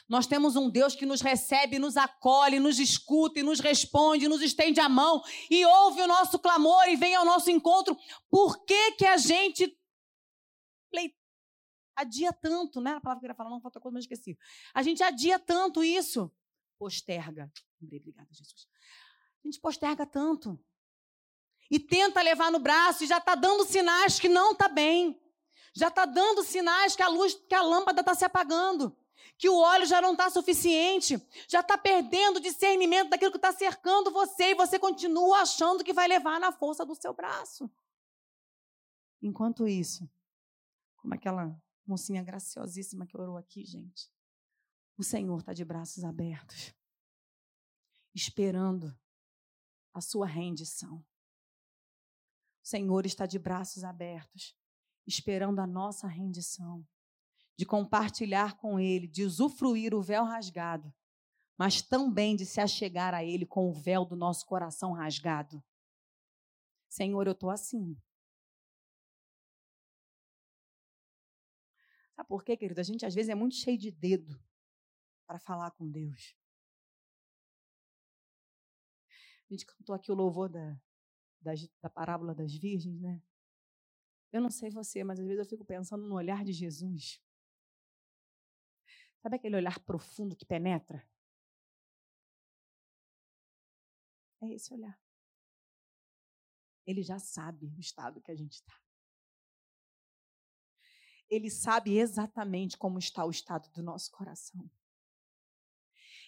Nós 0.08 0.26
temos 0.26 0.54
um 0.54 0.68
Deus 0.68 0.94
que 0.94 1.06
nos 1.06 1.20
recebe, 1.20 1.78
nos 1.78 1.96
acolhe, 1.96 2.60
nos 2.60 2.78
escuta 2.78 3.40
e 3.40 3.42
nos 3.42 3.58
responde, 3.58 4.28
nos 4.28 4.42
estende 4.42 4.80
a 4.80 4.88
mão 4.88 5.22
e 5.50 5.64
ouve 5.64 6.02
o 6.02 6.06
nosso 6.06 6.38
clamor 6.38 6.86
e 6.88 6.96
vem 6.96 7.14
ao 7.14 7.24
nosso 7.24 7.50
encontro. 7.50 7.96
Por 8.28 8.64
que, 8.64 8.92
que 8.92 9.06
a 9.06 9.16
gente 9.16 9.74
adia 11.96 12.32
tanto, 12.32 12.80
né? 12.80 12.92
A 12.92 13.00
palavra 13.00 13.20
que 13.20 13.26
eu 13.26 13.30
ia 13.30 13.34
falar, 13.34 13.50
não 13.50 13.60
falta 13.60 13.80
coisa, 13.80 13.94
mas 13.94 14.04
esqueci. 14.04 14.38
A 14.72 14.82
gente 14.82 15.02
adia 15.02 15.38
tanto 15.38 15.82
isso. 15.82 16.32
Posterga. 16.78 17.50
Obrigada, 17.82 18.28
Jesus. 18.30 18.68
A 19.42 19.48
gente 19.48 19.60
posterga 19.60 20.06
tanto. 20.06 20.58
E 21.70 21.80
tenta 21.80 22.22
levar 22.22 22.52
no 22.52 22.60
braço 22.60 23.04
e 23.04 23.06
já 23.06 23.18
está 23.18 23.34
dando 23.34 23.64
sinais 23.64 24.18
que 24.18 24.28
não 24.28 24.52
está 24.52 24.68
bem 24.68 25.20
já 25.78 25.86
está 25.86 26.04
dando 26.04 26.42
sinais 26.42 26.96
que 26.96 27.02
a 27.02 27.08
luz, 27.08 27.34
que 27.34 27.54
a 27.54 27.62
lâmpada 27.62 28.00
está 28.00 28.12
se 28.12 28.24
apagando, 28.24 28.96
que 29.36 29.48
o 29.48 29.56
óleo 29.56 29.86
já 29.86 30.00
não 30.00 30.10
está 30.10 30.28
suficiente, 30.28 31.24
já 31.46 31.60
está 31.60 31.78
perdendo 31.78 32.40
discernimento 32.40 33.10
daquilo 33.10 33.30
que 33.30 33.38
está 33.38 33.52
cercando 33.52 34.10
você 34.10 34.50
e 34.50 34.54
você 34.56 34.76
continua 34.76 35.42
achando 35.42 35.84
que 35.84 35.92
vai 35.92 36.08
levar 36.08 36.40
na 36.40 36.50
força 36.50 36.84
do 36.84 36.96
seu 36.96 37.14
braço. 37.14 37.70
Enquanto 39.22 39.68
isso, 39.68 40.10
como 40.96 41.14
aquela 41.14 41.56
mocinha 41.86 42.24
graciosíssima 42.24 43.06
que 43.06 43.16
orou 43.16 43.36
aqui, 43.36 43.64
gente, 43.64 44.10
o 44.96 45.04
Senhor 45.04 45.38
está 45.38 45.52
de 45.52 45.64
braços 45.64 46.02
abertos, 46.02 46.74
esperando 48.12 48.92
a 49.94 50.00
sua 50.00 50.26
rendição. 50.26 50.96
O 52.64 52.66
Senhor 52.68 53.06
está 53.06 53.26
de 53.26 53.38
braços 53.38 53.84
abertos, 53.84 54.56
esperando 55.08 55.58
a 55.58 55.66
nossa 55.66 56.06
rendição, 56.06 56.86
de 57.56 57.64
compartilhar 57.64 58.58
com 58.58 58.78
Ele, 58.78 59.08
de 59.08 59.24
usufruir 59.24 59.94
o 59.94 60.02
véu 60.02 60.24
rasgado, 60.24 60.94
mas 61.56 61.82
também 61.82 62.36
de 62.36 62.44
se 62.44 62.60
achegar 62.60 63.14
a 63.14 63.24
Ele 63.24 63.46
com 63.46 63.68
o 63.68 63.72
véu 63.72 64.04
do 64.04 64.14
nosso 64.14 64.46
coração 64.46 64.92
rasgado. 64.92 65.64
Senhor, 66.88 67.26
eu 67.26 67.32
estou 67.32 67.50
assim. 67.50 67.96
Sabe 72.14 72.28
por 72.28 72.44
quê, 72.44 72.56
querido? 72.56 72.80
A 72.80 72.84
gente 72.84 73.06
às 73.06 73.14
vezes 73.14 73.30
é 73.30 73.34
muito 73.34 73.56
cheio 73.56 73.78
de 73.78 73.90
dedo 73.90 74.38
para 75.26 75.38
falar 75.38 75.70
com 75.72 75.90
Deus. 75.90 76.36
A 79.50 79.54
gente 79.54 79.64
cantou 79.64 79.94
aqui 79.94 80.12
o 80.12 80.14
louvor 80.14 80.48
da, 80.50 80.78
da, 81.40 81.52
da 81.80 81.88
parábola 81.88 82.34
das 82.34 82.52
virgens, 82.54 83.00
né? 83.00 83.22
Eu 84.32 84.40
não 84.40 84.50
sei 84.50 84.70
você, 84.70 85.02
mas 85.02 85.18
às 85.18 85.26
vezes 85.26 85.38
eu 85.38 85.48
fico 85.48 85.64
pensando 85.64 86.06
no 86.06 86.14
olhar 86.14 86.44
de 86.44 86.52
Jesus. 86.52 87.20
Sabe 89.22 89.36
aquele 89.36 89.56
olhar 89.56 89.78
profundo 89.80 90.36
que 90.36 90.44
penetra? 90.44 91.06
É 94.40 94.52
esse 94.52 94.72
olhar. 94.72 94.98
Ele 96.86 97.02
já 97.02 97.18
sabe 97.18 97.66
o 97.76 97.80
estado 97.80 98.20
que 98.20 98.30
a 98.30 98.34
gente 98.34 98.54
está. 98.54 98.78
Ele 101.28 101.50
sabe 101.50 101.98
exatamente 101.98 102.78
como 102.78 102.98
está 102.98 103.24
o 103.24 103.30
estado 103.30 103.70
do 103.70 103.82
nosso 103.82 104.10
coração. 104.10 104.70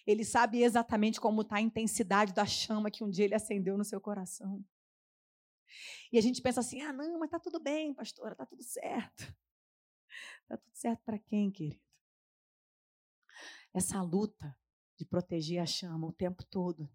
Ele 0.05 0.25
sabe 0.25 0.61
exatamente 0.61 1.19
como 1.19 1.41
está 1.41 1.57
a 1.57 1.61
intensidade 1.61 2.33
da 2.33 2.45
chama 2.45 2.91
que 2.91 3.03
um 3.03 3.09
dia 3.09 3.25
ele 3.25 3.35
acendeu 3.35 3.77
no 3.77 3.85
seu 3.85 4.01
coração. 4.01 4.63
E 6.11 6.17
a 6.17 6.21
gente 6.21 6.41
pensa 6.41 6.59
assim: 6.59 6.81
ah, 6.81 6.93
não, 6.93 7.19
mas 7.19 7.27
está 7.27 7.39
tudo 7.39 7.59
bem, 7.59 7.93
pastora, 7.93 8.33
está 8.33 8.45
tudo 8.45 8.63
certo. 8.63 9.21
Está 10.43 10.57
tudo 10.57 10.73
certo 10.73 11.03
para 11.03 11.19
quem, 11.19 11.51
querido? 11.51 11.81
Essa 13.73 14.01
luta 14.01 14.57
de 14.97 15.05
proteger 15.05 15.61
a 15.61 15.65
chama 15.65 16.07
o 16.07 16.11
tempo 16.13 16.43
todo, 16.45 16.91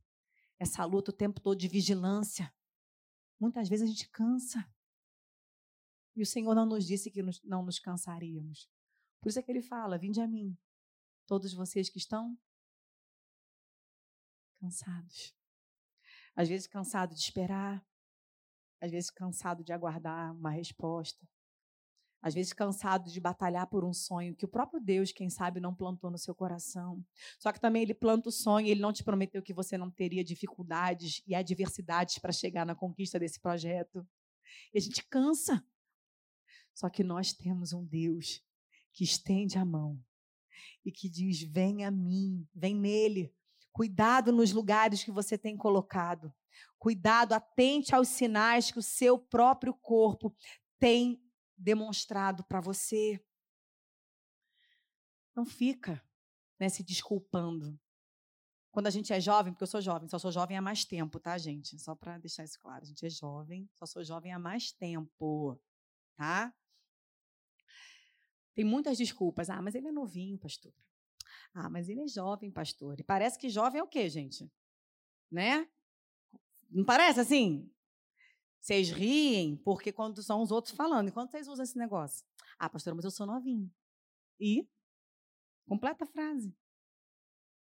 essa 0.59 0.85
luta 0.85 1.11
o 1.11 1.15
tempo 1.15 1.41
todo 1.41 1.59
de 1.59 1.69
vigilância, 1.69 2.55
muitas 3.41 3.69
vezes 3.69 3.89
a 3.89 3.91
gente 3.91 4.09
cansa. 4.11 4.69
E 6.15 6.23
o 6.23 6.27
Senhor 6.27 6.55
não 6.55 6.65
nos 6.65 6.87
disse 6.87 7.11
que 7.11 7.23
não 7.45 7.63
nos 7.65 7.79
cansaríamos. 7.79 8.71
Por 9.21 9.29
isso 9.29 9.39
é 9.39 9.43
que 9.43 9.51
ele 9.51 9.63
fala: 9.63 9.99
Vinde 9.99 10.21
a 10.21 10.27
mim, 10.27 10.57
todos 11.27 11.53
vocês 11.53 11.91
que 11.91 11.99
estão 11.99 12.39
cansados. 14.61 15.35
Às 16.35 16.49
vezes 16.49 16.67
cansado 16.67 17.15
de 17.15 17.21
esperar, 17.21 17.85
às 18.81 18.91
vezes 18.91 19.11
cansado 19.11 19.65
de 19.65 19.73
aguardar 19.73 20.35
uma 20.35 20.51
resposta, 20.51 21.27
às 22.23 22.35
vezes 22.35 22.53
cansado 22.53 23.11
de 23.11 23.21
batalhar 23.21 23.69
por 23.69 23.85
um 23.85 23.93
sonho 23.93 24.35
que 24.35 24.45
o 24.45 24.49
próprio 24.49 24.81
Deus, 24.81 25.13
quem 25.13 25.31
sabe, 25.31 25.61
não 25.61 25.75
plantou 25.75 26.11
no 26.11 26.19
seu 26.19 26.35
coração. 26.35 27.05
Só 27.39 27.53
que 27.53 27.61
também 27.61 27.83
ele 27.83 27.95
planta 27.95 28.29
o 28.29 28.33
sonho, 28.33 28.67
ele 28.67 28.81
não 28.81 28.93
te 28.93 29.05
prometeu 29.05 29.43
que 29.43 29.55
você 29.55 29.79
não 29.79 29.91
teria 29.91 30.25
dificuldades 30.25 31.23
e 31.27 31.35
adversidades 31.35 32.19
para 32.19 32.33
chegar 32.33 32.67
na 32.67 32.75
conquista 32.75 33.19
desse 33.19 33.41
projeto. 33.41 34.05
E 34.75 34.79
a 34.79 34.81
gente 34.81 35.07
cansa. 35.07 35.65
Só 36.75 36.91
que 36.91 37.05
nós 37.05 37.33
temos 37.33 37.73
um 37.73 37.85
Deus 37.85 38.43
que 38.93 39.05
estende 39.05 39.57
a 39.57 39.65
mão 39.65 40.03
e 40.85 40.91
que 40.91 41.09
diz: 41.09 41.43
Vem 41.43 41.85
a 41.85 41.91
mim, 41.91 42.47
vem 42.55 42.75
nele. 42.75 43.33
Cuidado 43.73 44.33
nos 44.33 44.53
lugares 44.53 45.05
que 45.05 45.13
você 45.13 45.39
tem 45.39 45.57
colocado. 45.57 46.35
Cuidado, 46.79 47.33
atente 47.33 47.95
aos 47.95 48.09
sinais 48.09 48.71
que 48.71 48.79
o 48.79 48.83
seu 48.83 49.19
próprio 49.19 49.75
corpo 49.75 50.35
tem 50.79 51.23
demonstrado 51.57 52.45
para 52.45 52.61
você. 52.61 53.21
Não 55.35 55.45
fica 55.45 56.03
né, 56.59 56.69
se 56.69 56.83
desculpando. 56.83 57.79
Quando 58.71 58.89
a 58.89 58.91
gente 58.91 59.13
é 59.13 59.21
jovem, 59.21 59.53
porque 59.53 59.65
eu 59.65 59.69
sou 59.69 59.81
jovem, 59.81 60.09
só 60.09 60.19
sou 60.19 60.31
jovem 60.31 60.57
há 60.57 60.61
mais 60.61 60.85
tempo, 60.85 61.19
tá, 61.19 61.39
gente? 61.39 61.79
Só 61.79 61.95
para 61.95 62.19
deixar 62.19 62.45
isso 62.45 62.61
claro, 62.61 62.83
a 62.83 62.87
gente 62.87 63.07
é 63.07 63.09
jovem, 63.09 63.69
só 63.73 63.87
sou 63.87 64.05
jovem 64.05 64.33
há 64.33 64.39
mais 64.39 64.71
tempo, 64.71 65.59
tá? 66.15 66.55
Tem 68.55 68.65
muitas 68.65 68.97
desculpas. 68.97 69.51
Ah, 69.51 69.61
mas 69.61 69.75
ele 69.75 69.89
é 69.89 69.93
novinho, 69.93 70.39
pastor. 70.39 70.75
Ah, 71.55 71.69
mas 71.69 71.89
ele 71.89 72.03
é 72.03 72.09
jovem, 72.09 72.51
pastor. 72.51 72.99
E 72.99 73.03
parece 73.03 73.39
que 73.39 73.49
jovem 73.49 73.81
é 73.81 73.83
o 73.83 73.89
quê, 73.89 74.09
gente? 74.09 74.51
Né? 75.31 75.69
Não 76.71 76.85
parece 76.85 77.21
assim? 77.21 77.71
Vocês 78.61 78.91
riem 78.91 79.57
porque 79.59 79.93
quando 79.93 80.23
são 80.23 80.43
os 80.43 80.51
outros 80.51 80.75
falando. 80.75 81.09
E 81.09 81.13
quando 81.13 81.31
vocês 81.31 81.47
usam 81.47 81.63
esse 81.63 81.79
negócio? 81.79 82.27
Ah, 82.59 82.69
pastora, 82.69 82.97
mas 82.97 83.05
eu 83.05 83.11
sou 83.11 83.27
novinho. 83.27 83.71
E? 84.41 84.67
Completa 85.69 86.05
a 86.05 86.07
frase. 86.07 86.55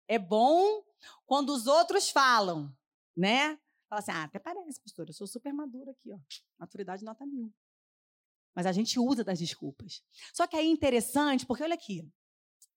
É 0.06 0.18
bom 0.18 0.84
quando 1.26 1.50
os 1.50 1.66
outros 1.66 2.10
falam, 2.10 2.72
né? 3.16 3.58
Fala 3.88 4.00
assim, 4.00 4.12
ah, 4.12 4.24
até 4.24 4.38
parece, 4.38 4.80
pastora, 4.80 5.10
eu 5.10 5.14
sou 5.14 5.26
super 5.26 5.52
madura 5.52 5.90
aqui, 5.90 6.12
ó. 6.12 6.18
Maturidade 6.58 7.04
nota 7.04 7.24
mil. 7.26 7.52
Mas 8.54 8.66
a 8.66 8.72
gente 8.72 8.98
usa 8.98 9.24
das 9.24 9.38
desculpas. 9.38 10.02
Só 10.32 10.46
que 10.46 10.56
aí 10.56 10.66
é 10.66 10.70
interessante, 10.70 11.44
porque 11.44 11.62
olha 11.62 11.74
aqui. 11.74 12.08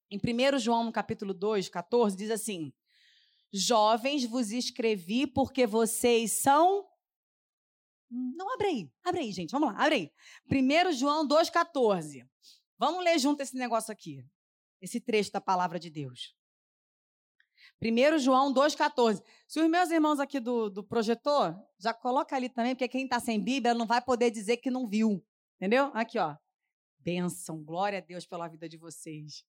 Em 0.10 0.18
1 0.18 0.58
João, 0.58 0.86
no 0.86 0.92
capítulo 0.92 1.34
2, 1.34 1.70
14, 1.70 2.16
diz 2.16 2.32
assim: 2.32 2.74
Jovens, 3.52 4.26
vos 4.26 4.52
escrevi 4.52 5.26
porque 5.26 5.66
vocês 5.66 6.40
são. 6.40 6.88
Não, 8.10 8.54
abre 8.54 8.68
aí, 8.68 8.92
abre 9.04 9.22
aí, 9.22 9.32
gente, 9.32 9.52
vamos 9.52 9.74
lá, 9.74 9.80
abre 9.84 9.96
aí. 9.96 10.12
1 10.52 10.92
João 10.94 11.28
2,14. 11.28 12.28
Vamos 12.78 13.04
ler 13.04 13.18
junto 13.20 13.42
esse 13.42 13.56
negócio 13.56 13.92
aqui, 13.92 14.24
esse 14.82 15.00
trecho 15.00 15.32
da 15.32 15.42
palavra 15.42 15.80
de 15.80 15.90
Deus. 15.90 16.36
1 17.82 18.18
João 18.20 18.54
2,14. 18.54 19.24
Se 19.48 19.60
os 19.60 19.70
meus 19.70 19.90
irmãos 19.92 20.20
aqui 20.20 20.40
do, 20.40 20.70
do 20.70 20.84
projetor, 20.84 21.56
já 21.78 21.94
coloca 21.94 22.36
ali 22.36 22.50
também, 22.50 22.76
porque 22.76 22.88
quem 22.88 23.04
está 23.04 23.20
sem 23.20 23.42
Bíblia 23.42 23.74
não 23.74 23.86
vai 23.86 24.02
poder 24.02 24.32
dizer 24.32 24.58
que 24.58 24.72
não 24.72 24.88
viu. 24.88 25.24
Entendeu? 25.58 25.92
Aqui, 25.94 26.18
ó. 26.18 26.36
Bênção, 27.00 27.64
glória 27.64 28.00
a 28.00 28.02
Deus 28.02 28.26
pela 28.26 28.48
vida 28.48 28.68
de 28.68 28.78
vocês. 28.78 29.44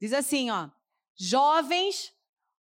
Diz 0.00 0.12
assim, 0.12 0.50
ó. 0.50 0.70
Jovens, 1.16 2.12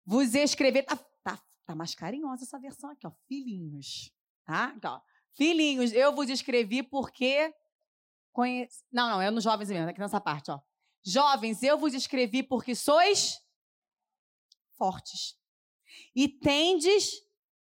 vos 0.05 0.35
escrever. 0.35 0.83
Tá, 0.83 0.95
tá, 1.23 1.41
tá 1.65 1.75
mais 1.75 1.95
carinhosa 1.95 2.43
essa 2.43 2.59
versão 2.59 2.89
aqui, 2.91 3.07
ó. 3.07 3.11
Filhinhos. 3.27 4.11
Tá? 4.45 4.65
Aqui, 4.65 4.87
ó. 4.87 5.01
Filhinhos, 5.33 5.91
eu 5.91 6.13
vos 6.13 6.29
escrevi 6.29 6.83
porque. 6.83 7.53
Conhe... 8.31 8.67
Não, 8.91 9.09
não, 9.09 9.21
é 9.21 9.31
no 9.31 9.41
jovens 9.41 9.69
mesmo, 9.69 9.89
aqui 9.89 9.99
nessa 9.99 10.19
parte, 10.19 10.51
ó. 10.51 10.59
Jovens, 11.03 11.63
eu 11.63 11.77
vos 11.77 11.93
escrevi 11.93 12.43
porque 12.43 12.75
sois 12.75 13.39
fortes. 14.77 15.37
E 16.15 16.27
tendes, 16.27 17.21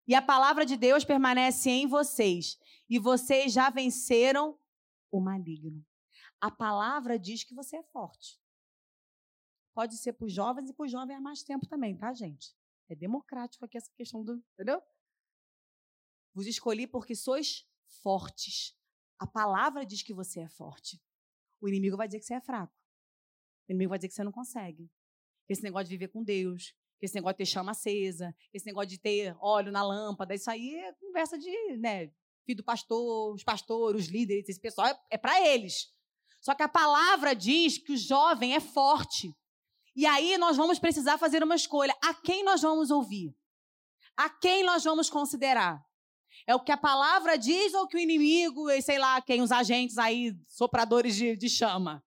e 0.07 0.15
a 0.15 0.21
palavra 0.21 0.65
de 0.65 0.75
Deus 0.75 1.05
permanece 1.05 1.69
em 1.69 1.87
vocês. 1.87 2.57
E 2.89 2.97
vocês 2.97 3.53
já 3.53 3.69
venceram 3.69 4.57
o 5.11 5.19
maligno. 5.19 5.85
A 6.41 6.49
palavra 6.49 7.19
diz 7.19 7.43
que 7.43 7.53
você 7.53 7.77
é 7.77 7.83
forte. 7.83 8.38
Pode 9.79 9.95
ser 9.95 10.11
para 10.11 10.25
os 10.25 10.33
jovens 10.33 10.69
e 10.69 10.73
para 10.73 10.85
os 10.85 10.91
jovens 10.91 11.15
há 11.15 11.21
mais 11.21 11.41
tempo 11.41 11.65
também, 11.65 11.95
tá, 11.95 12.13
gente? 12.13 12.53
É 12.89 12.95
democrático 12.95 13.63
aqui 13.63 13.77
essa 13.77 13.89
questão 13.95 14.21
do. 14.21 14.43
Entendeu? 14.51 14.81
Vos 16.33 16.47
escolhi 16.47 16.85
porque 16.85 17.15
sois 17.15 17.65
fortes. 18.03 18.77
A 19.17 19.25
palavra 19.25 19.85
diz 19.85 20.03
que 20.03 20.13
você 20.13 20.41
é 20.41 20.49
forte. 20.49 21.01
O 21.61 21.69
inimigo 21.69 21.95
vai 21.95 22.09
dizer 22.09 22.19
que 22.19 22.25
você 22.25 22.33
é 22.33 22.41
fraco. 22.41 22.75
O 23.69 23.71
inimigo 23.71 23.91
vai 23.91 23.97
dizer 23.97 24.09
que 24.09 24.15
você 24.15 24.23
não 24.25 24.33
consegue. 24.33 24.91
Esse 25.47 25.63
negócio 25.63 25.85
de 25.85 25.95
viver 25.95 26.09
com 26.09 26.25
Deus, 26.25 26.75
esse 27.01 27.15
negócio 27.15 27.35
de 27.35 27.37
ter 27.37 27.45
chama 27.45 27.71
acesa, 27.71 28.35
esse 28.53 28.65
negócio 28.65 28.89
de 28.89 28.99
ter 28.99 29.33
óleo 29.39 29.71
na 29.71 29.81
lâmpada, 29.81 30.35
isso 30.35 30.51
aí 30.51 30.75
é 30.75 30.91
conversa 30.95 31.37
de, 31.37 31.77
né, 31.77 32.11
filho 32.45 32.57
do 32.57 32.65
pastor, 32.65 33.33
os 33.33 33.45
pastores, 33.45 34.01
os 34.01 34.07
líderes, 34.09 34.49
esse 34.49 34.59
pessoal 34.59 34.87
é, 34.87 34.99
é 35.11 35.17
para 35.17 35.39
eles. 35.47 35.89
Só 36.41 36.53
que 36.53 36.63
a 36.63 36.67
palavra 36.67 37.33
diz 37.33 37.77
que 37.77 37.93
o 37.93 37.97
jovem 37.97 38.55
é 38.55 38.59
forte. 38.59 39.33
E 39.95 40.05
aí 40.05 40.37
nós 40.37 40.55
vamos 40.57 40.79
precisar 40.79 41.17
fazer 41.17 41.43
uma 41.43 41.55
escolha. 41.55 41.95
A 42.03 42.13
quem 42.13 42.43
nós 42.43 42.61
vamos 42.61 42.91
ouvir? 42.91 43.35
A 44.15 44.29
quem 44.29 44.63
nós 44.63 44.83
vamos 44.83 45.09
considerar? 45.09 45.79
É 46.47 46.55
o 46.55 46.59
que 46.59 46.71
a 46.71 46.77
palavra 46.77 47.37
diz 47.37 47.73
ou 47.73 47.87
que 47.87 47.97
o 47.97 47.99
inimigo, 47.99 48.69
e 48.69 48.81
sei 48.81 48.97
lá, 48.97 49.21
quem 49.21 49.41
os 49.41 49.51
agentes 49.51 49.97
aí, 49.97 50.33
sopradores 50.47 51.15
de, 51.15 51.35
de 51.35 51.49
chama? 51.49 52.03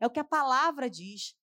É 0.00 0.06
o 0.06 0.10
que 0.10 0.20
a 0.20 0.24
palavra 0.24 0.90
diz. 0.90 1.34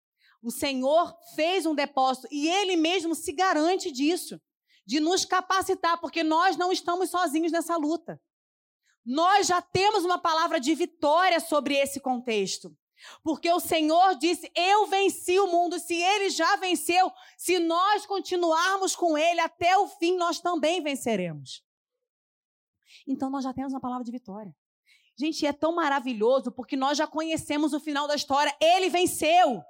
O 0.43 0.51
Senhor 0.51 1.15
fez 1.35 1.67
um 1.67 1.75
depósito 1.75 2.29
e 2.31 2.49
ele 2.49 2.77
mesmo 2.77 3.15
se 3.15 3.33
garante 3.33 3.91
disso, 3.91 4.41
de 4.87 5.01
nos 5.01 5.25
capacitar, 5.25 6.01
porque 6.01 6.23
nós 6.23 6.57
não 6.57 6.73
estamos 6.73 7.11
sozinhos 7.11 7.53
nessa 7.53 7.77
luta 7.77 8.21
nós 9.09 9.47
já 9.47 9.63
temos 9.63 10.05
uma 10.05 10.19
palavra 10.19 10.61
de 10.61 10.75
vitória 10.75 11.41
sobre 11.41 11.75
esse 11.75 11.99
contexto. 11.99 12.77
Porque 13.23 13.51
o 13.51 13.61
Senhor 13.61 14.17
disse: 14.17 14.51
Eu 14.55 14.87
venci 14.87 15.39
o 15.39 15.47
mundo. 15.47 15.79
Se 15.79 15.95
ele 15.95 16.31
já 16.31 16.57
venceu, 16.57 17.13
se 17.37 17.59
nós 17.59 18.07
continuarmos 18.07 18.97
com 18.97 19.17
ele 19.17 19.41
até 19.41 19.77
o 19.79 19.89
fim, 19.89 20.17
nós 20.17 20.41
também 20.41 20.83
venceremos. 20.83 21.65
Então 23.07 23.31
nós 23.31 23.45
já 23.45 23.53
temos 23.53 23.73
uma 23.73 23.81
palavra 23.81 24.05
de 24.05 24.11
vitória. 24.11 24.55
Gente, 25.17 25.45
é 25.45 25.53
tão 25.53 25.75
maravilhoso 25.75 26.53
porque 26.53 26.77
nós 26.77 26.97
já 26.97 27.07
conhecemos 27.07 27.73
o 27.73 27.81
final 27.81 28.07
da 28.07 28.15
história. 28.15 28.57
Ele 28.61 28.89
venceu. 28.89 29.63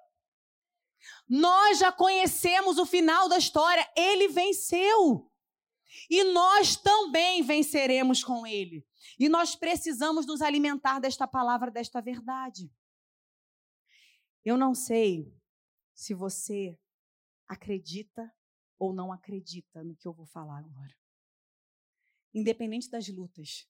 Nós 1.29 1.79
já 1.79 1.91
conhecemos 1.91 2.79
o 2.79 2.85
final 2.85 3.29
da 3.29 3.39
história. 3.39 3.89
Ele 3.97 4.29
venceu. 4.29 5.31
E 6.11 6.23
nós 6.25 6.77
também 6.77 7.43
venceremos 7.43 8.23
com 8.23 8.47
ele. 8.47 8.87
E 9.19 9.29
nós 9.29 9.55
precisamos 9.57 10.27
nos 10.27 10.43
alimentar 10.43 10.99
desta 10.99 11.27
palavra, 11.27 11.71
desta 11.71 12.01
verdade. 12.01 12.71
Eu 14.45 14.57
não 14.57 14.75
sei 14.75 15.35
se 15.95 16.15
você 16.15 16.79
acredita 17.47 18.33
ou 18.79 18.93
não 18.93 19.13
acredita 19.13 19.83
no 19.83 19.97
que 19.97 20.07
eu 20.07 20.13
vou 20.13 20.27
falar 20.27 20.59
agora. 20.59 20.97
Independente 22.33 22.89
das 22.89 23.09
lutas, 23.09 23.69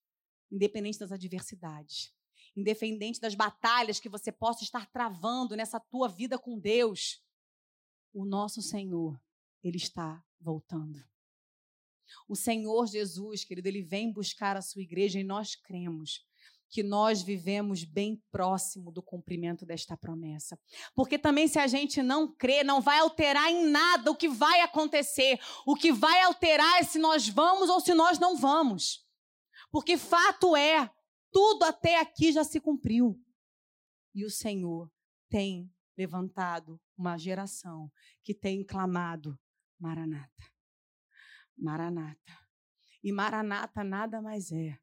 independente 0.51 0.99
das 0.99 1.13
adversidades, 1.13 2.13
independente 2.55 3.21
das 3.21 3.35
batalhas 3.35 4.01
que 4.01 4.09
você 4.09 4.31
possa 4.31 4.65
estar 4.65 4.91
travando 4.91 5.57
nessa 5.57 5.81
tua 5.81 6.09
vida 6.09 6.39
com 6.39 6.59
Deus, 6.59 7.25
o 8.13 8.25
nosso 8.25 8.61
Senhor, 8.61 9.21
ele 9.63 9.77
está 9.77 10.25
voltando. 10.41 11.03
O 12.27 12.35
Senhor 12.35 12.87
Jesus, 12.87 13.45
querido, 13.45 13.69
ele 13.69 13.83
vem 13.83 14.13
buscar 14.13 14.57
a 14.57 14.63
sua 14.63 14.83
igreja 14.83 15.21
e 15.21 15.25
nós 15.25 15.55
cremos 15.55 16.28
que 16.71 16.83
nós 16.83 17.23
vivemos 17.23 17.83
bem 17.85 18.23
próximo 18.31 18.93
do 18.93 19.03
cumprimento 19.03 19.65
desta 19.65 19.97
promessa. 19.97 20.59
Porque 20.95 21.19
também, 21.19 21.49
se 21.49 21.59
a 21.59 21.67
gente 21.67 22.03
não 22.03 22.35
crê, 22.35 22.63
não 22.63 22.81
vai 22.81 22.99
alterar 22.99 23.51
em 23.51 23.67
nada 23.67 24.11
o 24.11 24.17
que 24.17 24.29
vai 24.29 24.61
acontecer. 24.61 25.41
O 25.67 25.75
que 25.75 25.93
vai 25.93 26.21
alterar 26.23 26.79
é 26.79 26.83
se 26.83 26.99
nós 26.99 27.29
vamos 27.29 27.71
ou 27.71 27.81
se 27.81 27.95
nós 27.95 28.19
não 28.19 28.37
vamos. 28.37 29.07
Porque 29.71 29.97
fato 29.97 30.55
é, 30.57 30.91
tudo 31.33 31.65
até 31.65 32.01
aqui 32.01 32.33
já 32.33 32.45
se 32.45 32.61
cumpriu. 32.61 33.19
E 34.15 34.25
o 34.25 34.31
Senhor 34.31 34.91
tem 35.29 35.71
levantado 35.97 36.81
uma 36.97 37.17
geração 37.17 37.91
que 38.23 38.35
tem 38.35 38.65
clamado: 38.65 39.39
Maranata. 39.79 40.45
Maranata. 41.57 42.39
E 43.03 43.13
Maranata 43.13 43.83
nada 43.83 44.21
mais 44.21 44.53
é. 44.53 44.79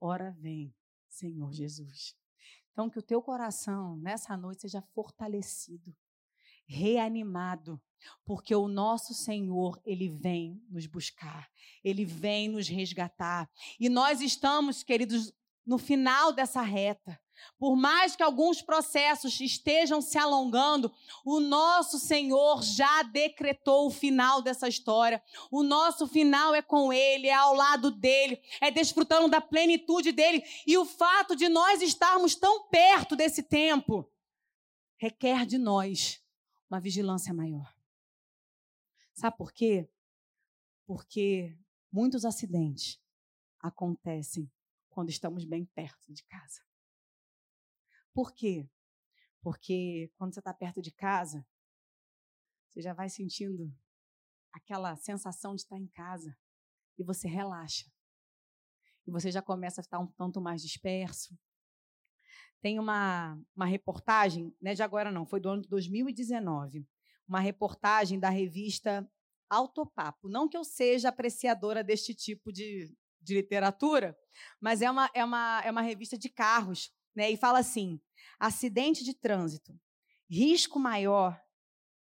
Ora 0.00 0.32
vem, 0.38 0.74
Senhor 1.14 1.52
Jesus. 1.52 2.16
Então, 2.72 2.90
que 2.90 2.98
o 2.98 3.02
teu 3.02 3.22
coração 3.22 3.96
nessa 3.96 4.36
noite 4.36 4.62
seja 4.62 4.82
fortalecido, 4.94 5.94
reanimado, 6.66 7.80
porque 8.24 8.54
o 8.54 8.68
nosso 8.68 9.14
Senhor, 9.14 9.80
ele 9.84 10.08
vem 10.08 10.62
nos 10.68 10.86
buscar, 10.86 11.48
ele 11.82 12.04
vem 12.04 12.48
nos 12.48 12.68
resgatar. 12.68 13.50
E 13.78 13.88
nós 13.88 14.20
estamos, 14.20 14.82
queridos, 14.82 15.32
no 15.64 15.78
final 15.78 16.32
dessa 16.32 16.62
reta. 16.62 17.20
Por 17.58 17.76
mais 17.76 18.16
que 18.16 18.22
alguns 18.22 18.60
processos 18.60 19.40
estejam 19.40 20.00
se 20.00 20.18
alongando, 20.18 20.92
o 21.24 21.40
nosso 21.40 21.98
Senhor 21.98 22.62
já 22.62 23.02
decretou 23.02 23.86
o 23.86 23.90
final 23.90 24.42
dessa 24.42 24.68
história. 24.68 25.22
O 25.50 25.62
nosso 25.62 26.06
final 26.06 26.54
é 26.54 26.62
com 26.62 26.92
Ele, 26.92 27.28
é 27.28 27.34
ao 27.34 27.54
lado 27.54 27.90
dele, 27.90 28.40
é 28.60 28.70
desfrutando 28.70 29.28
da 29.28 29.40
plenitude 29.40 30.12
dele. 30.12 30.42
E 30.66 30.76
o 30.76 30.84
fato 30.84 31.36
de 31.36 31.48
nós 31.48 31.82
estarmos 31.82 32.34
tão 32.34 32.68
perto 32.68 33.16
desse 33.16 33.42
tempo 33.42 34.10
requer 34.96 35.46
de 35.46 35.58
nós 35.58 36.22
uma 36.70 36.80
vigilância 36.80 37.32
maior. 37.32 37.74
Sabe 39.14 39.36
por 39.36 39.52
quê? 39.52 39.88
Porque 40.86 41.56
muitos 41.90 42.24
acidentes 42.24 43.00
acontecem 43.60 44.50
quando 44.90 45.10
estamos 45.10 45.44
bem 45.44 45.64
perto 45.64 46.12
de 46.12 46.22
casa. 46.24 46.62
Por 48.14 48.32
quê? 48.32 48.70
Porque 49.42 50.10
quando 50.16 50.32
você 50.32 50.40
está 50.40 50.54
perto 50.54 50.80
de 50.80 50.92
casa, 50.92 51.44
você 52.70 52.80
já 52.80 52.94
vai 52.94 53.10
sentindo 53.10 53.70
aquela 54.52 54.96
sensação 54.96 55.54
de 55.54 55.62
estar 55.62 55.76
em 55.76 55.88
casa 55.88 56.36
e 56.96 57.02
você 57.02 57.28
relaxa. 57.28 57.92
E 59.06 59.10
você 59.10 59.30
já 59.30 59.42
começa 59.42 59.80
a 59.80 59.82
estar 59.82 59.98
um 59.98 60.06
tanto 60.06 60.40
mais 60.40 60.62
disperso. 60.62 61.36
Tem 62.62 62.78
uma, 62.78 63.38
uma 63.54 63.66
reportagem, 63.66 64.56
né, 64.62 64.74
de 64.74 64.82
agora 64.82 65.10
não, 65.10 65.26
foi 65.26 65.40
do 65.40 65.50
ano 65.50 65.62
de 65.62 65.68
2019, 65.68 66.88
uma 67.28 67.40
reportagem 67.40 68.18
da 68.18 68.30
revista 68.30 69.06
Autopapo. 69.50 70.28
Não 70.28 70.48
que 70.48 70.56
eu 70.56 70.64
seja 70.64 71.10
apreciadora 71.10 71.84
deste 71.84 72.14
tipo 72.14 72.50
de, 72.50 72.96
de 73.20 73.34
literatura, 73.34 74.16
mas 74.60 74.80
é 74.80 74.90
uma, 74.90 75.10
é 75.12 75.24
uma, 75.24 75.62
é 75.64 75.70
uma 75.70 75.82
revista 75.82 76.16
de 76.16 76.30
carros, 76.30 76.90
né? 77.14 77.30
E 77.30 77.36
fala 77.36 77.60
assim: 77.60 78.00
acidente 78.38 79.04
de 79.04 79.14
trânsito, 79.14 79.78
risco 80.28 80.78
maior, 80.78 81.40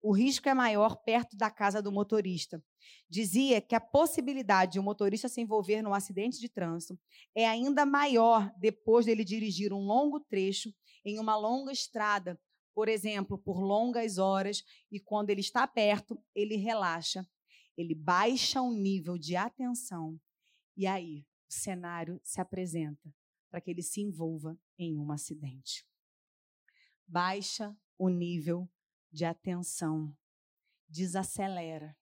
o 0.03 0.13
risco 0.13 0.49
é 0.49 0.55
maior 0.55 0.97
perto 0.97 1.37
da 1.37 1.51
casa 1.51 1.83
do 1.83 1.91
motorista. 1.91 2.63
Dizia 3.09 3.61
que 3.61 3.75
a 3.75 3.81
possibilidade 3.81 4.73
de 4.73 4.79
o 4.79 4.83
um 4.83 4.85
motorista 4.85 5.29
se 5.29 5.41
envolver 5.41 5.83
num 5.83 5.95
acidente 5.95 6.39
de 6.39 6.49
trânsito 6.49 6.99
é 7.35 7.47
ainda 7.47 7.85
maior 7.85 8.53
depois 8.59 9.07
dele 9.07 9.25
dirigir 9.25 9.73
um 9.73 9.81
longo 9.81 10.21
trecho 10.21 10.73
em 11.05 11.19
uma 11.19 11.37
longa 11.37 11.73
estrada, 11.73 12.41
por 12.75 12.89
exemplo, 12.89 13.37
por 13.39 13.61
longas 13.61 14.19
horas, 14.19 14.63
e 14.91 15.01
quando 15.01 15.31
ele 15.31 15.41
está 15.41 15.67
perto, 15.67 16.23
ele 16.35 16.57
relaxa, 16.57 17.27
ele 17.77 17.95
baixa 17.95 18.63
o 18.63 18.73
nível 18.73 19.19
de 19.19 19.35
atenção, 19.35 20.19
e 20.77 20.87
aí 20.87 21.27
o 21.49 21.53
cenário 21.53 22.21
se 22.23 22.41
apresenta 22.41 23.13
para 23.51 23.61
que 23.61 23.71
ele 23.71 23.83
se 23.83 24.01
envolva 24.01 24.59
em 24.79 24.99
um 24.99 25.11
acidente. 25.11 25.87
Baixa 27.07 27.77
o 27.97 28.09
nível 28.09 28.71
de 29.11 29.25
atenção, 29.25 30.17
desacelera, 30.89 31.97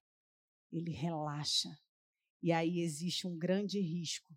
ele 0.72 0.90
relaxa. 0.90 1.78
E 2.42 2.52
aí 2.52 2.80
existe 2.80 3.26
um 3.26 3.38
grande 3.38 3.80
risco 3.80 4.36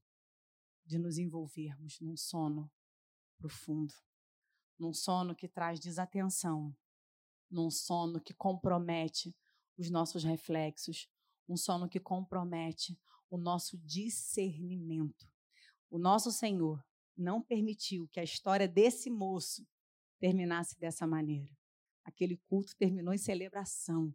de 0.86 0.97
nos 0.97 1.18
envolvermos 1.18 1.99
num 1.99 2.16
sono 2.16 2.72
profundo, 3.38 3.93
num 4.78 4.93
sono 4.93 5.36
que 5.36 5.47
traz 5.47 5.80
desatenção, 5.80 6.76
num 7.49 7.70
sono 7.70 8.22
que 8.22 8.34
compromete 8.34 9.36
os 9.78 9.89
nossos 9.89 10.24
reflexos, 10.24 11.10
um 11.47 11.57
sono 11.57 11.89
que 11.89 11.99
compromete 11.99 12.99
o 13.30 13.38
nosso 13.38 13.78
discernimento. 13.78 15.28
O 15.89 15.97
nosso 15.97 16.32
Senhor 16.32 16.84
não 17.20 17.41
permitiu 17.41 18.07
que 18.07 18.20
a 18.20 18.24
história 18.24 18.67
desse 18.67 19.09
moço 19.09 19.67
terminasse 20.20 20.80
dessa 20.80 21.05
maneira. 21.05 21.51
Aquele 22.03 22.38
culto 22.38 22.76
terminou 22.76 23.13
em 23.13 23.17
celebração, 23.17 24.13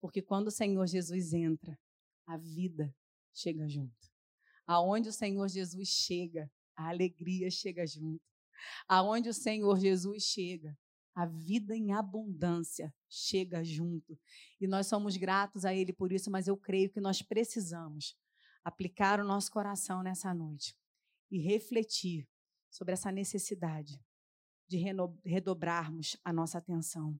porque 0.00 0.22
quando 0.22 0.48
o 0.48 0.50
Senhor 0.50 0.86
Jesus 0.86 1.32
entra, 1.32 1.78
a 2.26 2.36
vida 2.36 2.94
chega 3.32 3.68
junto. 3.68 3.94
Aonde 4.66 5.10
o 5.10 5.12
Senhor 5.12 5.48
Jesus 5.48 5.88
chega, 5.88 6.50
a 6.74 6.88
alegria 6.88 7.50
chega 7.50 7.86
junto. 7.86 8.24
Aonde 8.88 9.28
o 9.28 9.34
Senhor 9.34 9.78
Jesus 9.78 10.24
chega, 10.24 10.76
a 11.14 11.24
vida 11.24 11.74
em 11.76 11.92
abundância 11.92 12.92
chega 13.08 13.62
junto. 13.62 14.18
E 14.60 14.66
nós 14.66 14.86
somos 14.86 15.16
gratos 15.16 15.64
a 15.64 15.74
Ele 15.74 15.92
por 15.92 16.12
isso, 16.12 16.30
mas 16.30 16.48
eu 16.48 16.56
creio 16.56 16.90
que 16.90 17.00
nós 17.00 17.22
precisamos 17.22 18.16
aplicar 18.64 19.20
o 19.20 19.24
nosso 19.24 19.50
coração 19.52 20.02
nessa 20.02 20.34
noite 20.34 20.76
e 21.30 21.38
refletir 21.38 22.28
sobre 22.76 22.92
essa 22.92 23.10
necessidade 23.10 24.04
de 24.68 24.76
redobrarmos 25.24 26.14
a 26.22 26.30
nossa 26.30 26.58
atenção, 26.58 27.18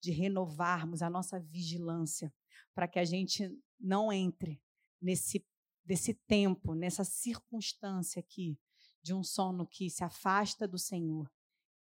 de 0.00 0.10
renovarmos 0.10 1.00
a 1.00 1.08
nossa 1.08 1.38
vigilância, 1.38 2.34
para 2.74 2.88
que 2.88 2.98
a 2.98 3.04
gente 3.04 3.56
não 3.78 4.12
entre 4.12 4.60
nesse 5.00 6.14
tempo, 6.26 6.74
nessa 6.74 7.04
circunstância 7.04 8.18
aqui 8.18 8.58
de 9.00 9.14
um 9.14 9.22
sono 9.22 9.64
que 9.64 9.88
se 9.88 10.02
afasta 10.02 10.66
do 10.66 10.76
Senhor 10.76 11.32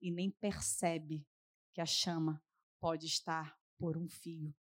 e 0.02 0.10
nem 0.10 0.30
percebe 0.30 1.26
que 1.72 1.80
a 1.80 1.86
chama 1.86 2.44
pode 2.78 3.06
estar 3.06 3.58
por 3.78 3.96
um 3.96 4.06
fio. 4.06 4.54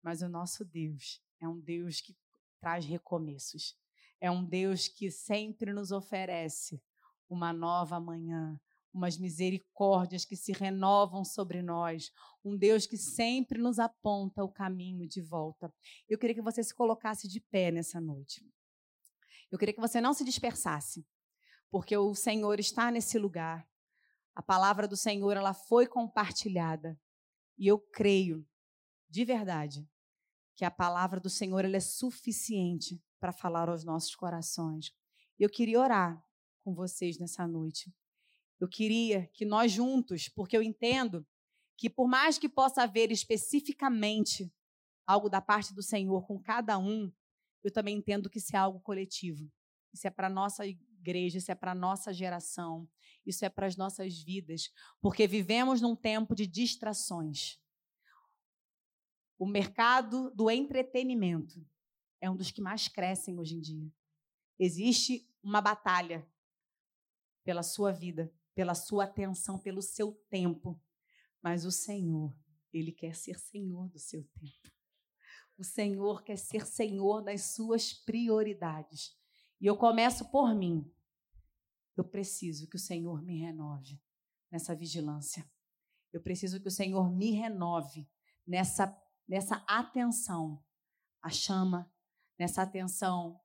Mas 0.00 0.22
o 0.22 0.28
nosso 0.28 0.64
Deus 0.64 1.20
é 1.40 1.48
um 1.48 1.58
Deus 1.58 2.00
que 2.00 2.16
traz 2.60 2.84
recomeços. 2.84 3.76
É 4.20 4.30
um 4.30 4.44
Deus 4.44 4.86
que 4.86 5.10
sempre 5.10 5.72
nos 5.72 5.90
oferece 5.90 6.80
uma 7.28 7.52
nova 7.52 8.00
manhã, 8.00 8.58
umas 8.92 9.18
misericórdias 9.18 10.24
que 10.24 10.36
se 10.36 10.52
renovam 10.52 11.24
sobre 11.24 11.62
nós, 11.62 12.10
um 12.44 12.56
Deus 12.56 12.86
que 12.86 12.96
sempre 12.96 13.58
nos 13.58 13.78
aponta 13.78 14.42
o 14.42 14.52
caminho 14.52 15.06
de 15.06 15.20
volta. 15.20 15.72
Eu 16.08 16.18
queria 16.18 16.34
que 16.34 16.42
você 16.42 16.62
se 16.62 16.74
colocasse 16.74 17.28
de 17.28 17.40
pé 17.40 17.70
nessa 17.70 18.00
noite. 18.00 18.44
Eu 19.50 19.58
queria 19.58 19.74
que 19.74 19.80
você 19.80 20.00
não 20.00 20.12
se 20.12 20.24
dispersasse, 20.24 21.06
porque 21.70 21.96
o 21.96 22.14
Senhor 22.14 22.58
está 22.58 22.90
nesse 22.90 23.18
lugar. 23.18 23.68
A 24.34 24.42
palavra 24.42 24.86
do 24.86 24.96
Senhor 24.96 25.36
ela 25.36 25.54
foi 25.54 25.86
compartilhada 25.86 26.98
e 27.56 27.66
eu 27.66 27.78
creio 27.78 28.46
de 29.08 29.24
verdade 29.24 29.88
que 30.54 30.64
a 30.64 30.70
palavra 30.70 31.20
do 31.20 31.30
Senhor 31.30 31.64
ela 31.64 31.76
é 31.76 31.80
suficiente 31.80 33.02
para 33.20 33.32
falar 33.32 33.68
aos 33.68 33.84
nossos 33.84 34.14
corações. 34.14 34.92
Eu 35.38 35.48
queria 35.48 35.80
orar 35.80 36.22
com 36.68 36.74
vocês 36.74 37.18
nessa 37.18 37.46
noite. 37.46 37.90
Eu 38.60 38.68
queria 38.68 39.26
que 39.28 39.46
nós 39.46 39.72
juntos, 39.72 40.28
porque 40.28 40.54
eu 40.54 40.62
entendo 40.62 41.26
que 41.78 41.88
por 41.88 42.06
mais 42.06 42.36
que 42.36 42.46
possa 42.46 42.82
haver 42.82 43.10
especificamente 43.10 44.52
algo 45.06 45.30
da 45.30 45.40
parte 45.40 45.72
do 45.72 45.82
Senhor 45.82 46.26
com 46.26 46.38
cada 46.38 46.76
um, 46.76 47.10
eu 47.64 47.72
também 47.72 47.96
entendo 47.96 48.28
que 48.28 48.36
isso 48.36 48.54
é 48.54 48.58
algo 48.58 48.80
coletivo. 48.80 49.50
Isso 49.94 50.06
é 50.06 50.10
para 50.10 50.28
nossa 50.28 50.66
igreja, 50.66 51.38
isso 51.38 51.50
é 51.50 51.54
para 51.54 51.74
nossa 51.74 52.12
geração, 52.12 52.86
isso 53.24 53.46
é 53.46 53.48
para 53.48 53.66
as 53.66 53.74
nossas 53.74 54.22
vidas, 54.22 54.70
porque 55.00 55.26
vivemos 55.26 55.80
num 55.80 55.96
tempo 55.96 56.34
de 56.34 56.46
distrações. 56.46 57.58
O 59.38 59.46
mercado 59.46 60.30
do 60.34 60.50
entretenimento 60.50 61.66
é 62.20 62.28
um 62.28 62.36
dos 62.36 62.50
que 62.50 62.60
mais 62.60 62.88
crescem 62.88 63.38
hoje 63.38 63.54
em 63.54 63.60
dia. 63.60 63.90
Existe 64.58 65.26
uma 65.42 65.62
batalha 65.62 66.28
pela 67.48 67.62
sua 67.62 67.90
vida, 67.90 68.30
pela 68.54 68.74
sua 68.74 69.04
atenção, 69.04 69.58
pelo 69.58 69.80
seu 69.80 70.12
tempo. 70.28 70.78
Mas 71.42 71.64
o 71.64 71.72
Senhor, 71.72 72.36
Ele 72.70 72.92
quer 72.92 73.16
ser 73.16 73.38
Senhor 73.38 73.88
do 73.88 73.98
seu 73.98 74.22
tempo. 74.38 74.70
O 75.56 75.64
Senhor 75.64 76.22
quer 76.22 76.36
ser 76.36 76.66
Senhor 76.66 77.22
das 77.22 77.54
suas 77.54 77.94
prioridades. 77.94 79.16
E 79.58 79.64
eu 79.64 79.78
começo 79.78 80.30
por 80.30 80.54
mim. 80.54 80.92
Eu 81.96 82.04
preciso 82.04 82.68
que 82.68 82.76
o 82.76 82.78
Senhor 82.78 83.22
me 83.22 83.38
renove 83.38 83.98
nessa 84.50 84.76
vigilância. 84.76 85.50
Eu 86.12 86.20
preciso 86.20 86.60
que 86.60 86.68
o 86.68 86.70
Senhor 86.70 87.10
me 87.10 87.30
renove 87.30 88.06
nessa, 88.46 88.94
nessa 89.26 89.64
atenção 89.66 90.62
à 91.22 91.30
chama, 91.30 91.90
nessa 92.38 92.60
atenção 92.60 93.40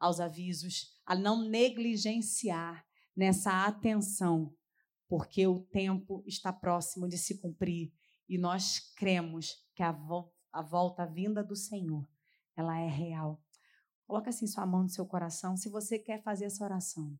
aos 0.00 0.18
avisos, 0.18 0.98
a 1.04 1.14
não 1.14 1.46
negligenciar 1.46 2.82
nessa 3.16 3.66
atenção, 3.66 4.54
porque 5.08 5.46
o 5.46 5.60
tempo 5.66 6.22
está 6.26 6.52
próximo 6.52 7.08
de 7.08 7.18
se 7.18 7.40
cumprir 7.40 7.92
e 8.28 8.38
nós 8.38 8.80
cremos 8.96 9.52
que 9.74 9.82
a, 9.82 9.92
vo 9.92 10.32
a 10.52 10.62
volta 10.62 11.04
vinda 11.04 11.42
do 11.42 11.56
Senhor, 11.56 12.08
ela 12.56 12.78
é 12.78 12.88
real. 12.88 13.42
Coloca 14.06 14.30
assim 14.30 14.46
sua 14.46 14.64
mão 14.64 14.82
no 14.82 14.88
seu 14.88 15.04
coração 15.04 15.56
se 15.56 15.68
você 15.68 15.98
quer 15.98 16.22
fazer 16.22 16.44
essa 16.44 16.62
oração. 16.62 17.18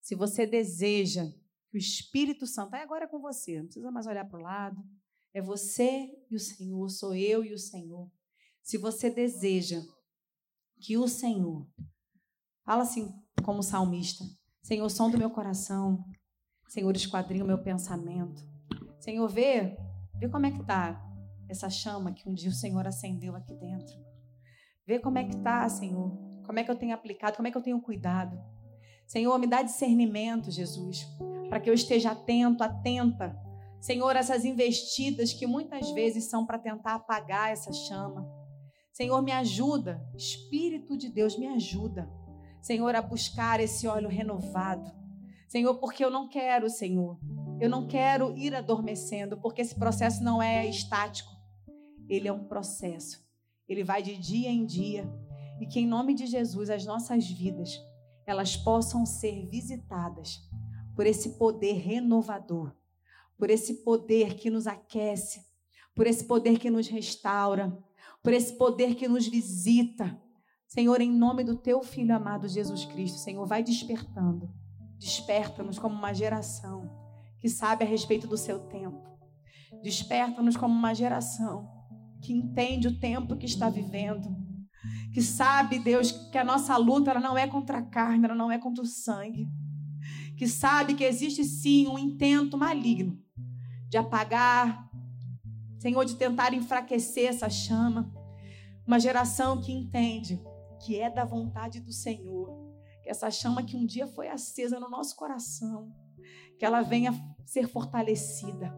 Se 0.00 0.14
você 0.14 0.46
deseja 0.46 1.26
que 1.70 1.76
o 1.76 1.78
Espírito 1.78 2.46
Santo, 2.46 2.74
é 2.74 2.82
agora 2.82 3.06
com 3.06 3.20
você, 3.20 3.58
não 3.58 3.66
precisa 3.66 3.90
mais 3.90 4.06
olhar 4.06 4.26
para 4.26 4.38
o 4.38 4.42
lado. 4.42 4.82
É 5.34 5.42
você 5.42 6.10
e 6.30 6.34
o 6.34 6.40
Senhor, 6.40 6.88
sou 6.88 7.14
eu 7.14 7.44
e 7.44 7.52
o 7.52 7.58
Senhor. 7.58 8.10
Se 8.62 8.78
você 8.78 9.10
deseja 9.10 9.82
que 10.80 10.96
o 10.96 11.06
Senhor, 11.06 11.68
fala 12.64 12.82
assim 12.82 13.12
como 13.44 13.62
salmista, 13.62 14.24
Senhor, 14.62 14.88
som 14.90 15.10
do 15.10 15.18
meu 15.18 15.30
coração. 15.30 16.04
Senhor, 16.68 16.94
esquadrinha 16.94 17.44
o 17.44 17.46
meu 17.46 17.58
pensamento. 17.58 18.42
Senhor, 19.00 19.26
vê, 19.28 19.76
vê 20.14 20.28
como 20.28 20.46
é 20.46 20.50
que 20.50 20.60
está 20.60 21.04
essa 21.48 21.70
chama 21.70 22.12
que 22.12 22.28
um 22.28 22.34
dia 22.34 22.50
o 22.50 22.54
Senhor 22.54 22.86
acendeu 22.86 23.34
aqui 23.34 23.54
dentro. 23.54 23.94
Vê 24.86 24.98
como 24.98 25.18
é 25.18 25.24
que 25.24 25.34
está, 25.34 25.66
Senhor. 25.68 26.16
Como 26.44 26.58
é 26.58 26.64
que 26.64 26.70
eu 26.70 26.76
tenho 26.76 26.94
aplicado, 26.94 27.36
como 27.36 27.48
é 27.48 27.50
que 27.50 27.56
eu 27.56 27.62
tenho 27.62 27.80
cuidado. 27.80 28.38
Senhor, 29.06 29.38
me 29.38 29.46
dá 29.46 29.62
discernimento, 29.62 30.50
Jesus, 30.50 31.06
para 31.48 31.60
que 31.60 31.70
eu 31.70 31.74
esteja 31.74 32.10
atento, 32.10 32.62
atenta. 32.62 33.34
Senhor, 33.80 34.14
essas 34.16 34.44
investidas 34.44 35.32
que 35.32 35.46
muitas 35.46 35.90
vezes 35.92 36.28
são 36.28 36.44
para 36.44 36.58
tentar 36.58 36.94
apagar 36.94 37.50
essa 37.50 37.72
chama. 37.72 38.28
Senhor, 38.92 39.22
me 39.22 39.32
ajuda. 39.32 40.06
Espírito 40.14 40.96
de 40.96 41.08
Deus, 41.08 41.38
me 41.38 41.46
ajuda 41.46 42.10
Senhor, 42.60 42.94
a 42.94 43.02
buscar 43.02 43.60
esse 43.60 43.86
óleo 43.86 44.08
renovado. 44.08 44.90
Senhor, 45.48 45.74
porque 45.76 46.04
eu 46.04 46.10
não 46.10 46.28
quero, 46.28 46.68
Senhor, 46.68 47.18
eu 47.60 47.70
não 47.70 47.86
quero 47.86 48.36
ir 48.36 48.54
adormecendo, 48.54 49.38
porque 49.38 49.62
esse 49.62 49.74
processo 49.74 50.22
não 50.22 50.42
é 50.42 50.66
estático. 50.66 51.30
Ele 52.08 52.28
é 52.28 52.32
um 52.32 52.44
processo. 52.44 53.26
Ele 53.68 53.82
vai 53.82 54.02
de 54.02 54.16
dia 54.16 54.50
em 54.50 54.64
dia. 54.64 55.08
E 55.60 55.66
que 55.66 55.80
em 55.80 55.86
nome 55.86 56.14
de 56.14 56.26
Jesus 56.26 56.70
as 56.70 56.84
nossas 56.84 57.28
vidas 57.28 57.80
elas 58.26 58.56
possam 58.56 59.06
ser 59.06 59.46
visitadas 59.46 60.46
por 60.94 61.06
esse 61.06 61.30
poder 61.38 61.78
renovador, 61.78 62.72
por 63.38 63.48
esse 63.48 63.82
poder 63.82 64.34
que 64.34 64.50
nos 64.50 64.66
aquece, 64.66 65.46
por 65.94 66.06
esse 66.06 66.24
poder 66.24 66.58
que 66.58 66.70
nos 66.70 66.88
restaura, 66.88 67.76
por 68.22 68.32
esse 68.32 68.52
poder 68.52 68.94
que 68.96 69.08
nos 69.08 69.26
visita, 69.26 70.20
Senhor, 70.68 71.00
em 71.00 71.10
nome 71.10 71.42
do 71.44 71.56
teu 71.56 71.82
filho 71.82 72.14
amado 72.14 72.46
Jesus 72.46 72.84
Cristo, 72.84 73.16
Senhor, 73.16 73.46
vai 73.46 73.62
despertando. 73.62 74.52
Desperta-nos 74.98 75.78
como 75.78 75.94
uma 75.94 76.12
geração 76.12 76.90
que 77.40 77.48
sabe 77.48 77.84
a 77.84 77.86
respeito 77.86 78.26
do 78.26 78.36
seu 78.36 78.58
tempo. 78.60 79.02
Desperta-nos 79.82 80.58
como 80.58 80.74
uma 80.74 80.94
geração 80.94 81.66
que 82.20 82.34
entende 82.34 82.86
o 82.86 83.00
tempo 83.00 83.34
que 83.34 83.46
está 83.46 83.70
vivendo. 83.70 84.28
Que 85.14 85.22
sabe, 85.22 85.78
Deus, 85.78 86.12
que 86.12 86.36
a 86.36 86.44
nossa 86.44 86.76
luta 86.76 87.12
ela 87.12 87.20
não 87.20 87.38
é 87.38 87.46
contra 87.46 87.78
a 87.78 87.82
carne, 87.82 88.26
ela 88.26 88.34
não 88.34 88.52
é 88.52 88.58
contra 88.58 88.84
o 88.84 88.86
sangue. 88.86 89.48
Que 90.36 90.46
sabe 90.46 90.94
que 90.94 91.04
existe 91.04 91.44
sim 91.44 91.88
um 91.88 91.98
intento 91.98 92.58
maligno 92.58 93.18
de 93.88 93.96
apagar, 93.96 94.86
Senhor, 95.78 96.04
de 96.04 96.16
tentar 96.16 96.52
enfraquecer 96.52 97.30
essa 97.30 97.48
chama. 97.48 98.12
Uma 98.86 99.00
geração 99.00 99.62
que 99.62 99.72
entende 99.72 100.38
que 100.78 101.00
é 101.00 101.10
da 101.10 101.24
vontade 101.24 101.80
do 101.80 101.92
Senhor, 101.92 102.48
que 103.02 103.10
essa 103.10 103.30
chama 103.30 103.62
que 103.62 103.76
um 103.76 103.86
dia 103.86 104.06
foi 104.06 104.28
acesa 104.28 104.78
no 104.78 104.88
nosso 104.88 105.16
coração, 105.16 105.92
que 106.58 106.64
ela 106.64 106.82
venha 106.82 107.12
ser 107.44 107.68
fortalecida, 107.68 108.76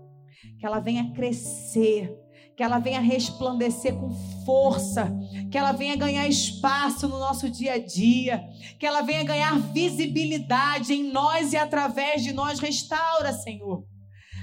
que 0.59 0.67
ela 0.67 0.81
venha 0.81 1.13
crescer, 1.13 2.17
que 2.57 2.63
ela 2.63 2.79
venha 2.79 3.01
resplandecer 3.01 3.97
com 3.99 4.11
força, 4.45 5.11
que 5.51 5.57
ela 5.57 5.73
venha 5.73 5.97
ganhar 5.97 6.29
espaço 6.29 7.09
no 7.09 7.19
nosso 7.19 7.49
dia 7.51 7.75
a 7.75 7.79
dia, 7.79 8.45
que 8.79 8.87
ela 8.87 9.01
venha 9.01 9.25
ganhar 9.25 9.59
visibilidade 9.73 10.93
em 10.93 11.11
nós 11.11 11.53
e 11.53 11.57
através 11.57 12.23
de 12.23 12.33
nós. 12.33 12.59
Restaura, 12.59 13.33
Senhor. 13.33 13.87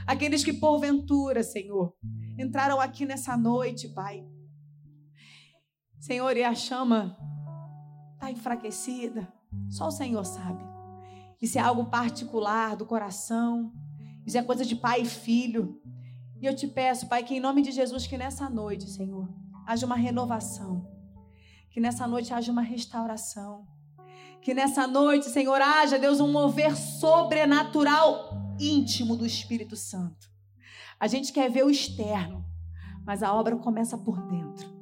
Aqueles 0.06 0.44
que 0.44 0.54
porventura, 0.54 1.44
Senhor, 1.44 1.94
entraram 2.40 2.80
aqui 2.80 3.06
nessa 3.06 3.38
noite, 3.38 3.88
Pai. 3.90 4.24
Senhor, 6.00 6.36
e 6.38 6.44
a 6.44 6.56
chama 6.56 7.18
está 8.28 8.32
enfraquecida. 8.32 9.32
Só 9.70 9.88
o 9.88 9.92
Senhor 9.92 10.26
sabe. 10.26 10.64
Isso 11.42 11.58
é 11.58 11.62
algo 11.62 11.86
particular 11.86 12.76
do 12.76 12.86
coração. 12.86 13.72
Isso 14.26 14.38
é 14.38 14.44
coisa 14.44 14.66
de 14.66 14.76
pai 14.76 15.02
e 15.02 15.06
filho. 15.06 15.82
E 16.42 16.46
eu 16.46 16.56
te 16.56 16.68
peço, 16.68 17.08
Pai, 17.08 17.24
que 17.24 17.36
em 17.36 17.40
nome 17.40 17.62
de 17.62 17.72
Jesus, 17.72 18.06
que 18.06 18.18
nessa 18.18 18.50
noite, 18.50 18.90
Senhor, 18.90 19.28
haja 19.66 19.86
uma 19.86 19.96
renovação. 19.96 20.88
Que 21.72 21.80
nessa 21.80 22.08
noite 22.08 22.34
haja 22.34 22.52
uma 22.52 22.62
restauração. 22.62 23.66
Que 24.42 24.54
nessa 24.54 24.86
noite, 24.86 25.28
Senhor, 25.28 25.60
haja, 25.62 25.98
Deus, 25.98 26.20
um 26.20 26.32
mover 26.32 26.76
sobrenatural 26.76 28.56
íntimo 28.60 29.16
do 29.16 29.26
Espírito 29.26 29.76
Santo. 29.76 30.30
A 31.00 31.08
gente 31.08 31.32
quer 31.32 31.50
ver 31.50 31.64
o 31.64 31.70
externo, 31.70 32.46
mas 33.06 33.24
a 33.24 33.34
obra 33.34 33.56
começa 33.56 33.98
por 33.98 34.22
dentro. 34.28 34.77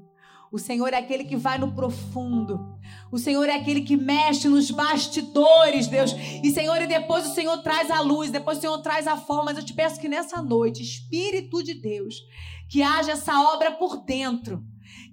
O 0.51 0.59
Senhor 0.59 0.93
é 0.93 0.97
aquele 0.97 1.23
que 1.23 1.35
vai 1.35 1.57
no 1.57 1.71
profundo. 1.71 2.77
O 3.11 3.17
Senhor 3.17 3.47
é 3.49 3.55
aquele 3.55 3.81
que 3.81 3.97
mexe 3.97 4.47
nos 4.47 4.71
bastidores, 4.71 5.87
Deus. 5.87 6.15
E 6.43 6.51
Senhor, 6.51 6.81
e 6.81 6.87
depois 6.87 7.25
o 7.25 7.33
Senhor 7.33 7.57
traz 7.63 7.89
a 7.89 7.99
luz, 8.01 8.31
depois 8.31 8.57
o 8.57 8.61
Senhor 8.61 8.77
traz 8.79 9.07
a 9.07 9.17
forma. 9.17 9.45
Mas 9.45 9.57
eu 9.57 9.65
te 9.65 9.73
peço 9.73 9.99
que 9.99 10.07
nessa 10.07 10.41
noite, 10.41 10.81
Espírito 10.81 11.63
de 11.63 11.73
Deus, 11.73 12.21
que 12.69 12.81
haja 12.81 13.13
essa 13.13 13.39
obra 13.53 13.71
por 13.71 13.97
dentro 13.97 14.63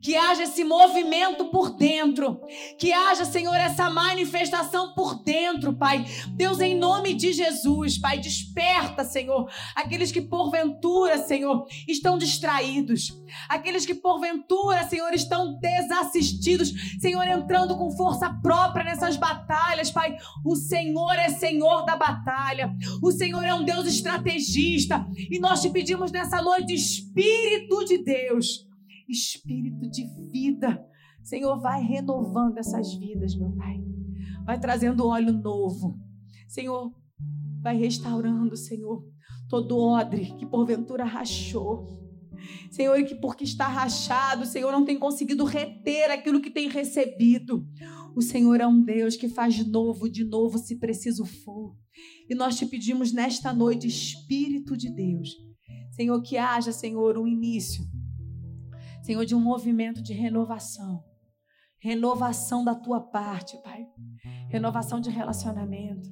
que 0.03 0.17
haja 0.17 0.43
esse 0.43 0.65
movimento 0.65 1.45
por 1.47 1.77
dentro, 1.77 2.41
que 2.77 2.93
haja, 2.93 3.25
Senhor, 3.25 3.55
essa 3.55 3.89
manifestação 3.89 4.93
por 4.95 5.23
dentro, 5.23 5.73
Pai. 5.73 6.05
Deus, 6.31 6.61
em 6.61 6.77
nome 6.77 7.15
de 7.15 7.33
Jesus, 7.33 7.99
Pai, 7.99 8.19
desperta, 8.19 9.05
Senhor, 9.05 9.49
aqueles 9.77 10.11
que 10.11 10.21
porventura, 10.21 11.19
Senhor, 11.19 11.65
estão 11.87 12.19
distraídos, 12.19 13.17
aqueles 13.49 13.87
que 13.87 13.95
porventura, 13.95 14.89
Senhor, 14.89 15.15
estão 15.15 15.57
desassistidos, 15.61 16.73
Senhor, 17.01 17.27
entrando 17.29 17.79
com 17.79 17.97
força 17.97 18.29
própria 18.43 18.85
nessas 18.85 19.17
batalhas, 19.17 19.93
Pai. 19.93 20.17
O 20.45 20.57
Senhor 20.57 21.15
é 21.15 21.29
Senhor 21.29 21.85
da 21.85 21.95
batalha, 21.95 22.75
o 23.01 23.13
Senhor 23.13 23.45
é 23.45 23.55
um 23.55 23.65
Deus 23.65 23.87
estrategista, 23.87 25.07
e 25.31 25.39
nós 25.39 25.63
te 25.63 25.71
pedimos 25.71 26.11
nessa 26.11 26.43
noite, 26.43 26.75
Espírito 26.75 27.85
de 27.85 27.99
Deus 27.99 28.72
espírito 29.13 29.89
de 29.89 30.05
vida. 30.31 30.85
Senhor, 31.23 31.61
vai 31.61 31.83
renovando 31.83 32.59
essas 32.59 32.95
vidas, 32.95 33.37
meu 33.37 33.53
Pai. 33.53 33.81
Vai 34.45 34.59
trazendo 34.59 35.07
óleo 35.07 35.33
novo. 35.33 35.99
Senhor, 36.49 36.93
vai 37.63 37.77
restaurando, 37.77 38.57
Senhor, 38.57 39.05
todo 39.49 39.79
odre 39.79 40.35
que 40.37 40.47
porventura 40.47 41.05
rachou. 41.05 42.01
Senhor, 42.71 42.99
e 42.99 43.05
que 43.05 43.15
porque 43.15 43.45
está 43.45 43.69
rachado, 43.69 44.45
Senhor, 44.45 44.73
não 44.73 44.85
tem 44.85 44.99
conseguido 44.99 45.45
reter 45.45 46.11
aquilo 46.11 46.41
que 46.41 46.51
tem 46.51 46.69
recebido. 46.69 47.65
O 48.17 48.21
Senhor 48.21 48.61
é 48.61 48.67
um 48.67 48.83
Deus 48.83 49.15
que 49.15 49.29
faz 49.29 49.65
novo, 49.67 50.11
de 50.11 50.25
novo, 50.25 50.59
se 50.59 50.79
preciso 50.79 51.25
for. 51.25 51.77
E 52.29 52.35
nós 52.35 52.57
te 52.57 52.67
pedimos 52.67 53.13
nesta 53.13 53.53
noite, 53.53 53.87
Espírito 53.87 54.77
de 54.77 54.91
Deus, 54.91 55.31
Senhor, 55.93 56.21
que 56.23 56.37
haja, 56.37 56.73
Senhor, 56.73 57.17
um 57.17 57.29
início 57.29 57.85
Senhor, 59.03 59.27
de 59.27 59.35
um 59.35 59.41
movimento 59.41 60.01
de 60.01 60.13
renovação. 60.13 61.05
Renovação 61.79 62.65
da 62.65 62.75
tua 62.75 63.01
parte, 63.01 63.57
Pai. 63.59 63.85
Renovação 64.49 65.01
de 65.01 65.11
relacionamento. 65.11 66.09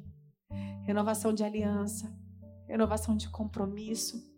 Renovação 0.84 1.32
de 1.32 1.44
aliança. 1.44 2.12
Renovação 2.66 3.16
de 3.16 3.28
compromisso. 3.28 4.28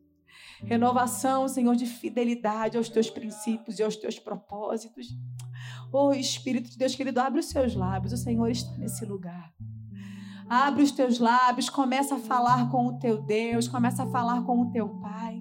Renovação, 0.65 1.49
Senhor, 1.49 1.75
de 1.75 1.87
fidelidade 1.87 2.77
aos 2.77 2.89
teus 2.89 3.09
princípios 3.09 3.79
e 3.79 3.83
aos 3.83 3.97
teus 3.97 4.19
propósitos. 4.19 5.07
Oh, 5.91 6.13
Espírito 6.13 6.71
de 6.71 6.77
Deus 6.77 6.95
querido, 6.95 7.21
abre 7.21 7.41
os 7.41 7.47
seus 7.47 7.75
lábios. 7.75 8.13
O 8.13 8.17
Senhor 8.19 8.49
está 8.49 8.77
nesse 8.77 9.05
lugar. 9.07 9.53
Abre 10.49 10.83
os 10.83 10.93
teus 10.93 11.19
lábios, 11.19 11.71
começa 11.71 12.17
a 12.17 12.19
falar 12.19 12.71
com 12.71 12.87
o 12.87 12.99
teu 12.99 13.23
Deus, 13.23 13.67
começa 13.67 14.03
a 14.03 14.11
falar 14.11 14.43
com 14.45 14.61
o 14.61 14.71
teu 14.71 14.89
Pai. 15.01 15.32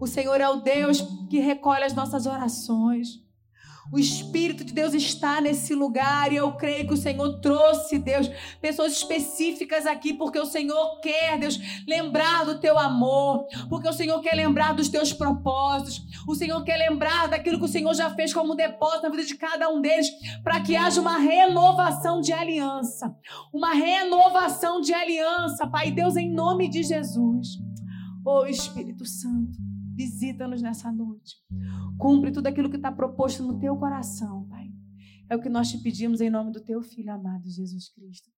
O 0.00 0.06
Senhor 0.06 0.40
é 0.40 0.48
o 0.48 0.56
Deus 0.56 1.00
que 1.30 1.38
recolhe 1.40 1.84
as 1.84 1.94
nossas 1.94 2.26
orações. 2.26 3.24
O 3.92 3.98
Espírito 4.00 4.64
de 4.64 4.72
Deus 4.72 4.94
está 4.94 5.40
nesse 5.40 5.72
lugar 5.72 6.32
e 6.32 6.36
eu 6.36 6.52
creio 6.54 6.88
que 6.88 6.94
o 6.94 6.96
Senhor 6.96 7.40
trouxe, 7.40 7.98
Deus, 7.98 8.28
pessoas 8.60 8.92
específicas 8.92 9.86
aqui, 9.86 10.12
porque 10.12 10.38
o 10.40 10.44
Senhor 10.44 11.00
quer, 11.00 11.38
Deus, 11.38 11.56
lembrar 11.86 12.44
do 12.44 12.58
teu 12.58 12.76
amor, 12.78 13.46
porque 13.68 13.88
o 13.88 13.92
Senhor 13.92 14.20
quer 14.20 14.34
lembrar 14.34 14.74
dos 14.74 14.88
teus 14.88 15.12
propósitos, 15.12 16.02
o 16.26 16.34
Senhor 16.34 16.64
quer 16.64 16.76
lembrar 16.76 17.28
daquilo 17.28 17.58
que 17.58 17.64
o 17.64 17.68
Senhor 17.68 17.94
já 17.94 18.10
fez 18.10 18.34
como 18.34 18.56
depósito 18.56 19.04
na 19.04 19.10
vida 19.10 19.24
de 19.24 19.36
cada 19.36 19.68
um 19.68 19.80
deles, 19.80 20.10
para 20.42 20.60
que 20.60 20.74
haja 20.74 21.00
uma 21.00 21.18
renovação 21.18 22.20
de 22.20 22.32
aliança, 22.32 23.14
uma 23.52 23.72
renovação 23.72 24.80
de 24.80 24.92
aliança, 24.92 25.64
Pai 25.64 25.92
Deus, 25.92 26.16
em 26.16 26.28
nome 26.28 26.68
de 26.68 26.82
Jesus. 26.82 27.58
Oh 28.24 28.44
Espírito 28.46 29.04
Santo. 29.04 29.65
Visita-nos 29.96 30.60
nessa 30.60 30.92
noite. 30.92 31.36
Cumpre 31.96 32.30
tudo 32.30 32.48
aquilo 32.48 32.68
que 32.68 32.76
está 32.76 32.92
proposto 32.92 33.42
no 33.42 33.58
teu 33.58 33.74
coração, 33.76 34.46
Pai. 34.46 34.70
É 35.30 35.34
o 35.34 35.40
que 35.40 35.48
nós 35.48 35.70
te 35.70 35.78
pedimos 35.78 36.20
em 36.20 36.28
nome 36.28 36.52
do 36.52 36.60
teu 36.60 36.82
Filho 36.82 37.10
amado, 37.10 37.48
Jesus 37.48 37.88
Cristo. 37.88 38.30